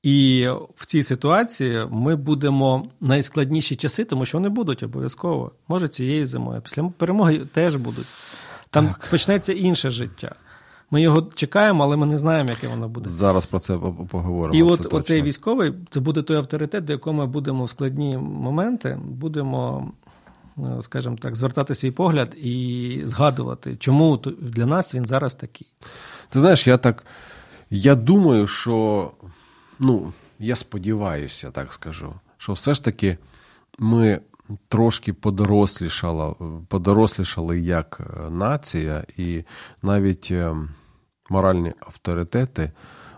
І 0.03 0.47
в 0.75 0.85
цій 0.85 1.03
ситуації 1.03 1.87
ми 1.91 2.15
будемо 2.15 2.85
найскладніші 3.01 3.75
часи, 3.75 4.05
тому 4.05 4.25
що 4.25 4.37
вони 4.37 4.49
будуть 4.49 4.83
обов'язково. 4.83 5.51
Може, 5.67 5.87
цією 5.87 6.27
зимою. 6.27 6.61
Після 6.61 6.83
перемоги 6.97 7.39
теж 7.53 7.75
будуть. 7.75 8.07
Там 8.69 8.95
почнеться 9.09 9.53
інше 9.53 9.89
життя. 9.89 10.35
Ми 10.91 11.01
його 11.01 11.21
чекаємо, 11.35 11.83
але 11.83 11.97
ми 11.97 12.05
не 12.05 12.17
знаємо, 12.17 12.49
яке 12.49 12.67
воно 12.67 12.89
буде. 12.89 13.09
Зараз 13.09 13.45
про 13.45 13.59
це 13.59 13.77
поговоримо. 14.09 14.59
І 14.59 14.63
от 14.63 14.93
оцей 14.93 15.21
військовий 15.21 15.73
це 15.89 15.99
буде 15.99 16.21
той 16.21 16.37
авторитет, 16.37 16.85
до 16.85 16.93
якого 16.93 17.13
ми 17.13 17.25
будемо 17.25 17.63
в 17.63 17.69
складні 17.69 18.17
моменти, 18.17 18.99
будемо, 19.05 19.91
скажімо 20.81 21.17
так, 21.21 21.35
звертати 21.35 21.75
свій 21.75 21.91
погляд 21.91 22.35
і 22.37 23.01
згадувати, 23.03 23.75
чому 23.75 24.17
для 24.39 24.65
нас 24.65 24.95
він 24.95 25.05
зараз 25.05 25.35
такий. 25.35 25.67
Ти 26.29 26.39
знаєш, 26.39 26.67
я 26.67 26.77
так. 26.77 27.05
Я 27.69 27.95
думаю, 27.95 28.47
що. 28.47 29.11
Ну, 29.79 30.13
я 30.39 30.55
сподіваюся, 30.55 31.51
так 31.51 31.73
скажу, 31.73 32.13
що 32.37 32.53
все 32.53 32.73
ж 32.73 32.83
таки 32.83 33.17
ми 33.79 34.19
трошки 34.67 35.13
подорослішала, 35.13 36.35
подорослішали 36.67 37.59
як 37.59 38.01
е, 38.01 38.29
нація, 38.29 39.03
і 39.17 39.43
навіть 39.83 40.27
е, 40.31 40.55
моральні 41.29 41.73
авторитети 41.79 42.71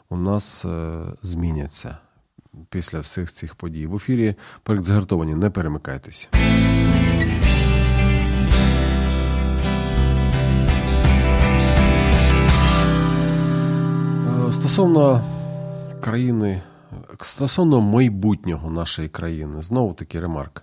у 0.09 0.17
нас 0.17 0.65
е, 0.65 0.99
зміняться 1.21 1.97
після 2.69 2.99
всіх 2.99 3.31
цих 3.31 3.55
подій. 3.55 3.87
В 3.87 3.95
ефірі 3.95 4.35
проект 4.63 4.85
згартовані. 4.85 5.35
Не 5.35 5.49
перемикайтеся. 5.49 6.27
Стосовно 14.51 15.23
країни, 16.01 16.61
стосовно 17.21 17.81
майбутнього 17.81 18.71
нашої 18.71 19.09
країни, 19.09 19.61
знову 19.61 19.93
таки 19.93 20.19
ремарка. 20.19 20.61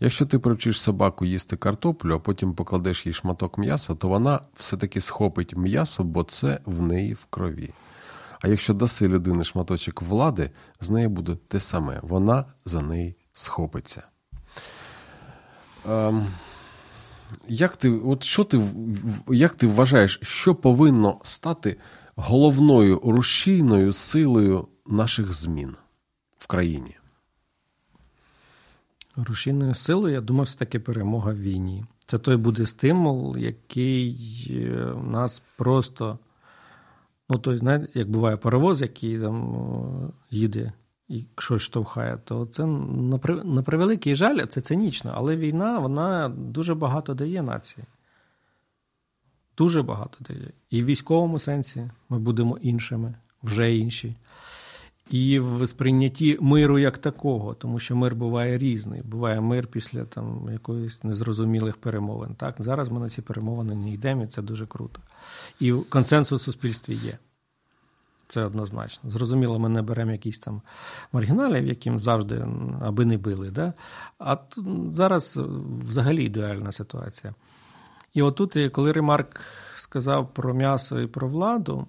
Якщо 0.00 0.26
ти 0.26 0.38
привчиш 0.38 0.80
собаку 0.80 1.24
їсти 1.24 1.56
картоплю, 1.56 2.14
а 2.14 2.18
потім 2.18 2.54
покладеш 2.54 3.06
їй 3.06 3.12
шматок 3.12 3.58
м'яса, 3.58 3.94
то 3.94 4.08
вона 4.08 4.40
все-таки 4.56 5.00
схопить 5.00 5.56
м'ясо, 5.56 6.04
бо 6.04 6.24
це 6.24 6.58
в 6.66 6.82
неї 6.82 7.14
в 7.14 7.26
крові. 7.30 7.70
А 8.40 8.48
якщо 8.48 8.74
даси 8.74 9.08
людині 9.08 9.44
шматочок 9.44 10.02
влади, 10.02 10.50
з 10.80 10.90
нею 10.90 11.10
буде 11.10 11.36
те 11.48 11.60
саме. 11.60 12.00
Вона 12.02 12.44
за 12.64 12.82
неї 12.82 13.16
схопиться. 13.32 14.02
Ем, 15.88 16.26
як 17.48 17.76
ти, 17.76 17.90
от 17.90 18.22
що 18.22 18.44
ти, 18.44 18.60
як 19.28 19.54
ти 19.54 19.66
вважаєш, 19.66 20.18
що 20.22 20.54
повинно 20.54 21.20
стати 21.22 21.76
головною 22.20 23.00
рушійною 23.04 23.92
силою 23.92 24.68
наших 24.86 25.32
змін 25.32 25.76
в 26.38 26.46
країні? 26.46 26.96
Рушійною 29.16 29.74
силою, 29.74 30.14
я 30.14 30.20
думаю, 30.20 30.44
все 30.44 30.58
таки 30.58 30.80
перемога 30.80 31.32
в 31.32 31.40
війні. 31.40 31.84
Це 32.06 32.18
той 32.18 32.36
буде 32.36 32.66
стимул, 32.66 33.38
який 33.38 34.46
е, 34.50 34.94
нас 35.10 35.42
просто. 35.56 36.18
Ну, 37.28 37.38
той, 37.38 37.58
знаєте, 37.58 37.88
як 37.94 38.10
буває 38.10 38.36
паровоз, 38.36 38.82
який 38.82 39.20
там 39.20 40.12
їде 40.30 40.72
і 41.08 41.26
щось 41.38 41.62
штовхає, 41.62 42.18
то 42.24 42.46
це 42.46 42.66
на 43.44 43.62
превеликий 43.62 44.14
жаль, 44.14 44.46
це 44.46 44.60
цинічно. 44.60 45.12
Але 45.14 45.36
війна, 45.36 45.78
вона 45.78 46.28
дуже 46.28 46.74
багато 46.74 47.14
дає 47.14 47.42
нації. 47.42 47.86
Дуже 49.60 49.82
багато 49.82 50.18
дає. 50.28 50.50
І 50.70 50.82
в 50.82 50.84
військовому 50.84 51.38
сенсі 51.38 51.90
ми 52.08 52.18
будемо 52.18 52.58
іншими, 52.58 53.14
вже 53.42 53.76
інші. 53.76 54.16
І 55.10 55.38
в 55.38 55.66
сприйнятті 55.66 56.38
миру 56.40 56.78
як 56.78 56.98
такого, 56.98 57.54
тому 57.54 57.78
що 57.78 57.96
мир 57.96 58.14
буває 58.14 58.58
різний. 58.58 59.02
Буває 59.02 59.40
мир 59.40 59.66
після 59.66 60.04
там 60.04 60.48
якоїсь 60.52 61.04
незрозумілих 61.04 61.76
перемовин. 61.76 62.34
Так 62.34 62.54
зараз 62.58 62.88
ми 62.88 63.00
на 63.00 63.10
ці 63.10 63.22
перемовини 63.22 63.74
не 63.74 63.90
йдемо, 63.90 64.22
і 64.22 64.26
це 64.26 64.42
дуже 64.42 64.66
круто. 64.66 65.00
І 65.60 65.72
консенсус 65.72 66.42
у 66.42 66.44
суспільстві 66.44 66.94
є. 66.94 67.18
Це 68.28 68.44
однозначно. 68.44 69.10
Зрозуміло, 69.10 69.58
ми 69.58 69.68
не 69.68 69.82
беремо 69.82 70.12
якісь 70.12 70.38
там 70.38 70.62
маргіналів, 71.12 71.66
яким 71.66 71.98
завжди 71.98 72.46
аби 72.82 73.04
не 73.04 73.18
били. 73.18 73.50
Да? 73.50 73.72
А 74.18 74.36
зараз 74.92 75.36
взагалі 75.80 76.24
ідеальна 76.24 76.72
ситуація. 76.72 77.34
І 78.14 78.22
отут, 78.22 78.56
коли 78.72 78.92
Ремарк 78.92 79.40
сказав 79.76 80.34
про 80.34 80.54
м'ясо 80.54 81.00
і 81.00 81.06
про 81.06 81.28
владу, 81.28 81.86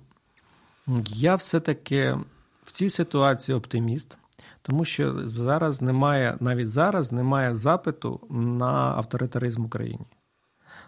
я 1.06 1.36
все-таки 1.36 2.18
в 2.64 2.72
цій 2.72 2.90
ситуації 2.90 3.58
оптиміст, 3.58 4.18
тому 4.62 4.86
що 4.86 5.30
зараз 5.30 5.82
немає, 5.82 6.38
навіть 6.40 6.70
зараз 6.70 7.12
немає 7.12 7.56
запиту 7.56 8.20
на 8.30 8.72
авторитаризм 8.72 9.64
в 9.64 9.66
Україні. 9.66 10.06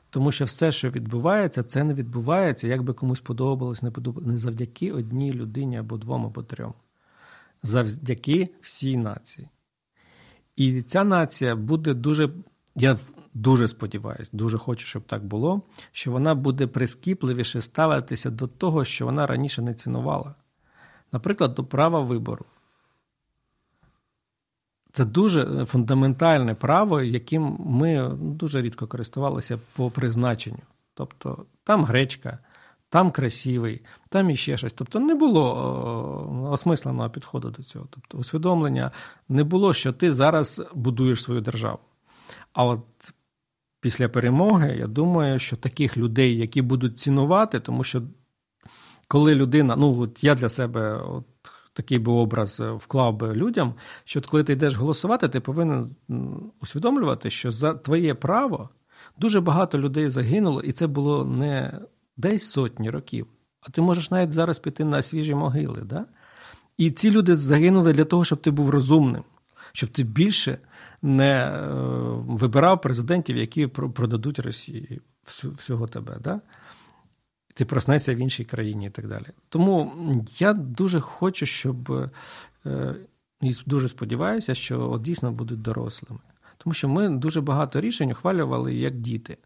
Тому 0.09 0.31
що 0.31 0.45
все, 0.45 0.71
що 0.71 0.89
відбувається, 0.89 1.63
це 1.63 1.83
не 1.83 1.93
відбувається, 1.93 2.67
як 2.67 2.83
би 2.83 2.93
комусь 2.93 3.19
подобалось, 3.19 3.83
не 3.83 3.91
подобалось, 3.91 4.27
не 4.27 4.37
завдяки 4.37 4.91
одній 4.91 5.33
людині 5.33 5.77
або 5.77 5.97
двом, 5.97 6.25
або 6.25 6.43
трьом. 6.43 6.73
Завдяки 7.63 8.49
всій 8.61 8.97
нації. 8.97 9.49
І 10.55 10.81
ця 10.81 11.03
нація 11.03 11.55
буде 11.55 11.93
дуже. 11.93 12.29
Я 12.75 12.97
дуже 13.33 13.67
сподіваюся, 13.67 14.29
дуже 14.33 14.57
хочу, 14.57 14.85
щоб 14.85 15.03
так 15.03 15.25
було, 15.25 15.61
що 15.91 16.11
вона 16.11 16.35
буде 16.35 16.67
прискіпливіше 16.67 17.61
ставитися 17.61 18.29
до 18.29 18.47
того, 18.47 18.83
що 18.83 19.05
вона 19.05 19.27
раніше 19.27 19.61
не 19.61 19.73
цінувала. 19.73 20.35
Наприклад, 21.11 21.53
до 21.53 21.63
права 21.63 21.99
вибору. 21.99 22.45
Це 24.91 25.05
дуже 25.05 25.65
фундаментальне 25.65 26.55
право, 26.55 27.01
яким 27.01 27.57
ми 27.59 28.09
дуже 28.09 28.61
рідко 28.61 28.87
користувалися 28.87 29.59
по 29.75 29.89
призначенню. 29.89 30.61
Тобто 30.93 31.45
там 31.63 31.83
гречка, 31.85 32.39
там 32.89 33.11
красивий, 33.11 33.81
там 34.09 34.29
іще 34.29 34.57
щось. 34.57 34.73
Тобто 34.73 34.99
не 34.99 35.15
було 35.15 36.49
осмисленого 36.51 37.09
підходу 37.09 37.49
до 37.49 37.63
цього. 37.63 37.87
Тобто 37.89 38.17
усвідомлення 38.17 38.91
не 39.29 39.43
було, 39.43 39.73
що 39.73 39.93
ти 39.93 40.11
зараз 40.11 40.61
будуєш 40.73 41.23
свою 41.23 41.41
державу. 41.41 41.79
А 42.53 42.65
от 42.65 42.83
після 43.83 44.09
перемоги, 44.09 44.75
я 44.79 44.87
думаю, 44.87 45.39
що 45.39 45.55
таких 45.55 45.97
людей, 45.97 46.37
які 46.37 46.61
будуть 46.61 46.99
цінувати, 46.99 47.59
тому 47.59 47.83
що 47.83 48.01
коли 49.07 49.35
людина, 49.35 49.75
ну 49.75 49.99
от 49.99 50.23
я 50.23 50.35
для 50.35 50.49
себе 50.49 50.97
от 50.97 51.25
такий 51.73 51.99
би 51.99 52.11
образ 52.11 52.59
вклав 52.59 53.17
би 53.17 53.33
людям, 53.33 53.73
що 54.03 54.19
от 54.19 54.25
коли 54.25 54.43
ти 54.43 54.53
йдеш 54.53 54.75
голосувати, 54.75 55.29
ти 55.29 55.39
повинен 55.39 55.95
усвідомлювати, 56.61 57.29
що 57.29 57.51
за 57.51 57.73
твоє 57.73 58.15
право 58.15 58.69
дуже 59.17 59.41
багато 59.41 59.79
людей 59.79 60.09
загинуло, 60.09 60.61
і 60.61 60.71
це 60.71 60.87
було 60.87 61.25
не 61.25 61.79
десь 62.17 62.49
сотні 62.49 62.89
років, 62.89 63.27
а 63.61 63.69
ти 63.69 63.81
можеш 63.81 64.11
навіть 64.11 64.33
зараз 64.33 64.59
піти 64.59 64.85
на 64.85 65.01
свіжі 65.01 65.35
могили. 65.35 65.81
Да? 65.81 66.05
І 66.77 66.91
ці 66.91 67.11
люди 67.11 67.35
загинули 67.35 67.93
для 67.93 68.05
того, 68.05 68.23
щоб 68.23 68.41
ти 68.41 68.51
був 68.51 68.69
розумним, 68.69 69.23
щоб 69.73 69.89
ти 69.89 70.03
більше 70.03 70.57
не 71.01 71.31
е, 71.31 71.67
вибирав 72.27 72.81
президентів, 72.81 73.37
які 73.37 73.67
продадуть 73.67 74.39
Росії 74.39 75.01
всього 75.25 75.87
тебе. 75.87 76.17
Да? 76.21 76.41
ти 77.53 77.65
проснешся 77.65 78.15
в 78.15 78.17
іншій 78.17 78.43
країні 78.45 78.85
і 78.85 78.89
так 78.89 79.07
далі. 79.07 79.25
Тому 79.49 79.93
я 80.39 80.53
дуже 80.53 80.99
хочу, 80.99 81.45
щоб 81.45 81.91
е, 82.65 82.95
і 83.41 83.55
дуже 83.65 83.87
сподіваюся, 83.87 84.55
що 84.55 85.01
дійсно 85.03 85.31
будуть 85.31 85.61
дорослими. 85.61 86.19
Тому 86.57 86.73
що 86.73 86.89
ми 86.89 87.09
дуже 87.09 87.41
багато 87.41 87.81
рішень 87.81 88.11
ухвалювали 88.11 88.75
як 88.75 88.97
діти. 88.99 89.37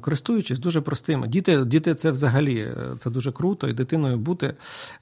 Користуючись 0.00 0.58
дуже 0.58 0.80
простими. 0.80 1.28
Діти, 1.28 1.64
діти 1.64 1.94
це 1.94 2.10
взагалі 2.10 2.58
е, 2.60 2.94
це 2.98 3.10
дуже 3.10 3.32
круто, 3.32 3.68
і 3.68 3.72
дитиною 3.72 4.18
бути 4.18 4.54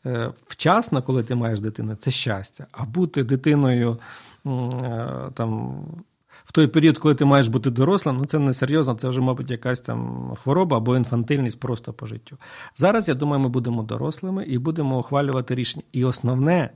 е, 0.06 0.32
вчасно, 0.46 1.02
коли 1.02 1.22
ти 1.22 1.34
маєш 1.34 1.60
дитину, 1.60 1.94
це 1.94 2.10
щастя. 2.10 2.66
А 2.72 2.84
бути 2.84 3.24
дитиною 3.24 3.98
е, 4.46 5.30
там 5.34 5.78
в 6.44 6.52
той 6.52 6.66
період, 6.66 6.98
коли 6.98 7.14
ти 7.14 7.24
маєш 7.24 7.48
бути 7.48 7.70
дорослим, 7.70 8.16
ну 8.16 8.24
це 8.24 8.38
не 8.38 8.54
серйозно, 8.54 8.94
це 8.94 9.08
вже, 9.08 9.20
мабуть, 9.20 9.50
якась 9.50 9.80
там 9.80 10.30
хвороба 10.42 10.76
або 10.76 10.96
інфантильність 10.96 11.60
просто 11.60 11.92
по 11.92 12.06
життю. 12.06 12.38
Зараз, 12.76 13.08
я 13.08 13.14
думаю, 13.14 13.42
ми 13.42 13.48
будемо 13.48 13.82
дорослими 13.82 14.44
і 14.44 14.58
будемо 14.58 14.98
ухвалювати 14.98 15.54
рішення. 15.54 15.84
І 15.92 16.04
основне, 16.04 16.70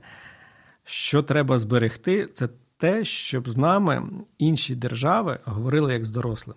що 0.83 1.23
треба 1.23 1.59
зберегти, 1.59 2.29
це 2.33 2.49
те, 2.77 3.03
щоб 3.03 3.49
з 3.49 3.57
нами 3.57 4.03
інші 4.37 4.75
держави 4.75 5.39
говорили 5.45 5.93
як 5.93 6.05
з 6.05 6.11
дорослим. 6.11 6.55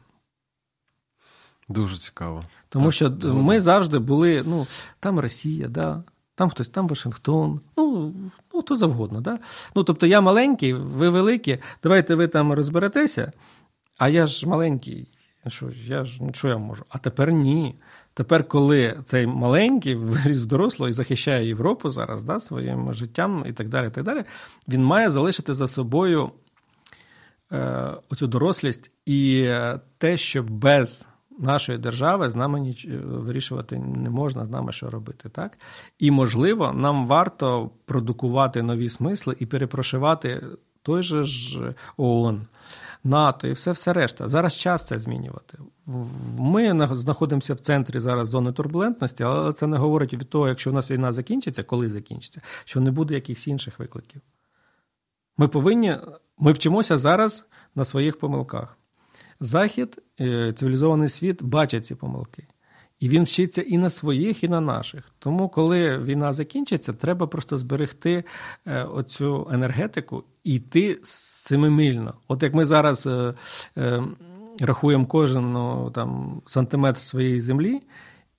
Дуже 1.69 1.99
цікаво. 1.99 2.45
Тому 2.69 2.85
Так, 2.85 2.95
що 2.95 3.07
згоден. 3.07 3.37
ми 3.37 3.61
завжди 3.61 3.99
були, 3.99 4.43
ну, 4.47 4.67
там 5.01 5.21
Росія, 5.21 5.69
да, 5.69 6.03
там 6.35 6.51
хтось, 6.51 6.69
там 6.69 6.89
Вашингтон, 6.89 7.61
ну, 7.77 8.15
ну 8.55 8.63
то 8.63 8.77
завгодно. 8.77 9.21
Да? 9.21 9.39
Ну, 9.75 9.85
тобто 9.85 10.07
я 10.07 10.21
маленький, 10.21 10.73
ви 10.73 11.09
великі, 11.09 11.59
давайте 11.83 12.15
ви 12.15 12.29
там 12.29 12.53
розберетеся, 12.53 13.33
а 13.99 14.09
я 14.09 14.27
ж 14.27 14.49
маленький. 14.49 15.09
Що, 15.47 15.71
я 15.87 16.05
ж 16.05 16.21
що 16.33 16.49
я 16.49 16.59
можу? 16.59 16.85
А 16.89 16.99
тепер 16.99 17.33
ні. 17.33 17.75
Тепер, 18.15 18.49
коли 18.49 19.01
цей 19.05 19.27
маленький 19.27 19.95
виріс 19.95 20.43
в 20.43 20.47
дорослого 20.47 20.89
і 20.89 20.93
захищає 20.93 21.47
Європу 21.47 21.91
зараз 21.91 22.25
да, 22.25 22.41
своїм 22.41 22.95
життям 22.95 23.45
і 23.49 23.53
так 23.53 23.69
далі, 23.69 23.87
і 23.87 23.91
так 23.91 24.05
далі, 24.05 24.25
він 24.69 24.85
має 24.85 25.11
залишити 25.11 25.53
за 25.55 25.67
собою 25.67 26.31
е, 27.53 27.91
оцю 28.11 28.27
дорослість 28.27 28.91
і 29.07 29.43
е, 29.47 29.81
те, 29.99 30.17
що 30.17 30.43
без 30.43 31.09
нашої 31.39 31.79
держави 31.79 32.31
з 32.31 32.37
нами 32.37 32.61
ніч... 32.61 32.85
е, 32.85 32.97
вирішувати 33.05 33.79
не 33.79 34.11
можна 34.11 34.47
з 34.47 34.51
нами 34.51 34.73
що 34.73 34.91
робити. 34.91 35.29
Так? 35.29 35.59
І, 35.99 36.11
можливо, 36.11 36.73
нам 36.73 37.07
варто 37.07 37.71
продукувати 37.85 38.63
нові 38.63 38.89
смисли 38.89 39.37
і 39.39 39.47
перепрошивати 39.47 40.47
той 40.83 41.03
же 41.03 41.25
ж 41.25 41.75
ООН. 41.97 42.47
НАТО 43.05 43.49
і 43.49 43.53
все 43.53 43.73
все 43.73 43.93
решта. 43.93 44.29
Зараз 44.29 44.57
час 44.57 44.87
це 44.87 44.99
змінювати. 44.99 45.59
Ми 46.39 46.89
знаходимося 46.93 47.55
в 47.55 47.61
центрі 47.61 48.01
зараз 48.01 48.29
зони 48.29 48.53
турбулентності, 48.53 49.25
але 49.25 49.53
це 49.53 49.67
не 49.67 49.77
говорить 49.77 50.13
від 50.13 50.31
того, 50.31 50.49
якщо 50.49 50.71
в 50.71 50.73
нас 50.73 50.91
війна 50.91 51.13
закінчиться, 51.13 51.63
коли 51.63 51.89
закінчиться, 51.89 52.41
що 52.65 52.81
не 52.81 52.91
буде 52.91 53.15
якихось 53.15 53.47
інших 53.47 53.79
викликів. 53.79 54.23
Ми 55.37 55.49
повинні, 55.49 55.97
ми 56.39 56.53
вчимося 56.53 56.99
зараз 56.99 57.47
на 57.75 57.85
своїх 57.85 58.19
помилках. 58.19 58.79
Захід, 59.43 59.99
е, 60.21 60.53
цивілізований 60.53 61.09
світ 61.09 61.43
бачить 61.43 61.87
ці 61.87 61.95
помилки. 61.95 62.47
І 63.01 63.09
він 63.09 63.25
вчиться 63.25 63.63
і 63.63 63.79
на 63.79 63.91
своїх, 63.91 64.45
і 64.45 64.49
на 64.49 64.61
наших. 64.61 65.05
Тому, 65.19 65.49
коли 65.49 65.99
війна 65.99 66.33
закінчиться, 66.33 66.93
треба 66.93 67.27
просто 67.27 67.57
зберегти 67.57 68.25
е, 68.67 68.83
оцю 68.83 69.49
енергетику 69.53 70.25
і 70.45 70.55
йти 70.55 71.01
семимильно. 71.03 72.15
От 72.29 72.43
як 72.43 72.55
ми 72.55 72.65
зараз 72.65 73.07
е, 73.07 73.35
рахуємо 74.61 75.07
кожен 75.07 75.53
ну, 75.53 75.91
там, 75.91 76.43
сантиметр 76.47 77.01
своєї 77.01 77.41
землі 77.41 77.83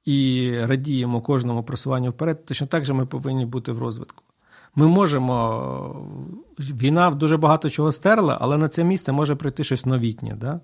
і 0.05 0.51
радіємо 0.63 1.21
кожному 1.21 1.63
просуванню 1.63 2.09
вперед, 2.09 2.45
точно 2.45 2.67
так 2.67 2.85
же 2.85 2.93
ми 2.93 3.05
повинні 3.05 3.45
бути 3.45 3.71
в 3.71 3.79
розвитку. 3.79 4.23
Ми 4.75 4.87
можемо. 4.87 6.07
Війна 6.59 7.11
дуже 7.11 7.37
багато 7.37 7.69
чого 7.69 7.91
стерла, 7.91 8.37
але 8.41 8.57
на 8.57 8.69
це 8.69 8.83
місце 8.83 9.11
може 9.11 9.35
прийти 9.35 9.63
щось 9.63 9.85
новітнє. 9.85 10.35
Да? 10.35 10.59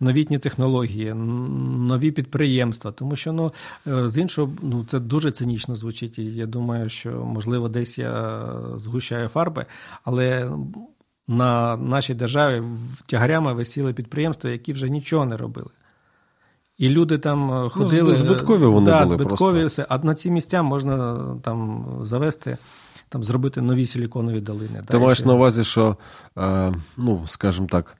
Новітні 0.00 0.38
технології, 0.38 1.14
нові 1.14 2.10
підприємства, 2.10 2.92
тому 2.92 3.16
що 3.16 3.32
ну 3.32 3.52
е, 3.86 4.08
з 4.08 4.18
іншого 4.18 4.52
ну 4.62 4.84
це 4.84 5.00
дуже 5.00 5.30
цинічно 5.30 5.76
звучить. 5.76 6.18
І 6.18 6.24
я 6.24 6.46
думаю, 6.46 6.88
що 6.88 7.10
можливо 7.10 7.68
десь 7.68 7.98
я 7.98 8.44
згущаю 8.76 9.28
фарби, 9.28 9.66
але 10.04 10.52
на 11.28 11.76
нашій 11.76 12.14
державі 12.14 12.62
тягарями 13.06 13.52
висіли 13.52 13.92
підприємства, 13.92 14.50
які 14.50 14.72
вже 14.72 14.88
нічого 14.88 15.24
не 15.24 15.36
робили. 15.36 15.70
І 16.78 16.88
люди 16.88 17.18
там 17.18 17.52
е, 17.52 17.68
ходили. 17.68 18.08
Ну, 18.08 18.12
збиткові 18.12 18.64
вони 18.64 18.86
да, 18.86 18.96
були 18.96 19.06
збиткові 19.06 19.50
просто. 19.50 19.66
все. 19.66 19.86
А 19.88 19.98
на 19.98 20.14
ці 20.14 20.30
місця 20.30 20.62
можна 20.62 21.26
там 21.42 21.86
завести, 22.02 22.58
там 23.08 23.24
зробити 23.24 23.60
нові 23.60 23.86
силіконові 23.86 24.40
долини. 24.40 24.82
Ти 24.88 24.98
маєш 24.98 25.24
на 25.24 25.34
увазі, 25.34 25.64
що, 25.64 25.96
е, 26.38 26.72
ну, 26.96 27.22
скажімо 27.26 27.66
так, 27.70 27.96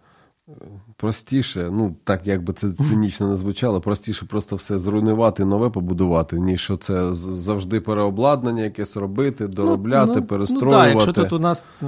простіше, 1.00 1.70
ну 1.72 1.94
так 2.04 2.26
як 2.26 2.44
би 2.44 2.52
це 2.52 2.70
цинічно 2.70 3.28
не 3.28 3.36
звучало, 3.36 3.80
простіше 3.80 4.26
просто 4.26 4.56
все 4.56 4.78
зруйнувати, 4.78 5.44
нове 5.44 5.70
побудувати, 5.70 6.38
ніж 6.38 6.60
що 6.60 6.76
це 6.76 7.14
завжди 7.14 7.80
переобладнання 7.80 8.62
якесь 8.62 8.96
робити, 8.96 9.48
доробляти, 9.48 10.12
Ну, 10.20 10.22
перестроювати. 10.22 10.94
Ну, 10.94 11.00
так, 11.00 11.06
якщо 11.06 11.22
тут 11.22 11.32
у 11.32 11.38
нас 11.38 11.64
е, 11.82 11.86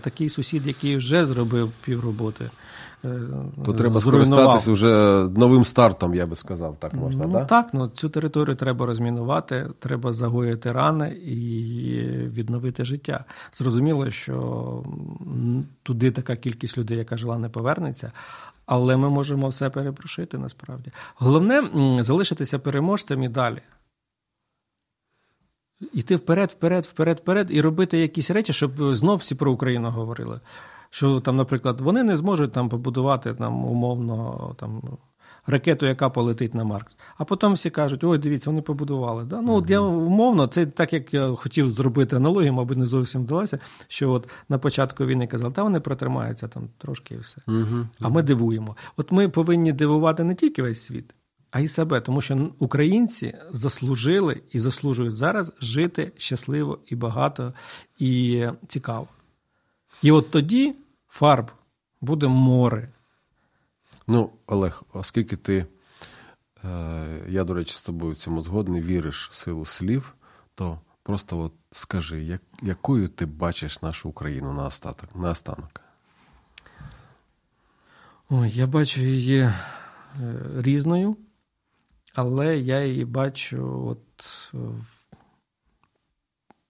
такий 0.00 0.28
сусід, 0.28 0.66
який 0.66 0.96
вже 0.96 1.24
зробив 1.24 1.72
півроботи, 1.84 2.50
е, 3.04 3.18
То 3.64 3.72
треба 3.72 4.00
зруйнував. 4.00 4.26
скористатись 4.26 4.68
уже 4.68 5.24
новим 5.36 5.64
стартом, 5.64 6.14
я 6.14 6.26
би 6.26 6.36
сказав, 6.36 6.76
так 6.78 6.94
можна, 6.94 7.24
ну, 7.26 7.32
да? 7.32 7.44
так, 7.44 7.68
ну 7.72 7.88
цю 7.88 8.08
територію 8.08 8.56
треба 8.56 8.86
розмінувати, 8.86 9.70
треба 9.78 10.12
загоїти 10.12 10.72
рани 10.72 11.08
і 11.08 11.38
відновити 12.28 12.84
життя. 12.84 13.24
Зрозуміло, 13.54 14.10
що 14.10 14.82
туди 15.82 16.10
така 16.10 16.36
кількість 16.36 16.78
людей, 16.78 16.98
яка 16.98 17.16
жила, 17.16 17.38
не 17.38 17.48
повернеться. 17.48 18.12
Але 18.66 18.96
ми 18.96 19.10
можемо 19.10 19.48
все 19.48 19.70
перепрошити 19.70 20.38
насправді. 20.38 20.90
Головне 21.14 21.70
залишитися 22.02 22.58
переможцем 22.58 23.22
і 23.22 23.28
далі. 23.28 23.60
Іти 25.92 26.16
вперед, 26.16 26.50
вперед, 26.50 26.84
вперед, 26.84 27.18
вперед 27.18 27.46
і 27.50 27.60
робити 27.60 27.98
якісь 27.98 28.30
речі, 28.30 28.52
щоб 28.52 28.94
знов 28.94 29.18
всі 29.18 29.34
про 29.34 29.52
Україну 29.52 29.90
говорили. 29.90 30.40
Що 30.90 31.20
там, 31.20 31.36
наприклад, 31.36 31.80
вони 31.80 32.02
не 32.02 32.16
зможуть 32.16 32.52
там 32.52 32.68
побудувати 32.68 33.34
там 33.34 33.64
умовно 33.64 34.54
там 34.58 34.82
ракету, 35.46 35.86
яка 35.86 36.10
полетить 36.10 36.54
на 36.54 36.64
Марс. 36.64 36.96
А 37.18 37.24
потім 37.24 37.52
всі 37.52 37.70
кажуть: 37.70 38.04
ой, 38.04 38.18
дивіться, 38.18 38.50
вони 38.50 38.62
побудували. 38.62 39.24
Да? 39.24 39.40
Ну, 39.40 39.54
от 39.54 39.70
я 39.70 39.80
умовно, 39.80 40.46
це 40.46 40.66
так 40.66 40.92
як 40.92 41.14
я 41.14 41.28
хотів 41.28 41.70
зробити 41.70 42.16
аналогію, 42.16 42.52
мабуть, 42.52 42.78
не 42.78 42.86
зовсім 42.86 43.22
вдалося. 43.22 43.58
Що 43.88 44.10
от 44.10 44.28
на 44.48 44.58
початку 44.58 45.06
війни 45.06 45.26
казали, 45.26 45.52
та 45.52 45.62
вони 45.62 45.80
протримаються 45.80 46.48
там 46.48 46.68
трошки 46.78 47.14
і 47.14 47.18
все. 47.18 47.36
А 48.00 48.08
ми 48.08 48.22
дивуємо. 48.22 48.76
От 48.96 49.12
ми 49.12 49.28
повинні 49.28 49.72
дивувати 49.72 50.24
не 50.24 50.34
тільки 50.34 50.62
весь 50.62 50.82
світ, 50.82 51.14
а 51.50 51.60
й 51.60 51.68
себе, 51.68 52.00
тому 52.00 52.20
що 52.20 52.50
українці 52.58 53.34
заслужили 53.50 54.40
і 54.50 54.58
заслужують 54.58 55.16
зараз 55.16 55.52
жити 55.60 56.12
щасливо 56.16 56.78
і 56.86 56.96
багато 56.96 57.52
і 57.98 58.46
цікаво. 58.66 59.08
І 60.02 60.10
от 60.10 60.30
тоді 60.30 60.74
фарб 61.08 61.50
буде 62.00 62.26
море. 62.26 62.88
Ну, 64.06 64.30
Олег, 64.46 64.82
оскільки 64.92 65.36
ти, 65.36 65.66
е, 66.64 67.24
я, 67.28 67.44
до 67.44 67.54
речі, 67.54 67.74
з 67.74 67.84
тобою 67.84 68.12
в 68.12 68.16
цьому 68.16 68.42
згодний, 68.42 68.82
віриш 68.82 69.30
в 69.30 69.34
силу 69.34 69.66
слів, 69.66 70.14
то 70.54 70.80
просто 71.02 71.38
от 71.38 71.52
скажи, 71.70 72.22
як, 72.22 72.42
якою 72.62 73.08
ти 73.08 73.26
бачиш 73.26 73.82
нашу 73.82 74.08
Україну 74.08 74.52
на 74.52 74.66
остаток, 74.66 75.16
на 75.16 75.30
останок? 75.30 75.80
Ой, 78.30 78.50
я 78.50 78.66
бачу 78.66 79.00
її 79.00 79.38
е, 79.40 79.52
різною, 80.56 81.16
але 82.14 82.58
я 82.58 82.84
її 82.84 83.04
бачу 83.04 83.86
от 83.88 84.52
е, 84.54 84.58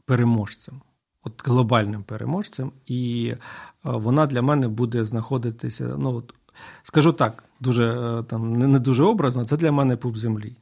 переможцем, 0.04 0.82
от 1.22 1.48
глобальним 1.48 2.02
переможцем, 2.04 2.72
і 2.86 3.34
вона 3.82 4.26
для 4.26 4.42
мене 4.42 4.68
буде 4.68 5.04
знаходитися. 5.04 5.94
Ну, 5.98 6.14
от, 6.14 6.34
скажу 6.82 7.12
так, 7.12 7.44
дуже 7.60 7.84
е, 7.84 8.22
там 8.22 8.52
не, 8.52 8.78
дуже 8.78 9.04
образно, 9.04 9.44
це 9.44 9.56
для 9.56 9.72
мене 9.72 9.96
пуп 9.96 10.16
землі. 10.16 10.56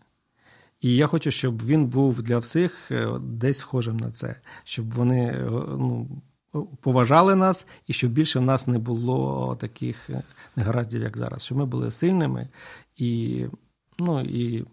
І 0.80 0.96
я 0.96 1.06
хочу, 1.06 1.30
щоб 1.30 1.66
він 1.66 1.86
був 1.86 2.22
для 2.22 2.38
всіх 2.38 2.90
е, 2.90 3.08
десь 3.20 3.58
схожим 3.58 3.96
на 3.96 4.10
це, 4.10 4.36
щоб 4.64 4.90
вони 4.90 5.24
е, 5.24 5.50
ну, 5.50 6.08
поважали 6.80 7.34
нас, 7.34 7.66
і 7.86 7.92
щоб 7.92 8.12
більше 8.12 8.38
в 8.38 8.42
нас 8.42 8.66
не 8.66 8.78
було 8.78 9.56
таких 9.60 10.10
негараздів, 10.56 11.02
як 11.02 11.16
зараз. 11.16 11.42
Щоб 11.42 11.58
ми 11.58 11.66
були 11.66 11.90
сильними 11.90 12.48
і, 12.96 13.44
ну, 13.98 14.20
і 14.20 14.64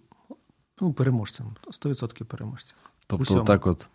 ну, 0.82 0.94
переможцем, 0.94 1.56
100% 1.68 2.24
переможцем. 2.24 2.78
Тобто, 3.08 3.22
Усьому. 3.24 3.44
так 3.44 3.68
от 3.68 3.88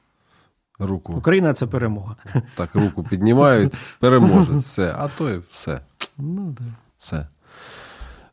руку, 0.78 1.12
Україна 1.12 1.54
це 1.54 1.66
перемога. 1.66 2.16
так 2.54 2.74
руку 2.74 3.04
піднімають, 3.04 3.74
переможець, 4.00 4.64
все, 4.64 4.94
а 4.98 5.08
то 5.08 5.30
і 5.30 5.38
все. 5.50 5.80
Ну, 6.18 6.54
да. 6.58 6.64
Все. 7.04 7.26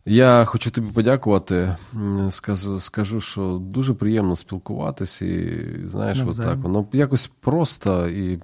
Я 0.06 0.46
хочу 0.46 0.72
тобі 0.72 0.92
подякувати. 0.92 1.76
Скажу, 2.30 2.80
скажу, 2.80 3.22
що 3.22 3.58
дуже 3.62 3.94
приємно 3.94 4.36
спілкуватися, 4.36 5.26
і 5.26 5.68
знаєш, 5.88 6.18
Навзаєм. 6.18 6.52
так, 6.52 6.64
воно 6.64 6.88
якось 6.94 7.28
просто 7.28 8.08
і 8.08 8.42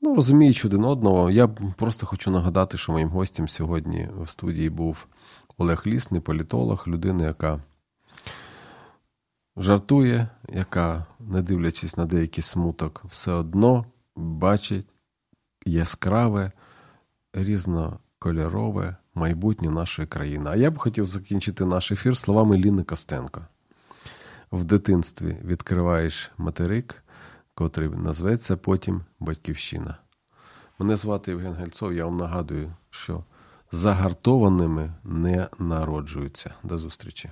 ну, 0.00 0.14
розуміючи 0.14 0.68
один 0.68 0.84
одного. 0.84 1.30
Я 1.30 1.48
просто 1.48 2.06
хочу 2.06 2.30
нагадати, 2.30 2.78
що 2.78 2.92
моїм 2.92 3.08
гостем 3.08 3.48
сьогодні 3.48 4.08
в 4.20 4.28
студії 4.28 4.70
був 4.70 5.06
Олег 5.58 5.82
Лісний, 5.86 6.20
політолог, 6.20 6.84
людина, 6.86 7.24
яка 7.24 7.60
жартує, 9.56 10.28
яка, 10.48 11.06
не 11.20 11.42
дивлячись 11.42 11.96
на 11.96 12.04
деякий 12.04 12.42
смуток, 12.42 13.02
все 13.08 13.32
одно 13.32 13.84
бачить 14.16 14.94
яскраве, 15.66 16.52
різнокольорове 18.24 18.96
майбутнє 19.14 19.70
нашої 19.70 20.08
країни. 20.08 20.50
А 20.50 20.56
я 20.56 20.70
б 20.70 20.78
хотів 20.78 21.06
закінчити 21.06 21.64
наш 21.64 21.92
ефір 21.92 22.16
словами 22.16 22.56
Ліни 22.56 22.82
Костенко. 22.82 23.40
В 24.52 24.64
дитинстві 24.64 25.36
відкриваєш 25.44 26.30
материк, 26.38 27.02
котрий 27.54 27.88
назветься 27.88 28.56
потім 28.56 29.00
Батьківщина. 29.20 29.96
Мене 30.78 30.96
звати 30.96 31.30
Євген 31.30 31.52
Гальцов. 31.52 31.92
Я 31.92 32.04
вам 32.04 32.16
нагадую, 32.16 32.72
що 32.90 33.24
загартованими 33.72 34.92
не 35.04 35.48
народжуються. 35.58 36.50
До 36.62 36.78
зустрічі. 36.78 37.30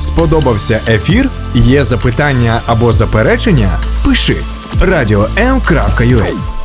Сподобався 0.00 0.82
ефір? 0.88 1.30
Є 1.54 1.84
запитання 1.84 2.60
або 2.66 2.92
заперечення? 2.92 3.80
Пиши 4.04 4.36
радіом.ua 4.82 6.59